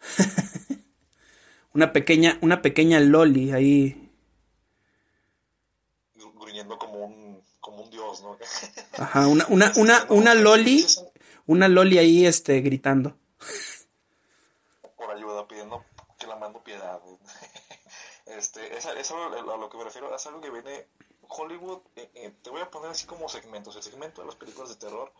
una 1.74 1.92
pequeña, 1.94 2.36
una 2.42 2.60
pequeña 2.60 3.00
Loli 3.00 3.50
ahí. 3.52 4.10
Gru- 6.16 6.34
gruñendo 6.38 6.78
como 6.78 6.98
un, 7.06 7.42
como 7.60 7.84
un 7.84 7.90
dios, 7.90 8.20
¿no? 8.22 8.36
Ajá, 8.98 9.26
una, 9.26 9.46
una, 9.48 9.72
una, 9.76 10.04
una 10.10 10.34
Loli, 10.34 10.84
una 11.46 11.68
Loli 11.68 11.96
ahí, 11.98 12.26
este, 12.26 12.60
gritando. 12.60 13.16
por 14.98 15.10
ayuda, 15.10 15.48
pidiendo 15.48 15.82
que 16.18 16.26
la 16.26 16.36
mando 16.36 16.62
piedad. 16.62 17.00
Este, 18.42 18.76
es, 18.76 18.84
es 18.84 19.10
algo 19.12 19.52
a 19.52 19.56
lo 19.56 19.70
que 19.70 19.78
me 19.78 19.84
refiero, 19.84 20.12
es 20.12 20.26
algo 20.26 20.40
que 20.40 20.50
viene 20.50 20.88
Hollywood, 21.28 21.78
eh, 21.94 22.10
eh, 22.14 22.32
te 22.42 22.50
voy 22.50 22.60
a 22.60 22.68
poner 22.68 22.90
así 22.90 23.06
como 23.06 23.28
segmentos, 23.28 23.76
el 23.76 23.84
segmento 23.84 24.20
de 24.20 24.26
las 24.26 24.34
películas 24.34 24.68
de 24.70 24.74
terror, 24.74 25.12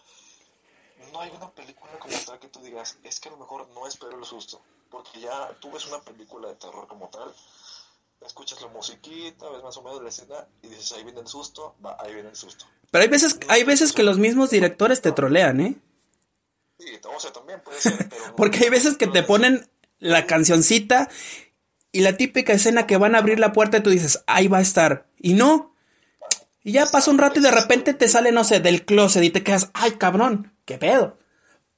no 1.13 1.21
hay 1.21 1.31
una 1.31 1.49
película 1.53 1.93
como 2.01 2.17
tal 2.27 2.41
que 2.41 2.49
tú 2.49 2.59
digas, 2.65 2.99
es 3.05 3.21
que 3.21 3.29
a 3.29 3.33
lo 3.33 3.39
mejor 3.39 3.69
no 3.69 3.87
espero 3.87 4.19
el 4.19 4.25
susto, 4.25 4.61
porque 4.91 5.21
ya 5.21 5.57
tú 5.61 5.71
ves 5.71 5.87
una 5.87 6.01
película 6.01 6.49
de 6.49 6.57
terror 6.57 6.89
como 6.89 7.11
tal, 7.11 7.33
escuchas 8.27 8.61
la 8.61 8.67
musiquita, 8.67 9.49
ves 9.51 9.63
más 9.63 9.77
o 9.77 9.83
menos 9.83 10.03
la 10.03 10.09
escena 10.09 10.45
y 10.61 10.67
dices, 10.67 10.91
ahí 10.91 11.05
viene 11.05 11.21
el 11.21 11.29
susto, 11.29 11.77
va, 11.85 11.97
ahí 12.01 12.13
viene 12.15 12.31
el 12.31 12.37
susto. 12.37 12.65
Pero 12.91 13.03
hay 13.03 13.09
veces, 13.09 13.39
hay 13.47 13.63
veces 13.63 13.93
que 13.93 14.03
los 14.03 14.19
mismos 14.19 14.51
directores 14.51 15.01
te 15.01 15.13
trolean, 15.13 15.61
¿eh? 15.61 15.77
Sí, 16.81 16.99
o 17.05 17.21
sea, 17.21 17.33
también 17.33 17.63
puede 17.63 17.81
ser, 17.81 18.09
pero... 18.09 18.35
Porque 18.37 18.65
hay 18.65 18.71
veces 18.71 18.97
que 18.97 19.07
te 19.07 19.23
ponen 19.23 19.71
la 20.01 20.27
cancioncita 20.27 21.09
y 21.93 22.01
la 22.01 22.17
típica 22.17 22.55
escena 22.55 22.87
que 22.87 22.97
van 22.97 23.15
a 23.15 23.19
abrir 23.19 23.39
la 23.39 23.53
puerta 23.53 23.77
y 23.77 23.83
tú 23.83 23.91
dices, 23.91 24.25
ahí 24.27 24.49
va 24.49 24.59
a 24.59 24.63
estar. 24.63 25.07
Y 25.19 25.35
no. 25.35 25.75
Y 26.65 26.73
ya 26.73 26.87
pasa 26.87 27.11
un 27.11 27.19
rato 27.19 27.39
y 27.39 27.43
de 27.43 27.51
repente 27.51 27.93
te 27.93 28.09
sale, 28.09 28.33
no 28.33 28.45
sé, 28.45 28.61
del 28.61 28.85
closet 28.85 29.23
y 29.23 29.31
te 29.31 29.45
quedas, 29.45 29.71
ay 29.75 29.93
cabrón, 29.93 30.57
qué 30.65 30.79
pedo. 30.79 31.19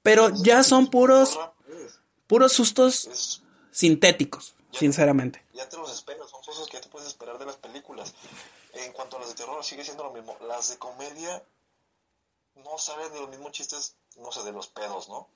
Pero 0.02 0.30
ya 0.42 0.62
son 0.62 0.88
puros, 0.88 1.38
puros 2.26 2.52
sustos 2.52 3.42
sintéticos, 3.72 4.54
sinceramente. 4.70 5.44
Ya 5.52 5.68
te 5.68 5.76
los 5.76 5.92
esperas, 5.92 6.30
son 6.30 6.42
cosas 6.42 6.68
que 6.68 6.76
ya 6.76 6.80
te 6.82 6.88
puedes 6.88 7.08
esperar 7.08 7.38
de 7.38 7.46
las 7.46 7.56
películas. 7.56 8.14
En 8.74 8.92
cuanto 8.92 9.16
a 9.16 9.20
las 9.20 9.30
de 9.30 9.34
terror, 9.34 9.64
sigue 9.64 9.84
siendo 9.84 10.04
lo 10.04 10.12
mismo. 10.12 10.36
Las 10.46 10.68
de 10.68 10.78
comedia 10.78 11.42
no 12.56 12.78
salen 12.78 13.12
de 13.12 13.20
los 13.20 13.30
mismos 13.30 13.52
chistes, 13.52 13.96
no 14.18 14.30
sé, 14.30 14.44
de 14.44 14.52
los 14.52 14.68
pedos, 14.68 15.08
¿no? 15.08 15.28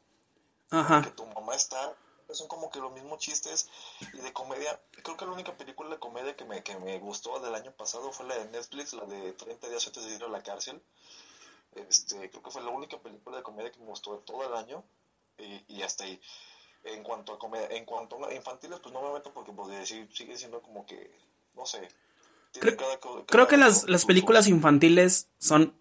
Ajá. 0.71 1.03
Que 1.03 1.11
tu 1.11 1.25
mamá 1.27 1.55
está 1.55 1.95
son 2.35 2.49
como 2.49 2.71
que 2.71 2.79
los 2.79 2.93
mismos 2.93 3.19
chistes 3.19 3.69
y 4.13 4.19
de 4.19 4.33
comedia. 4.33 4.81
Creo 5.03 5.17
que 5.17 5.25
la 5.25 5.33
única 5.33 5.57
película 5.57 5.91
de 5.91 5.99
comedia 5.99 6.37
que 6.37 6.45
me, 6.45 6.63
que 6.63 6.77
me 6.79 6.99
gustó 6.99 7.41
del 7.41 7.55
año 7.55 7.73
pasado 7.73 8.13
fue 8.13 8.27
la 8.27 8.37
de 8.37 8.51
Netflix, 8.51 8.93
la 8.93 9.05
de 9.07 9.33
30 9.33 9.69
días 9.69 9.87
antes 9.87 10.05
de 10.05 10.15
ir 10.15 10.23
a 10.23 10.29
la 10.29 10.43
cárcel. 10.43 10.81
Este, 11.75 12.31
creo 12.31 12.43
que 12.43 12.51
fue 12.51 12.63
la 12.63 12.71
única 12.71 12.99
película 12.99 13.37
de 13.37 13.43
comedia 13.43 13.71
que 13.71 13.79
me 13.81 13.87
gustó 13.87 14.17
de 14.17 14.23
todo 14.25 14.47
el 14.47 14.55
año 14.55 14.85
y, 15.39 15.65
y 15.69 15.83
hasta 15.83 16.05
ahí. 16.05 16.21
En 16.85 17.03
cuanto 17.03 17.35
a 17.35 17.39
comedia, 17.39 17.69
en 17.71 17.85
cuanto 17.85 18.25
a 18.25 18.33
infantiles, 18.33 18.79
pues 18.81 18.95
no 18.95 19.03
me 19.03 19.13
meto 19.13 19.33
porque 19.33 19.53
pues, 19.53 19.69
decir, 19.69 20.09
sigue 20.15 20.37
siendo 20.37 20.63
como 20.63 20.87
que, 20.87 21.11
no 21.55 21.67
sé. 21.67 21.89
Creo, 22.53 22.77
cada, 22.77 22.99
cada, 22.99 23.27
creo 23.27 23.47
que 23.47 23.57
las, 23.57 23.89
las 23.89 24.07
películas 24.07 24.47
infantiles 24.49 25.29
son 25.39 25.77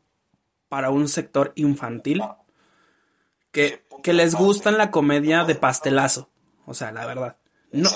para 0.70 0.90
un 0.90 1.08
sector 1.08 1.54
infantil 1.56 2.22
ah, 2.22 2.42
que, 3.52 3.86
que 4.04 4.14
les 4.14 4.36
gustan 4.36 4.78
la 4.78 4.92
comedia 4.92 5.44
de 5.46 5.56
pastelazo. 5.56 6.30
O 6.68 6.74
sea, 6.74 6.92
la 6.92 7.06
verdad. 7.06 7.38
No. 7.72 7.90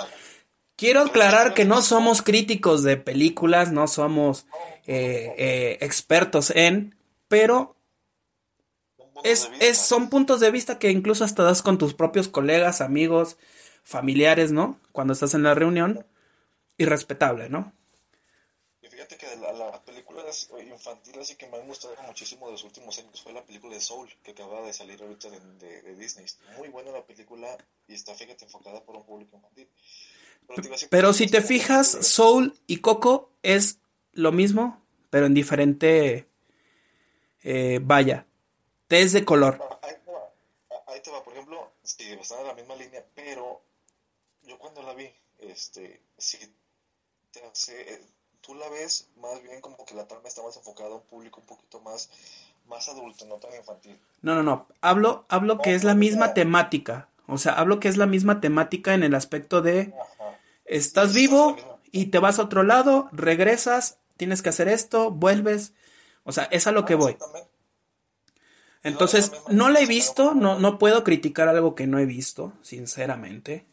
Quiero 0.77 1.01
aclarar 1.01 1.53
que 1.53 1.65
no 1.65 1.81
somos 1.81 2.21
críticos 2.21 2.83
de 2.83 2.97
películas, 2.97 3.71
no 3.71 3.87
somos 3.87 4.47
eh, 4.87 5.35
eh, 5.37 5.77
expertos 5.81 6.49
en, 6.55 6.95
pero 7.27 7.75
es, 9.23 9.51
es, 9.59 9.77
son 9.77 10.09
puntos 10.09 10.39
de 10.39 10.49
vista 10.49 10.79
que 10.79 10.89
incluso 10.89 11.23
hasta 11.23 11.43
das 11.43 11.61
con 11.61 11.77
tus 11.77 11.93
propios 11.93 12.29
colegas, 12.29 12.81
amigos, 12.81 13.37
familiares, 13.83 14.51
¿no? 14.51 14.79
Cuando 14.93 15.13
estás 15.13 15.33
en 15.33 15.43
la 15.43 15.53
reunión. 15.53 16.07
Irrespetable, 16.77 17.49
¿no? 17.49 17.73
Y 18.81 18.87
fíjate 18.87 19.17
que 19.17 19.27
la, 19.35 19.51
la 19.51 19.81
película 20.31 20.75
infantil 20.75 21.19
así 21.19 21.35
que 21.35 21.47
me 21.47 21.57
ha 21.57 21.61
gustado 21.61 21.95
muchísimo 22.07 22.47
de 22.47 22.53
los 22.53 22.63
últimos 22.63 22.97
años 22.97 23.21
fue 23.21 23.33
la 23.33 23.43
película 23.43 23.73
de 23.73 23.81
Soul, 23.81 24.09
que 24.23 24.31
acaba 24.31 24.61
de 24.61 24.73
salir 24.73 25.01
ahorita 25.01 25.29
de, 25.29 25.39
de, 25.39 25.81
de 25.81 25.95
Disney. 25.95 26.25
Muy 26.57 26.69
buena 26.69 26.91
la 26.91 27.05
película 27.05 27.57
y 27.87 27.93
está, 27.93 28.15
fíjate, 28.15 28.45
enfocada 28.45 28.83
por 28.83 28.95
un 28.95 29.05
público 29.05 29.35
infantil. 29.35 29.69
Pero, 30.47 30.75
pero 30.89 31.13
si 31.13 31.27
te 31.27 31.41
fijas, 31.41 31.87
Soul 31.87 32.57
y 32.67 32.77
Coco 32.77 33.31
es 33.43 33.77
lo 34.13 34.31
mismo, 34.31 34.81
pero 35.09 35.25
en 35.27 35.33
diferente 35.33 36.27
eh, 37.43 37.79
vaya. 37.81 38.25
Test 38.87 39.13
de 39.13 39.25
color. 39.25 39.57
Ah, 39.61 39.79
ahí 39.83 39.95
te, 40.03 40.11
va, 40.11 40.33
ah, 40.71 40.83
ahí 40.87 41.01
te 41.01 41.11
va, 41.11 41.23
por 41.23 41.33
ejemplo, 41.33 41.71
sí, 41.83 42.11
está 42.11 42.39
en 42.41 42.47
la 42.47 42.53
misma 42.53 42.75
línea, 42.75 43.05
pero 43.15 43.61
yo 44.43 44.57
cuando 44.59 44.81
la 44.83 44.93
vi, 44.93 45.09
este, 45.39 46.01
sí, 46.17 46.37
te 47.31 47.43
hace, 47.45 47.93
eh, 47.93 48.01
tú 48.41 48.55
la 48.55 48.67
ves 48.69 49.07
más 49.17 49.41
bien 49.43 49.61
como 49.61 49.85
que 49.85 49.95
la 49.95 50.07
trama 50.07 50.27
está 50.27 50.41
más 50.41 50.57
enfocada 50.57 50.89
a 50.89 50.95
un 50.95 51.01
público 51.03 51.39
un 51.39 51.45
poquito 51.45 51.79
más, 51.81 52.09
más 52.67 52.89
adulto, 52.89 53.25
no 53.25 53.35
tan 53.35 53.55
infantil. 53.55 53.99
No, 54.21 54.35
no, 54.35 54.43
no. 54.43 54.67
Hablo, 54.81 55.25
hablo 55.29 55.59
que 55.59 55.75
es 55.75 55.83
la 55.83 55.95
misma 55.95 56.33
temática. 56.33 57.07
O 57.27 57.37
sea, 57.37 57.53
hablo 57.53 57.79
que 57.79 57.87
es 57.87 57.97
la 57.97 58.07
misma 58.07 58.41
temática 58.41 58.93
en 58.93 59.03
el 59.03 59.15
aspecto 59.15 59.61
de 59.61 59.93
estás 60.65 61.13
vivo 61.13 61.55
y 61.91 62.07
te 62.07 62.19
vas 62.19 62.39
a 62.39 62.43
otro 62.43 62.63
lado, 62.63 63.09
regresas, 63.11 63.99
tienes 64.17 64.41
que 64.41 64.49
hacer 64.49 64.67
esto, 64.67 65.11
vuelves. 65.11 65.73
O 66.23 66.31
sea, 66.31 66.45
es 66.45 66.67
a 66.67 66.71
lo 66.71 66.85
que 66.85 66.95
voy. 66.95 67.17
Entonces, 68.83 69.31
no 69.49 69.69
la 69.69 69.79
he 69.79 69.85
visto, 69.85 70.33
no, 70.33 70.59
no 70.59 70.79
puedo 70.79 71.03
criticar 71.03 71.47
algo 71.47 71.75
que 71.75 71.87
no 71.87 71.99
he 71.99 72.05
visto, 72.05 72.53
sinceramente. 72.61 73.65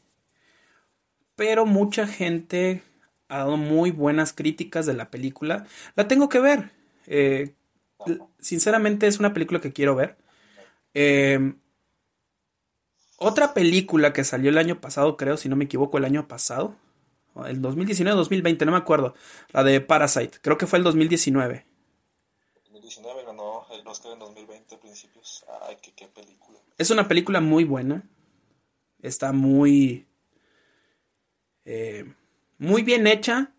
Pero 1.34 1.64
mucha 1.64 2.06
gente 2.06 2.82
ha 3.28 3.38
dado 3.38 3.56
muy 3.56 3.90
buenas 3.90 4.32
críticas 4.32 4.86
de 4.86 4.94
la 4.94 5.10
película. 5.10 5.66
La 5.94 6.08
tengo 6.08 6.28
que 6.28 6.40
ver. 6.40 6.70
Eh, 7.06 7.54
sinceramente 8.38 9.06
es 9.06 9.18
una 9.18 9.32
película 9.32 9.60
que 9.60 9.72
quiero 9.72 9.94
ver. 9.94 10.16
Eh, 10.94 11.54
otra 13.18 13.52
película 13.52 14.12
que 14.12 14.24
salió 14.24 14.50
el 14.50 14.58
año 14.58 14.80
pasado, 14.80 15.16
creo, 15.16 15.36
si 15.36 15.48
no 15.48 15.56
me 15.56 15.64
equivoco, 15.64 15.98
el 15.98 16.04
año 16.04 16.28
pasado. 16.28 16.76
El 17.46 17.60
2019-2020, 17.60 18.64
no 18.64 18.72
me 18.72 18.78
acuerdo. 18.78 19.14
La 19.52 19.62
de 19.62 19.80
Parasite, 19.80 20.38
creo 20.40 20.56
que 20.56 20.66
fue 20.66 20.78
el 20.78 20.84
2019. 20.84 21.66
2019 22.64 23.24
ganó 23.24 23.66
el 23.72 23.86
Oscar 23.86 24.12
en 24.12 24.20
2020 24.20 24.76
principios. 24.78 25.44
Ay, 25.66 25.76
qué, 25.82 25.92
qué 25.94 26.06
película. 26.06 26.58
Es 26.78 26.90
una 26.90 27.08
película 27.08 27.40
muy 27.40 27.64
buena. 27.64 28.08
Está 29.02 29.32
muy... 29.32 30.06
Eh, 31.64 32.04
muy 32.58 32.82
bien 32.82 33.06
hecha. 33.06 33.52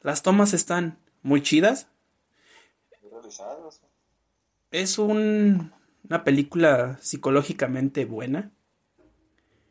Las 0.00 0.22
tomas 0.22 0.52
están 0.52 0.98
muy 1.22 1.42
chidas. 1.42 1.88
Es 4.70 4.98
un, 4.98 5.72
una 6.08 6.24
película 6.24 6.98
psicológicamente 7.00 8.04
buena. 8.04 8.50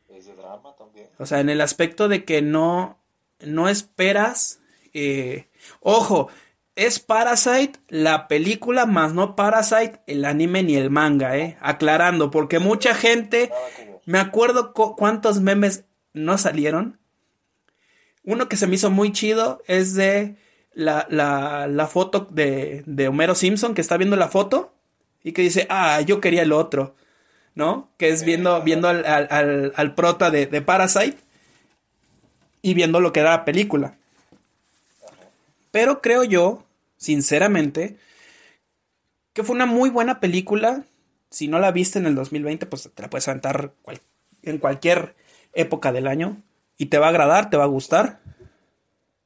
Es 0.09 0.25
de 0.25 0.35
drama 0.35 0.75
también. 0.77 1.09
O 1.17 1.25
sea, 1.25 1.39
en 1.39 1.49
el 1.49 1.61
aspecto 1.61 2.07
de 2.07 2.23
que 2.23 2.41
no, 2.41 2.99
no 3.39 3.67
esperas. 3.67 4.59
Eh, 4.93 5.49
ojo, 5.79 6.29
es 6.75 6.99
Parasite 6.99 7.79
la 7.89 8.27
película, 8.27 8.85
más 8.85 9.13
no 9.13 9.35
Parasite 9.35 10.01
el 10.07 10.23
anime 10.25 10.63
ni 10.63 10.75
el 10.75 10.89
manga, 10.89 11.37
¿eh? 11.37 11.57
Aclarando, 11.61 12.31
porque 12.31 12.59
mucha 12.59 12.95
gente. 12.95 13.51
Me 14.05 14.19
acuerdo 14.19 14.73
cuántos 14.73 15.41
memes 15.41 15.85
no 16.13 16.37
salieron 16.37 17.00
uno 18.23 18.47
que 18.47 18.57
se 18.57 18.67
me 18.67 18.75
hizo 18.75 18.91
muy 18.91 19.11
chido 19.11 19.61
es 19.67 19.95
de 19.95 20.35
la, 20.73 21.07
la, 21.09 21.67
la 21.67 21.87
foto 21.87 22.27
de, 22.31 22.83
de, 22.85 23.07
Homero 23.07 23.35
Simpson 23.35 23.73
que 23.73 23.81
está 23.81 23.97
viendo 23.97 24.15
la 24.15 24.29
foto 24.29 24.73
y 25.23 25.33
que 25.33 25.41
dice, 25.41 25.67
ah, 25.69 26.01
yo 26.01 26.21
quería 26.21 26.43
el 26.43 26.51
otro, 26.51 26.95
¿no? 27.55 27.89
Que 27.97 28.09
es 28.09 28.23
viendo, 28.23 28.61
viendo 28.61 28.87
al, 28.87 29.05
al, 29.05 29.73
al, 29.75 29.95
prota 29.95 30.31
de, 30.31 30.47
de, 30.47 30.61
Parasite 30.61 31.17
y 32.61 32.73
viendo 32.73 32.99
lo 32.99 33.11
que 33.11 33.19
era 33.19 33.31
la 33.31 33.45
película. 33.45 33.95
Pero 35.71 36.01
creo 36.01 36.23
yo, 36.23 36.63
sinceramente, 36.97 37.97
que 39.33 39.43
fue 39.43 39.55
una 39.55 39.65
muy 39.65 39.89
buena 39.89 40.19
película. 40.19 40.83
Si 41.29 41.47
no 41.47 41.59
la 41.59 41.71
viste 41.71 41.99
en 41.99 42.07
el 42.07 42.15
2020, 42.15 42.65
pues 42.65 42.89
te 42.93 43.01
la 43.01 43.09
puedes 43.09 43.27
aventar 43.27 43.73
en 44.43 44.57
cualquier 44.57 45.15
época 45.53 45.91
del 45.91 46.07
año 46.07 46.41
y 46.77 46.87
te 46.87 46.97
va 46.97 47.07
a 47.07 47.09
agradar, 47.09 47.49
te 47.49 47.57
va 47.57 47.63
a 47.63 47.67
gustar. 47.67 48.21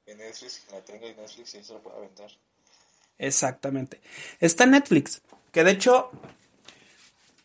En 0.06 0.18
Netflix, 0.18 0.66
la 0.72 0.82
tenga 0.82 1.08
en 1.08 1.18
Netflix 1.18 1.56
y 1.56 1.64
se 1.64 1.74
lo 1.74 1.82
puede 1.82 1.98
aventar. 1.98 2.30
Exactamente. 3.18 4.02
Está 4.40 4.66
en 4.66 4.72
Netflix, 4.72 5.22
que 5.52 5.64
de 5.64 5.72
hecho, 5.72 6.12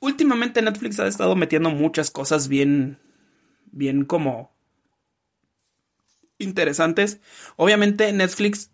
últimamente 0.00 0.62
Netflix 0.62 0.98
ha 0.98 1.06
estado 1.06 1.36
metiendo 1.36 1.70
muchas 1.70 2.10
cosas 2.10 2.48
bien, 2.48 2.98
bien 3.70 4.04
como 4.04 4.50
interesantes. 6.38 7.20
Obviamente 7.56 8.12
Netflix, 8.12 8.70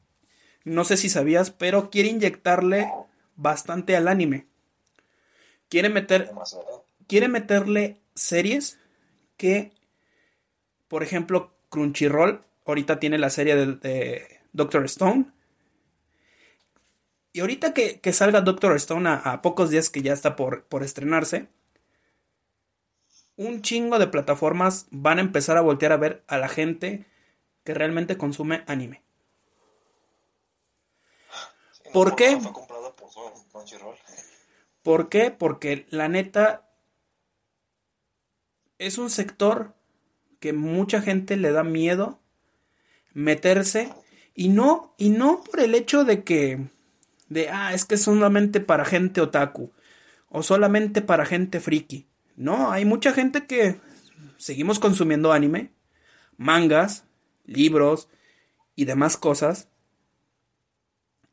no 0.65 0.85
sé 0.85 0.97
si 0.97 1.09
sabías, 1.09 1.51
pero 1.51 1.91
quiere 1.91 2.09
inyectarle 2.09 2.91
bastante 3.37 3.97
al 3.97 4.09
anime. 4.09 4.47
Quiere 5.69 5.89
meter, 5.89 6.31
quiere 7.07 7.29
meterle 7.29 8.01
series 8.15 8.79
que 9.37 9.73
por 10.97 11.03
ejemplo, 11.03 11.53
Crunchyroll 11.69 12.43
ahorita 12.65 12.99
tiene 12.99 13.19
la 13.19 13.29
serie 13.29 13.55
de, 13.55 14.41
Doctor 14.55 14.87
Stone. 14.87 15.27
Y 17.35 17.41
ahorita 17.41 17.75
que, 17.75 18.13
salga 18.15 18.41
Doctor 18.41 18.75
Stone 18.77 19.07
a, 19.07 19.43
pocos 19.43 19.69
días 19.69 19.91
que 19.91 20.01
ya 20.01 20.15
está 20.15 20.37
por, 20.37 20.65
por 20.65 20.83
estrenarse, 20.83 21.51
un 23.37 23.61
chingo 23.61 23.99
de 23.99 24.07
plataformas 24.07 24.87
van 24.91 25.19
a 25.19 25.21
empezar 25.21 25.59
a 25.59 25.61
voltear 25.61 25.93
a 25.93 25.99
ver 25.99 26.25
a 26.29 26.39
la 26.39 26.49
gente 26.49 27.05
que 27.63 27.75
realmente 27.75 28.17
consume 28.17 28.65
anime. 28.67 29.03
¿Por 31.93 32.17
qué? 32.17 32.41
¿Por 34.83 35.11
qué? 35.11 35.31
Porque 35.31 35.85
la 35.91 36.09
neta 36.09 36.67
es 38.79 38.97
un 38.97 39.11
sector 39.11 39.76
que 40.47 40.53
mucha 40.53 41.03
gente 41.03 41.37
le 41.37 41.51
da 41.51 41.65
miedo 41.65 42.21
meterse 43.15 43.93
y 44.33 44.49
no 44.49 44.95
y 44.97 45.09
no 45.09 45.43
por 45.43 45.59
el 45.59 45.75
hecho 45.75 46.05
de 46.05 46.23
que 46.23 46.69
de, 47.29 47.49
ah, 47.51 47.75
es 47.75 47.85
que 47.85 47.97
es 47.97 48.03
solamente 48.03 48.61
para 48.61 48.85
gente 48.85 49.21
otaku 49.21 49.73
o 50.29 50.45
solamente 50.45 51.03
para 51.03 51.27
gente 51.27 51.59
friki. 51.59 52.07
No, 52.37 52.71
hay 52.71 52.85
mucha 52.85 53.13
gente 53.13 53.49
que 53.49 53.81
seguimos 54.37 54.79
consumiendo 54.79 55.33
anime, 55.33 55.73
mangas, 56.37 57.07
libros 57.45 58.09
y 58.77 58.85
demás 58.85 59.17
cosas. 59.17 59.69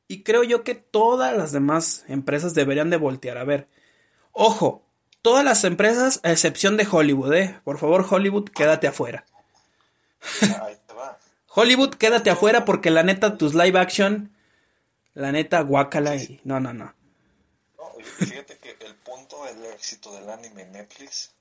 Y 0.07 0.24
creo 0.24 0.43
yo 0.43 0.64
que 0.64 0.74
todas 0.74 1.38
las 1.38 1.51
demás 1.51 2.03
empresas 2.07 2.55
deberían 2.55 2.89
de 2.89 2.97
voltear 2.97 3.38
a 3.38 3.43
ver. 3.43 3.68
Ojo, 4.32 4.83
todas 5.24 5.43
las 5.43 5.63
empresas 5.63 6.19
a 6.21 6.32
excepción 6.32 6.78
de 6.78 6.86
Hollywood, 6.86 7.34
¿eh? 7.34 7.59
Por 7.63 7.80
favor, 7.80 8.05
Hollywood, 8.07 8.49
quédate 8.49 8.88
afuera. 8.88 9.26
Hollywood, 11.47 11.95
quédate 11.95 12.30
afuera 12.30 12.65
porque 12.65 12.91
la 12.91 13.03
neta 13.03 13.38
tus 13.38 13.55
live 13.55 13.80
action, 13.80 14.36
la 15.13 15.32
neta 15.32 15.61
guácala 15.61 16.15
y 16.15 16.41
no, 16.43 16.59
no, 16.59 16.74
no. 16.74 16.93
No, 17.78 17.93
fíjate 18.03 18.57
que 18.59 18.78
el 18.86 18.95
punto 18.95 19.43
del 19.45 19.65
éxito 19.65 20.13
del 20.13 20.30
anime 20.30 20.63
en 20.63 20.74
Netflix, 20.74 21.32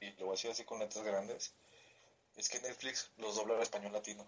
y 0.00 0.10
lo 0.12 0.26
voy 0.26 0.28
a 0.28 0.32
decir 0.32 0.50
así 0.50 0.64
con 0.64 0.78
letras 0.78 1.04
grandes, 1.04 1.54
es 2.36 2.48
que 2.48 2.60
Netflix 2.60 3.10
los 3.16 3.36
dobla 3.36 3.54
al 3.54 3.62
español 3.62 3.92
latino. 3.92 4.26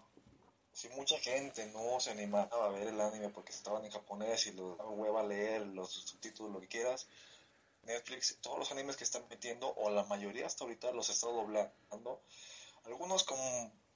Si 0.71 0.89
mucha 0.89 1.19
gente 1.19 1.67
no 1.67 1.99
se 1.99 2.11
animaba 2.11 2.65
a 2.65 2.69
ver 2.69 2.87
el 2.87 2.99
anime 2.99 3.29
porque 3.29 3.51
estaban 3.51 3.85
en 3.85 3.91
japonés 3.91 4.47
y 4.47 4.53
lo 4.53 4.75
daba 4.75 4.89
hueva 4.89 5.21
a 5.21 5.25
leer 5.25 5.67
los 5.67 5.91
subtítulos, 5.91 6.51
lo 6.51 6.59
que 6.61 6.67
quieras, 6.67 7.07
Netflix, 7.85 8.37
todos 8.41 8.59
los 8.59 8.71
animes 8.71 8.95
que 8.95 9.03
están 9.03 9.23
metiendo, 9.29 9.73
o 9.75 9.89
la 9.89 10.03
mayoría 10.05 10.45
hasta 10.45 10.63
ahorita 10.63 10.91
los 10.91 11.09
está 11.09 11.27
doblando, 11.27 12.21
algunos 12.85 13.23
con 13.23 13.37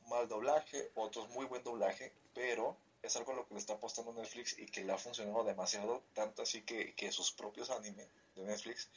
mal 0.07 0.27
doblaje, 0.27 0.91
otros 0.95 1.29
muy 1.29 1.45
buen 1.45 1.63
doblaje, 1.63 2.11
pero 2.33 2.77
es 3.03 3.15
algo 3.15 3.33
a 3.33 3.35
lo 3.35 3.47
que 3.47 3.53
le 3.53 3.59
está 3.59 3.73
apostando 3.73 4.13
Netflix 4.13 4.57
y 4.57 4.65
que 4.65 4.83
le 4.83 4.93
ha 4.93 4.97
funcionado 4.97 5.43
demasiado, 5.43 6.03
tanto 6.13 6.41
así 6.41 6.61
que, 6.61 6.93
que 6.95 7.11
sus 7.11 7.31
propios 7.31 7.69
animes 7.69 8.07
de 8.35 8.43
Netflix, 8.43 8.89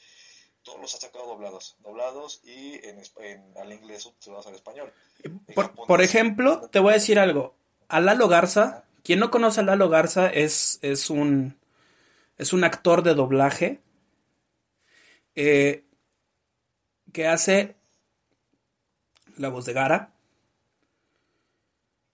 todos 0.62 0.80
los 0.80 0.95
ha 0.95 0.99
sacado 0.99 1.26
doblados, 1.26 1.76
doblados 1.82 2.41
y 2.45 2.74
en, 2.86 3.03
en 3.20 3.59
al 3.59 3.72
inglés 3.72 4.03
subtitulados 4.03 4.47
al 4.47 4.55
español. 4.55 4.93
Por, 5.55 5.74
por, 5.74 6.03
ejemplo, 6.03 6.68
te 6.70 6.78
voy 6.78 6.91
a 6.91 6.95
decir 6.95 7.18
algo, 7.18 7.55
a 7.88 8.01
Lalo 8.01 8.28
Garza, 8.28 8.84
quien 9.03 9.20
no 9.20 9.30
conoce 9.30 9.61
a 9.61 9.64
Lalo 9.64 9.88
Garza 9.88 10.28
es, 10.28 10.78
es 10.82 11.11
un 11.11 11.59
es 12.38 12.55
un 12.55 12.64
actor 12.64 13.03
de 13.03 13.14
doblaje 13.14 13.80
eh, 15.35 15.85
que 17.12 17.26
hace 17.26 17.76
la 19.37 19.49
voz 19.49 19.64
de 19.64 19.72
Gara 19.72 20.12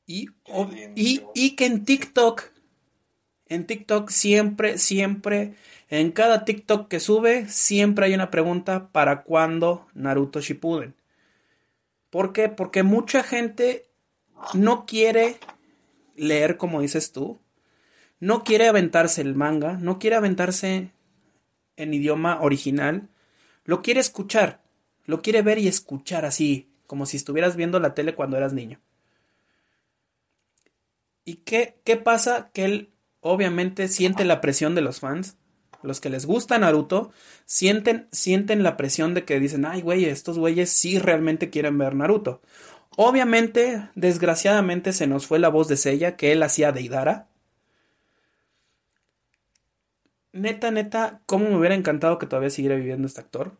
y, 0.07 0.29
y, 0.95 1.57
que 1.57 1.67
en 1.67 1.85
TikTok, 1.85 2.45
en 3.47 3.67
TikTok 3.67 4.09
siempre, 4.11 4.79
siempre, 4.79 5.55
en 5.91 6.13
cada 6.13 6.45
TikTok 6.45 6.87
que 6.89 7.01
sube, 7.01 7.49
siempre 7.49 8.07
hay 8.07 8.15
una 8.15 8.31
pregunta 8.31 8.89
para 8.93 9.23
cuándo 9.23 9.89
Naruto 9.95 10.41
Shippuden. 10.41 10.95
¿Por 12.11 12.33
qué? 12.33 12.49
Porque 12.49 12.85
mucha 12.85 13.25
gente 13.25 13.87
no 14.55 14.87
quiere 14.87 15.39
leer 16.15 16.57
como 16.57 16.81
dices 16.81 17.11
tú, 17.11 17.41
no 18.21 18.45
quiere 18.45 18.69
aventarse 18.69 19.23
el 19.23 19.35
manga, 19.35 19.73
no 19.73 19.99
quiere 19.99 20.17
aventarse 20.17 20.93
en 21.77 21.95
idioma 21.95 22.41
original, 22.41 23.09
lo 23.65 23.83
quiere 23.83 24.01
escuchar, 24.01 24.63
lo 25.05 25.23
quiere 25.23 25.43
ver 25.43 25.59
y 25.59 25.69
escuchar 25.69 26.25
así, 26.25 26.71
como 26.87 27.07
si 27.07 27.17
estuvieras 27.17 27.57
viendo 27.57 27.81
la 27.81 27.95
tele 27.95 28.15
cuando 28.15 28.37
eras 28.37 28.53
niño. 28.53 28.81
¿Y 31.25 31.37
qué, 31.37 31.81
qué 31.85 31.97
pasa? 31.97 32.51
Que 32.53 32.65
él 32.65 32.91
obviamente 33.21 33.89
siente 33.89 34.25
la 34.25 34.41
presión 34.41 34.75
de 34.75 34.81
los 34.81 35.01
fans. 35.01 35.37
Los 35.83 36.01
que 36.01 36.09
les 36.09 36.27
gusta 36.27 36.59
Naruto 36.59 37.13
sienten, 37.45 38.09
sienten 38.13 38.63
la 38.63 38.77
presión 38.77 39.15
de 39.15 39.25
que 39.25 39.41
dicen, 39.41 39.67
ay, 39.67 39.83
güey, 39.83 40.05
estos 40.05 40.39
güeyes 40.39 40.71
sí 40.71 40.99
realmente 40.99 41.51
quieren 41.51 41.77
ver 41.79 41.95
Naruto. 41.95 42.41
Obviamente, 42.97 43.89
desgraciadamente 43.95 44.93
se 44.93 45.07
nos 45.07 45.27
fue 45.27 45.39
la 45.39 45.49
voz 45.49 45.69
de 45.69 45.77
Seiya 45.77 46.17
que 46.17 46.33
él 46.33 46.43
hacía 46.43 46.73
de 46.73 46.81
Idara. 46.81 47.29
Neta, 50.37 50.71
neta, 50.71 51.21
cómo 51.27 51.49
me 51.49 51.57
hubiera 51.57 51.75
encantado 51.75 52.19
que 52.19 52.27
todavía 52.27 52.51
siguiera 52.51 52.77
viviendo 52.77 53.07
este 53.07 53.21
actor. 53.21 53.57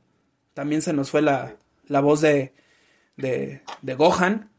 También 0.55 0.83
se 0.83 0.93
nos 0.93 1.11
fue 1.11 1.23
la, 1.23 1.57
la 1.87 2.01
voz 2.01 2.21
de, 2.21 2.55
de, 3.17 3.63
de 3.83 3.95
Gohan. 3.95 4.51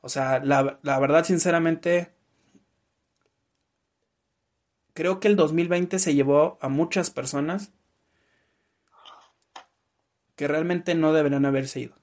O 0.00 0.08
sea, 0.08 0.38
la, 0.38 0.78
la 0.82 0.98
verdad, 1.00 1.24
sinceramente, 1.24 2.12
creo 4.94 5.20
que 5.20 5.28
el 5.28 5.36
2020 5.36 5.98
se 5.98 6.14
llevó 6.14 6.58
a 6.60 6.68
muchas 6.68 7.10
personas 7.10 7.72
que 10.36 10.46
realmente 10.46 10.94
no 10.94 11.12
deberían 11.12 11.46
haberse 11.46 11.80
ido. 11.80 11.96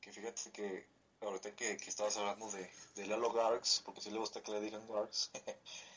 Que 0.00 0.12
fíjate 0.12 0.50
que 0.52 0.86
ahorita 1.20 1.50
que, 1.52 1.76
que 1.76 1.88
estabas 1.90 2.16
hablando 2.16 2.50
de, 2.52 2.70
de 2.94 3.06
Lalo 3.06 3.32
Garx, 3.32 3.82
porque 3.84 4.00
si 4.00 4.10
le 4.10 4.18
gusta 4.18 4.40
que 4.40 4.52
le 4.52 4.60
digan 4.60 4.82
Garx, 4.88 5.30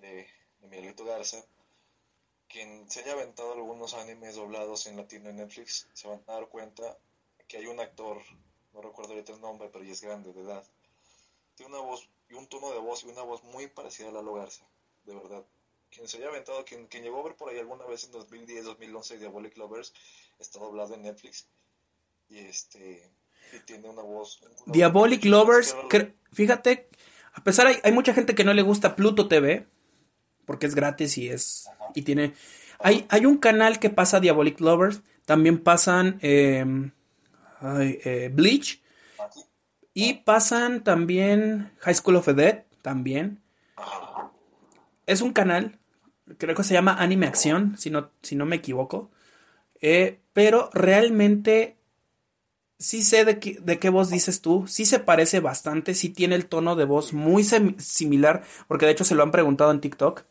de, 0.00 0.26
de 0.60 0.68
Miguelito 0.68 1.04
Garza, 1.04 1.44
quien 2.48 2.90
se 2.90 3.00
haya 3.00 3.12
aventado 3.12 3.52
algunos 3.52 3.94
animes 3.94 4.36
doblados 4.36 4.86
en 4.86 4.96
latino 4.96 5.30
en 5.30 5.36
Netflix, 5.36 5.88
se 5.92 6.08
van 6.08 6.22
a 6.26 6.34
dar 6.34 6.48
cuenta 6.48 6.98
que 7.48 7.58
hay 7.58 7.66
un 7.66 7.80
actor 7.80 8.18
no 8.76 8.82
recuerdo 8.82 9.14
ahorita 9.14 9.32
el 9.32 9.40
nombre, 9.40 9.70
pero 9.72 9.84
ya 9.84 9.92
es 9.92 10.02
grande 10.02 10.34
de 10.34 10.42
edad. 10.42 10.62
Tiene 11.54 11.72
una 11.72 11.82
voz 11.82 12.06
y 12.28 12.34
un 12.34 12.46
tono 12.46 12.70
de 12.72 12.78
voz 12.78 13.04
y 13.04 13.08
una 13.08 13.22
voz 13.22 13.42
muy 13.44 13.68
parecida 13.68 14.10
a 14.10 14.12
Lalo 14.12 14.34
Garza, 14.34 14.66
de 15.06 15.14
verdad. 15.14 15.44
Quien 15.90 16.06
se 16.06 16.18
haya 16.18 16.28
aventado, 16.28 16.62
quien, 16.66 16.86
quien 16.86 17.02
llegó 17.02 17.20
a 17.20 17.24
ver 17.24 17.36
por 17.36 17.48
ahí 17.48 17.58
alguna 17.58 17.86
vez 17.86 18.04
en 18.04 18.12
2010, 18.12 18.64
2011 18.66 19.18
Diabolic 19.18 19.56
Lovers, 19.56 19.94
está 20.38 20.58
doblado 20.58 20.94
en 20.94 21.02
Netflix. 21.02 21.48
Y 22.28 22.38
este 22.40 23.10
y 23.54 23.60
tiene 23.60 23.88
una 23.88 24.02
voz. 24.02 24.42
Diabolic 24.66 25.24
Lovers, 25.24 25.74
fíjate, 26.32 26.90
a 27.32 27.42
pesar 27.42 27.68
hay, 27.68 27.78
hay 27.82 27.92
mucha 27.92 28.12
gente 28.12 28.34
que 28.34 28.44
no 28.44 28.52
le 28.52 28.60
gusta 28.60 28.94
Pluto 28.94 29.26
TV, 29.26 29.66
porque 30.46 30.66
es 30.66 30.74
gratis 30.74 31.18
y 31.18 31.28
es. 31.28 31.68
Y 31.94 32.02
tiene. 32.02 32.32
Hay, 32.78 33.06
hay 33.10 33.26
un 33.26 33.36
canal 33.36 33.78
que 33.78 33.90
pasa 33.90 34.20
Diabolic 34.20 34.60
Lovers. 34.60 35.02
También 35.26 35.58
pasan. 35.58 36.18
Eh, 36.22 36.64
eh, 37.62 38.30
Bleach. 38.32 38.82
Y 39.94 40.14
pasan 40.14 40.84
también 40.84 41.72
High 41.80 41.94
School 41.94 42.16
of 42.16 42.26
the 42.26 42.34
Dead, 42.34 42.64
también. 42.82 43.40
Es 45.06 45.22
un 45.22 45.32
canal, 45.32 45.78
creo 46.36 46.54
que 46.54 46.64
se 46.64 46.74
llama 46.74 46.96
Anime 46.98 47.26
Acción, 47.26 47.78
si 47.78 47.88
no, 47.88 48.10
si 48.20 48.36
no 48.36 48.44
me 48.44 48.56
equivoco. 48.56 49.10
Eh, 49.80 50.20
pero 50.32 50.68
realmente 50.74 51.76
sí 52.78 53.02
sé 53.02 53.24
de, 53.24 53.58
de 53.62 53.78
qué 53.78 53.88
voz 53.88 54.10
dices 54.10 54.42
tú, 54.42 54.66
sí 54.66 54.84
se 54.84 54.98
parece 54.98 55.40
bastante, 55.40 55.94
sí 55.94 56.10
tiene 56.10 56.34
el 56.34 56.46
tono 56.46 56.76
de 56.76 56.84
voz 56.84 57.14
muy 57.14 57.42
similar, 57.42 58.42
porque 58.68 58.84
de 58.84 58.92
hecho 58.92 59.04
se 59.04 59.14
lo 59.14 59.22
han 59.22 59.30
preguntado 59.30 59.70
en 59.70 59.80
TikTok. 59.80 60.24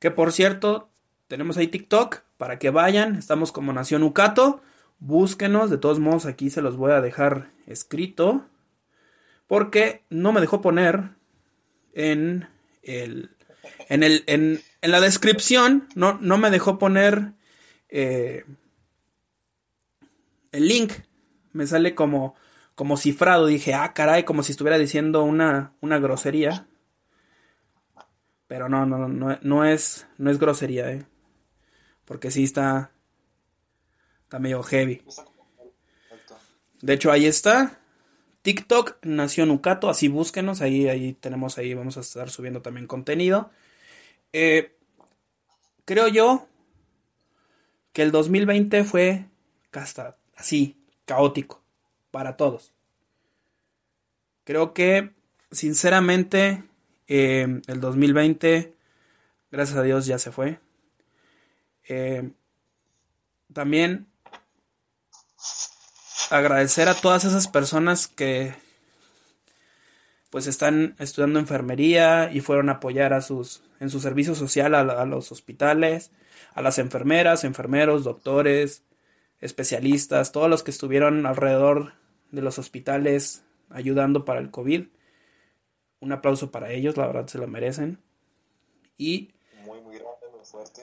Que 0.00 0.10
por 0.10 0.32
cierto, 0.32 0.90
tenemos 1.28 1.56
ahí 1.56 1.68
TikTok 1.68 2.22
para 2.38 2.58
que 2.58 2.70
vayan, 2.70 3.16
estamos 3.16 3.52
como 3.52 3.72
Nación 3.72 4.02
Ucato. 4.02 4.62
Búsquenos, 4.98 5.70
de 5.70 5.78
todos 5.78 6.00
modos 6.00 6.26
aquí 6.26 6.50
se 6.50 6.62
los 6.62 6.76
voy 6.76 6.92
a 6.92 7.00
dejar 7.00 7.50
escrito. 7.66 8.46
Porque 9.46 10.02
no 10.10 10.32
me 10.32 10.40
dejó 10.40 10.60
poner 10.60 11.10
en 11.92 12.48
el. 12.82 13.30
En, 13.88 14.02
el, 14.02 14.24
en, 14.26 14.60
en 14.80 14.90
la 14.90 15.00
descripción, 15.00 15.88
no, 15.94 16.18
no, 16.20 16.38
me 16.38 16.50
dejó 16.50 16.78
poner 16.78 17.32
eh, 17.88 18.44
el 20.52 20.66
link. 20.66 20.92
Me 21.52 21.66
sale 21.66 21.94
como, 21.94 22.34
como 22.74 22.96
cifrado. 22.96 23.46
Dije, 23.46 23.74
ah, 23.74 23.92
caray, 23.92 24.24
como 24.24 24.42
si 24.42 24.52
estuviera 24.52 24.78
diciendo 24.78 25.24
una, 25.24 25.72
una 25.80 25.98
grosería. 25.98 26.66
Pero 28.50 28.68
no, 28.68 28.84
no, 28.84 29.06
no, 29.06 29.38
no 29.40 29.64
es, 29.64 30.08
no 30.18 30.28
es 30.28 30.40
grosería, 30.40 30.90
eh. 30.90 31.06
Porque 32.04 32.32
sí 32.32 32.42
está, 32.42 32.90
Está 34.24 34.40
medio 34.40 34.60
heavy. 34.64 35.02
De 36.82 36.94
hecho, 36.94 37.12
ahí 37.12 37.26
está. 37.26 37.78
TikTok 38.42 38.96
Nación 39.02 39.52
Ucato, 39.52 39.88
así 39.88 40.08
búsquenos, 40.08 40.62
ahí, 40.62 40.88
ahí 40.88 41.12
tenemos, 41.12 41.58
ahí 41.58 41.74
vamos 41.74 41.96
a 41.96 42.00
estar 42.00 42.28
subiendo 42.28 42.60
también 42.60 42.88
contenido. 42.88 43.52
Eh, 44.32 44.76
creo 45.84 46.08
yo 46.08 46.48
que 47.92 48.02
el 48.02 48.10
2020 48.10 48.82
fue 48.82 49.26
hasta 49.70 50.16
así, 50.34 50.76
caótico, 51.04 51.62
para 52.10 52.36
todos. 52.36 52.72
Creo 54.42 54.74
que, 54.74 55.12
sinceramente, 55.52 56.64
eh, 57.10 57.60
el 57.66 57.80
2020, 57.80 58.72
gracias 59.50 59.76
a 59.76 59.82
Dios, 59.82 60.06
ya 60.06 60.20
se 60.20 60.30
fue. 60.30 60.60
Eh, 61.88 62.30
también 63.52 64.06
agradecer 66.30 66.88
a 66.88 66.94
todas 66.94 67.24
esas 67.24 67.48
personas 67.48 68.06
que 68.06 68.54
pues 70.30 70.46
están 70.46 70.94
estudiando 71.00 71.40
enfermería 71.40 72.30
y 72.32 72.38
fueron 72.40 72.68
a 72.68 72.74
apoyar 72.74 73.12
a 73.12 73.22
sus, 73.22 73.64
en 73.80 73.90
su 73.90 73.98
servicio 73.98 74.36
social 74.36 74.76
a 74.76 75.04
los 75.04 75.32
hospitales, 75.32 76.12
a 76.54 76.62
las 76.62 76.78
enfermeras, 76.78 77.42
enfermeros, 77.42 78.04
doctores, 78.04 78.84
especialistas, 79.40 80.30
todos 80.30 80.48
los 80.48 80.62
que 80.62 80.70
estuvieron 80.70 81.26
alrededor 81.26 81.94
de 82.30 82.42
los 82.42 82.60
hospitales 82.60 83.42
ayudando 83.68 84.24
para 84.24 84.38
el 84.38 84.52
COVID. 84.52 84.84
Un 86.00 86.12
aplauso 86.12 86.50
para 86.50 86.70
ellos, 86.72 86.96
la 86.96 87.06
verdad 87.06 87.26
se 87.26 87.38
lo 87.38 87.46
merecen. 87.46 87.98
Y 88.98 89.30
Muy, 89.52 89.80
muy 89.80 89.94
grande, 89.98 90.26
muy 90.32 90.44
fuerte. 90.44 90.82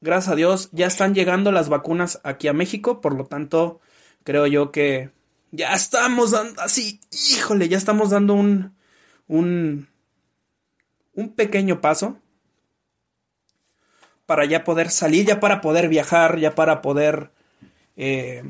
gracias 0.00 0.32
a 0.32 0.36
Dios 0.36 0.68
ya 0.72 0.86
están 0.86 1.14
llegando 1.14 1.52
las 1.52 1.68
vacunas 1.68 2.20
aquí 2.24 2.48
a 2.48 2.52
México, 2.52 3.00
por 3.00 3.14
lo 3.14 3.24
tanto 3.26 3.80
creo 4.24 4.46
yo 4.46 4.70
que 4.72 5.10
ya 5.50 5.72
estamos 5.74 6.32
dando 6.32 6.60
así, 6.62 7.00
híjole, 7.32 7.68
ya 7.68 7.76
estamos 7.78 8.10
dando 8.10 8.34
un 8.34 8.76
un 9.28 9.88
un 11.14 11.34
pequeño 11.34 11.80
paso 11.80 12.18
para 14.26 14.44
ya 14.46 14.64
poder 14.64 14.90
salir, 14.90 15.26
ya 15.26 15.40
para 15.40 15.60
poder 15.60 15.88
viajar, 15.88 16.38
ya 16.38 16.54
para 16.54 16.80
poder 16.82 17.30
eh, 17.96 18.42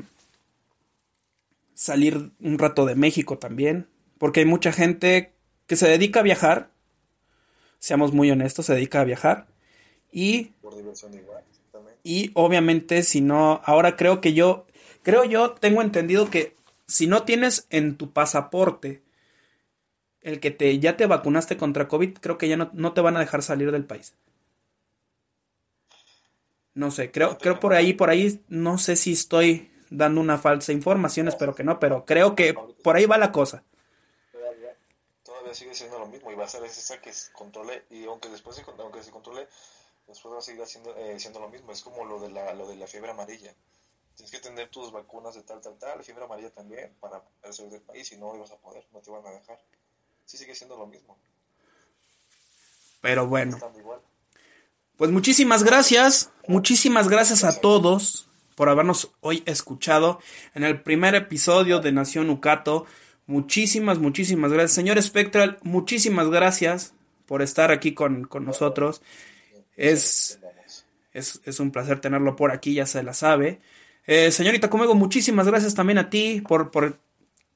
salir 1.73 2.31
un 2.39 2.57
rato 2.57 2.85
de 2.85 2.95
México 2.95 3.37
también, 3.37 3.87
porque 4.17 4.41
hay 4.41 4.45
mucha 4.45 4.71
gente 4.71 5.34
que 5.67 5.75
se 5.75 5.87
dedica 5.87 6.19
a 6.19 6.23
viajar, 6.23 6.69
seamos 7.79 8.13
muy 8.13 8.31
honestos, 8.31 8.65
se 8.65 8.73
dedica 8.73 9.01
a 9.01 9.05
viajar 9.05 9.47
y 10.11 10.53
Por 10.61 10.75
diversión 10.75 11.13
igual, 11.13 11.43
exactamente. 11.49 11.99
y 12.03 12.31
obviamente 12.33 13.03
si 13.03 13.21
no, 13.21 13.61
ahora 13.65 13.95
creo 13.95 14.21
que 14.21 14.33
yo, 14.33 14.65
creo 15.03 15.23
yo, 15.23 15.51
tengo 15.51 15.81
entendido 15.81 16.29
que 16.29 16.55
si 16.87 17.07
no 17.07 17.23
tienes 17.23 17.67
en 17.69 17.95
tu 17.97 18.11
pasaporte 18.11 19.01
el 20.21 20.39
que 20.39 20.51
te, 20.51 20.79
ya 20.79 20.97
te 20.97 21.05
vacunaste 21.05 21.57
contra 21.57 21.87
COVID, 21.87 22.17
creo 22.19 22.37
que 22.37 22.47
ya 22.47 22.57
no, 22.57 22.69
no 22.73 22.93
te 22.93 23.01
van 23.01 23.15
a 23.15 23.19
dejar 23.19 23.43
salir 23.43 23.71
del 23.71 23.85
país. 23.85 24.15
No 26.73 26.91
sé, 26.91 27.11
creo, 27.11 27.37
creo 27.37 27.59
por 27.59 27.73
ahí, 27.73 27.93
por 27.93 28.09
ahí, 28.09 28.41
no 28.49 28.77
sé 28.77 28.95
si 28.95 29.13
estoy 29.13 29.71
dando 29.89 30.19
una 30.19 30.37
falsa 30.37 30.73
información, 30.73 31.27
espero 31.27 31.55
que 31.55 31.63
no, 31.63 31.79
pero 31.79 32.05
creo 32.05 32.35
que 32.35 32.55
por 32.83 32.95
ahí 32.95 33.05
va 33.05 33.17
la 33.17 33.31
cosa. 33.31 33.63
Todavía, 35.45 35.53
sigue 35.53 35.75
siendo 35.75 35.99
lo 35.99 36.07
mismo 36.07 36.31
y 36.31 36.35
va 36.35 36.45
a 36.45 36.47
ser 36.47 36.63
esa 36.63 36.99
que 36.99 37.13
se 37.13 37.31
controle 37.31 37.85
y 37.91 38.05
aunque 38.05 38.29
después 38.29 38.55
se, 38.55 38.65
aunque 38.79 39.03
se 39.03 39.11
controle, 39.11 39.47
después 40.07 40.33
va 40.33 40.39
a 40.39 40.41
seguir 40.41 40.63
haciendo, 40.63 40.95
eh, 40.95 41.19
siendo 41.19 41.39
lo 41.39 41.49
mismo. 41.49 41.71
Es 41.71 41.81
como 41.81 42.03
lo 42.03 42.19
de 42.19 42.31
la, 42.31 42.53
lo 42.55 42.67
de 42.67 42.75
la 42.75 42.87
fiebre 42.87 43.11
amarilla. 43.11 43.53
Tienes 44.15 44.31
que 44.31 44.39
tener 44.39 44.69
tus 44.69 44.91
vacunas 44.91 45.35
de 45.35 45.43
tal, 45.43 45.61
tal, 45.61 45.77
tal, 45.77 46.03
fiebre 46.03 46.23
amarilla 46.23 46.49
también 46.49 46.95
para 46.99 47.21
poder 47.21 47.53
salir 47.53 47.71
del 47.73 47.81
país 47.81 48.11
y 48.11 48.17
no 48.17 48.35
ibas 48.35 48.51
a 48.51 48.57
poder, 48.57 48.87
no 48.91 49.01
te 49.01 49.11
van 49.11 49.25
a 49.27 49.31
dejar. 49.31 49.61
Sí 50.25 50.37
sigue 50.37 50.55
siendo 50.55 50.77
lo 50.77 50.87
mismo. 50.87 51.15
Pero 53.01 53.27
bueno. 53.27 53.59
Pues 54.97 55.11
muchísimas 55.11 55.63
gracias, 55.63 56.31
muchísimas 56.47 57.07
gracias 57.07 57.43
a 57.43 57.59
todos 57.59 58.27
por 58.55 58.69
habernos 58.69 59.11
hoy 59.19 59.43
escuchado 59.45 60.19
en 60.55 60.63
el 60.63 60.81
primer 60.81 61.13
episodio 61.13 61.81
de 61.81 61.91
Nación 61.91 62.29
Ucato. 62.29 62.87
Muchísimas, 63.27 63.99
muchísimas 63.99 64.51
gracias. 64.51 64.73
Señor 64.73 65.01
Spectral, 65.01 65.57
muchísimas 65.63 66.29
gracias 66.29 66.93
por 67.25 67.41
estar 67.41 67.71
aquí 67.71 67.93
con, 67.93 68.25
con 68.25 68.45
nosotros. 68.45 69.01
Es, 69.75 70.39
es, 71.11 71.41
es 71.43 71.59
un 71.59 71.71
placer 71.71 71.99
tenerlo 71.99 72.35
por 72.35 72.51
aquí, 72.51 72.75
ya 72.75 72.85
se 72.85 73.01
la 73.03 73.13
sabe. 73.13 73.59
Eh, 74.05 74.31
señorita 74.31 74.69
Kumego, 74.69 74.93
muchísimas 74.93 75.47
gracias 75.47 75.73
también 75.73 75.97
a 75.97 76.09
ti 76.09 76.41
por, 76.47 76.69
por, 76.69 76.99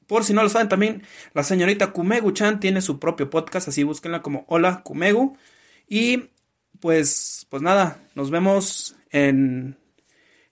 por 0.07 0.23
si 0.23 0.33
no 0.33 0.41
lo 0.41 0.49
saben, 0.49 0.67
también 0.69 1.03
la 1.33 1.43
señorita 1.43 1.91
Kumegu 1.91 2.31
Chan 2.31 2.59
tiene 2.59 2.81
su 2.81 2.99
propio 2.99 3.29
podcast, 3.29 3.67
así 3.67 3.83
búsquenla 3.83 4.23
como 4.23 4.45
Hola 4.47 4.81
Kumegu. 4.83 5.37
Y 5.87 6.29
pues, 6.79 7.45
pues 7.49 7.61
nada, 7.61 8.01
nos 8.15 8.31
vemos 8.31 8.95
en, 9.11 9.77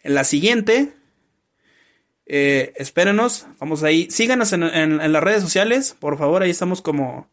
en 0.03 0.13
la 0.13 0.23
siguiente. 0.23 0.93
Eh, 2.29 2.73
espérenos, 2.75 3.47
vamos 3.59 3.83
ahí. 3.83 4.09
Síganos 4.11 4.51
en, 4.53 4.63
en- 4.63 4.99
en 5.01 5.11
las 5.13 5.23
redes 5.23 5.41
sociales, 5.41 5.95
por 5.97 6.17
favor, 6.17 6.41
ahí 6.43 6.49
estamos 6.49 6.81
como, 6.81 7.29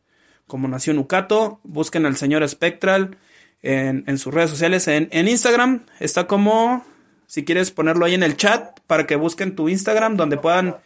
como 0.47 0.69
Nación 0.69 0.99
Ucato. 0.99 1.61
Busquen 1.65 2.07
al 2.07 2.17
señor 2.17 2.49
Spectral 2.49 3.17
en, 3.63 4.05
en 4.07 4.19
sus 4.19 4.33
redes 4.33 4.51
sociales. 4.51 4.87
En, 4.89 5.09
en 5.11 5.27
Instagram 5.29 5.85
está 5.99 6.27
como, 6.29 6.85
si 7.27 7.45
quieres 7.45 7.71
ponerlo 7.73 8.05
ahí 8.07 8.15
en 8.15 8.23
el 8.23 8.37
chat, 8.37 8.79
para 8.87 9.07
que 9.07 9.17
busquen 9.17 9.57
tu 9.57 9.69
Instagram, 9.69 10.17
donde 10.17 10.37
puedan 10.37 10.77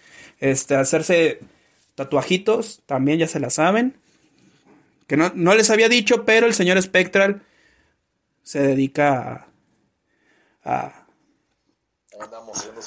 este, 0.41 0.75
hacerse 0.77 1.41
tatuajitos, 1.95 2.81
también 2.87 3.19
ya 3.19 3.27
se 3.29 3.41
la 3.41 3.51
saben. 3.51 3.95
Que 5.07 5.17
no, 5.17 5.33
no 5.35 5.55
les 5.55 5.69
había 5.71 5.89
dicho, 5.89 6.25
pero 6.25 6.47
el 6.47 6.55
señor 6.55 6.81
Spectral 6.81 7.43
se 8.43 8.61
dedica 8.63 9.49
a, 10.65 10.67
a- 10.73 11.07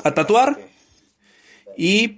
¿A 0.03 0.13
tatuar? 0.13 0.59
Y 1.82 2.15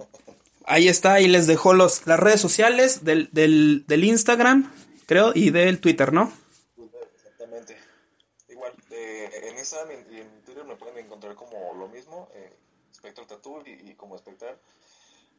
ahí 0.65 0.89
está, 0.89 1.13
ahí 1.13 1.27
les 1.29 1.47
dejó 1.47 1.73
los, 1.73 2.05
las 2.05 2.19
redes 2.19 2.41
sociales 2.41 3.05
del, 3.05 3.29
del, 3.31 3.85
del 3.87 4.03
Instagram, 4.03 4.69
creo, 5.05 5.31
y 5.33 5.51
del 5.51 5.79
Twitter, 5.79 6.11
¿no? 6.11 6.33
Exactamente. 7.15 7.77
Igual, 8.49 8.73
eh, 8.91 9.29
en 9.43 9.57
Instagram 9.57 9.91
y 10.11 10.19
en 10.19 10.41
Twitter 10.43 10.65
me 10.65 10.75
pueden 10.75 10.97
encontrar 11.05 11.35
como 11.35 11.73
lo 11.75 11.87
mismo, 11.87 12.27
eh, 12.33 12.51
Spectral 12.93 13.25
Tattoo 13.25 13.63
y, 13.65 13.91
y 13.91 13.95
como 13.95 14.17
Spectral. 14.17 14.57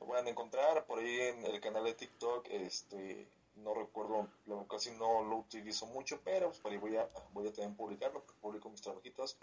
Lo 0.01 0.07
pueden 0.07 0.27
encontrar 0.29 0.87
por 0.87 1.01
ahí 1.01 1.21
en 1.21 1.45
el 1.45 1.61
canal 1.61 1.85
de 1.85 1.93
TikTok. 1.93 2.49
Este, 2.49 3.29
no 3.57 3.75
recuerdo, 3.75 4.29
casi 4.71 4.91
no 4.93 5.23
lo 5.23 5.37
utilizo 5.37 5.85
mucho, 5.87 6.21
pero 6.25 6.49
pues 6.49 6.61
por 6.61 6.73
ahí 6.73 6.79
voy 6.79 6.97
a, 6.97 7.09
voy 7.35 7.47
a 7.47 7.53
también 7.53 7.77
publicarlo, 7.77 8.25
publico 8.41 8.71
mis 8.71 8.81
trabajitos. 8.81 9.37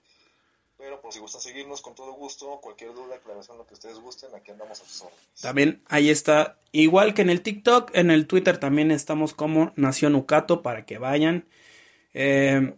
Pero 0.82 1.00
por 1.00 1.14
si 1.14 1.20
gustan 1.20 1.42
seguirnos, 1.42 1.80
con 1.84 1.94
todo 1.94 2.14
gusto, 2.14 2.60
cualquier 2.60 2.96
duda, 2.96 3.16
aclaración, 3.16 3.56
lo 3.56 3.68
que 3.68 3.76
ustedes 3.76 4.00
gusten, 4.00 4.34
aquí 4.34 4.50
andamos 4.50 4.82
a 4.82 4.84
sus 4.84 5.02
órdenes. 5.04 5.40
También 5.40 5.84
ahí 5.88 6.10
está, 6.10 6.58
igual 6.72 7.14
que 7.14 7.22
en 7.22 7.30
el 7.30 7.44
TikTok, 7.44 7.92
en 7.94 8.10
el 8.10 8.26
Twitter 8.26 8.58
también 8.58 8.90
estamos 8.90 9.36
como 9.36 9.74
Nación 9.76 10.16
Ucato 10.16 10.64
para 10.64 10.88
que 10.88 10.98
vayan. 10.98 11.46
Eh, 12.16 12.74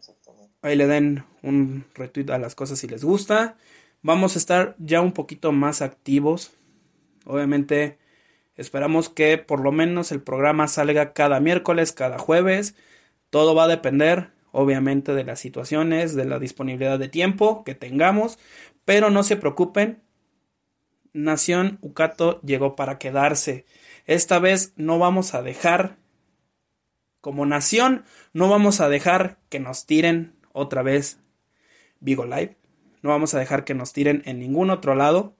ahí 0.61 0.75
le 0.75 0.85
den 0.85 1.23
un 1.43 1.85
retweet 1.93 2.29
a 2.31 2.39
las 2.39 2.55
cosas 2.55 2.77
si 2.77 2.87
les 2.89 3.05
gusta. 3.05 3.55
Vamos 4.01 4.35
a 4.35 4.39
estar 4.39 4.75
ya 4.79 4.99
un 4.99 5.13
poquito 5.13 5.53
más 5.53 5.81
activos. 5.81 6.51
Obviamente 7.23 7.99
esperamos 8.57 9.07
que 9.07 9.37
por 9.37 9.61
lo 9.61 9.71
menos 9.71 10.11
el 10.11 10.21
programa 10.21 10.67
salga 10.67 11.13
cada 11.13 11.39
miércoles, 11.39 11.93
cada 11.93 12.19
jueves. 12.19 12.75
Todo 13.29 13.55
va 13.55 13.63
a 13.63 13.69
depender, 13.69 14.32
obviamente, 14.53 15.13
de 15.13 15.25
las 15.25 15.41
situaciones, 15.41 16.15
de 16.15 16.23
la 16.23 16.39
disponibilidad 16.39 16.97
de 16.97 17.09
tiempo 17.09 17.65
que 17.65 17.75
tengamos. 17.75 18.39
Pero 18.85 19.09
no 19.09 19.23
se 19.23 19.35
preocupen. 19.35 20.01
Nación 21.11 21.79
Ucato 21.81 22.39
llegó 22.41 22.75
para 22.75 22.97
quedarse. 22.97 23.65
Esta 24.05 24.39
vez 24.39 24.73
no 24.77 24.99
vamos 24.99 25.33
a 25.33 25.41
dejar, 25.41 25.97
como 27.19 27.45
nación, 27.45 28.05
no 28.31 28.49
vamos 28.49 28.79
a 28.79 28.89
dejar 28.89 29.39
que 29.49 29.59
nos 29.59 29.85
tiren 29.85 30.35
otra 30.51 30.83
vez 30.83 31.19
Vigo 31.99 32.25
Live. 32.25 32.57
No 33.01 33.09
vamos 33.09 33.33
a 33.33 33.39
dejar 33.39 33.63
que 33.65 33.73
nos 33.73 33.91
tiren 33.91 34.21
en 34.25 34.39
ningún 34.39 34.69
otro 34.69 34.95
lado. 34.95 35.35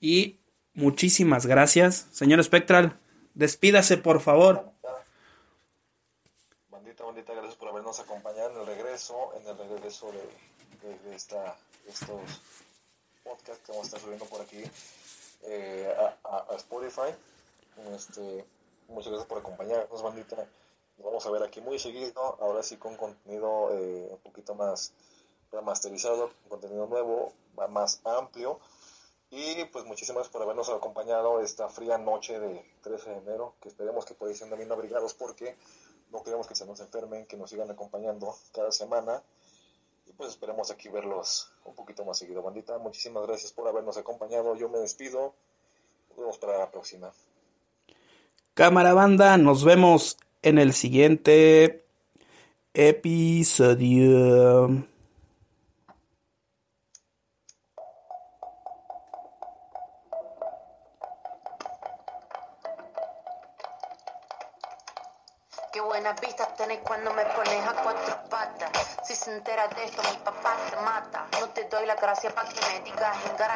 Y 0.00 0.40
muchísimas 0.74 1.46
gracias. 1.46 2.08
Señor 2.12 2.42
Spectral, 2.44 2.98
despídase 3.34 3.96
por 3.96 4.20
favor. 4.20 4.72
Bandita, 7.18 7.34
gracias 7.34 7.56
por 7.56 7.68
habernos 7.70 7.98
acompañado 7.98 8.50
en 8.50 8.60
el 8.60 8.66
regreso, 8.66 9.32
en 9.34 9.44
el 9.48 9.58
regreso 9.58 10.06
de, 10.12 10.20
de- 10.88 10.98
de 11.00 11.16
esta, 11.16 11.56
estos 11.84 12.20
podcasts 13.24 13.60
que 13.66 13.72
vamos 13.72 13.86
a 13.86 13.88
estar 13.88 14.00
subiendo 14.00 14.24
por 14.26 14.40
aquí 14.40 14.62
eh, 15.42 15.92
a, 16.22 16.44
a- 16.48 16.54
Spotify. 16.54 17.12
Este, 17.92 18.44
muchas 18.86 19.08
gracias 19.08 19.26
por 19.28 19.38
acompañarnos, 19.38 20.00
bandita. 20.00 20.36
Nos 20.36 21.04
vamos 21.06 21.26
a 21.26 21.30
ver 21.32 21.42
aquí 21.42 21.60
muy 21.60 21.80
seguido, 21.80 22.20
ahora 22.40 22.62
sí 22.62 22.76
con 22.76 22.96
contenido 22.96 23.70
eh, 23.72 24.08
un 24.12 24.18
poquito 24.18 24.54
más 24.54 24.92
remasterizado, 25.50 26.30
con 26.42 26.50
contenido 26.60 26.86
nuevo, 26.86 27.32
más 27.68 28.00
amplio. 28.04 28.60
Y 29.30 29.64
pues 29.66 29.84
muchísimas 29.86 30.18
gracias 30.18 30.32
por 30.32 30.42
habernos 30.42 30.68
acompañado 30.68 31.40
esta 31.40 31.68
fría 31.68 31.98
noche 31.98 32.38
de 32.38 32.64
13 32.82 33.10
de 33.10 33.16
enero, 33.16 33.54
que 33.60 33.68
esperemos 33.70 34.04
que 34.04 34.14
puedan 34.14 34.36
ser 34.36 34.48
también 34.48 34.70
abrigados 34.70 35.14
porque 35.14 35.56
no 36.12 36.22
queremos 36.22 36.46
que 36.46 36.54
se 36.54 36.64
nos 36.66 36.80
enfermen, 36.80 37.26
que 37.26 37.36
nos 37.36 37.50
sigan 37.50 37.70
acompañando 37.70 38.34
cada 38.52 38.72
semana. 38.72 39.22
Y 40.06 40.12
pues 40.12 40.30
esperemos 40.30 40.70
aquí 40.70 40.88
verlos 40.88 41.50
un 41.64 41.74
poquito 41.74 42.04
más 42.04 42.18
seguido, 42.18 42.42
bandita. 42.42 42.78
Muchísimas 42.78 43.26
gracias 43.26 43.52
por 43.52 43.68
habernos 43.68 43.96
acompañado. 43.96 44.56
Yo 44.56 44.68
me 44.68 44.78
despido. 44.78 45.34
Nos 46.10 46.18
vemos 46.18 46.38
para 46.38 46.58
la 46.58 46.70
próxima. 46.70 47.12
Cámara 48.54 48.94
banda, 48.94 49.36
nos 49.36 49.64
vemos 49.64 50.16
en 50.42 50.58
el 50.58 50.72
siguiente 50.72 51.84
episodio. 52.74 54.68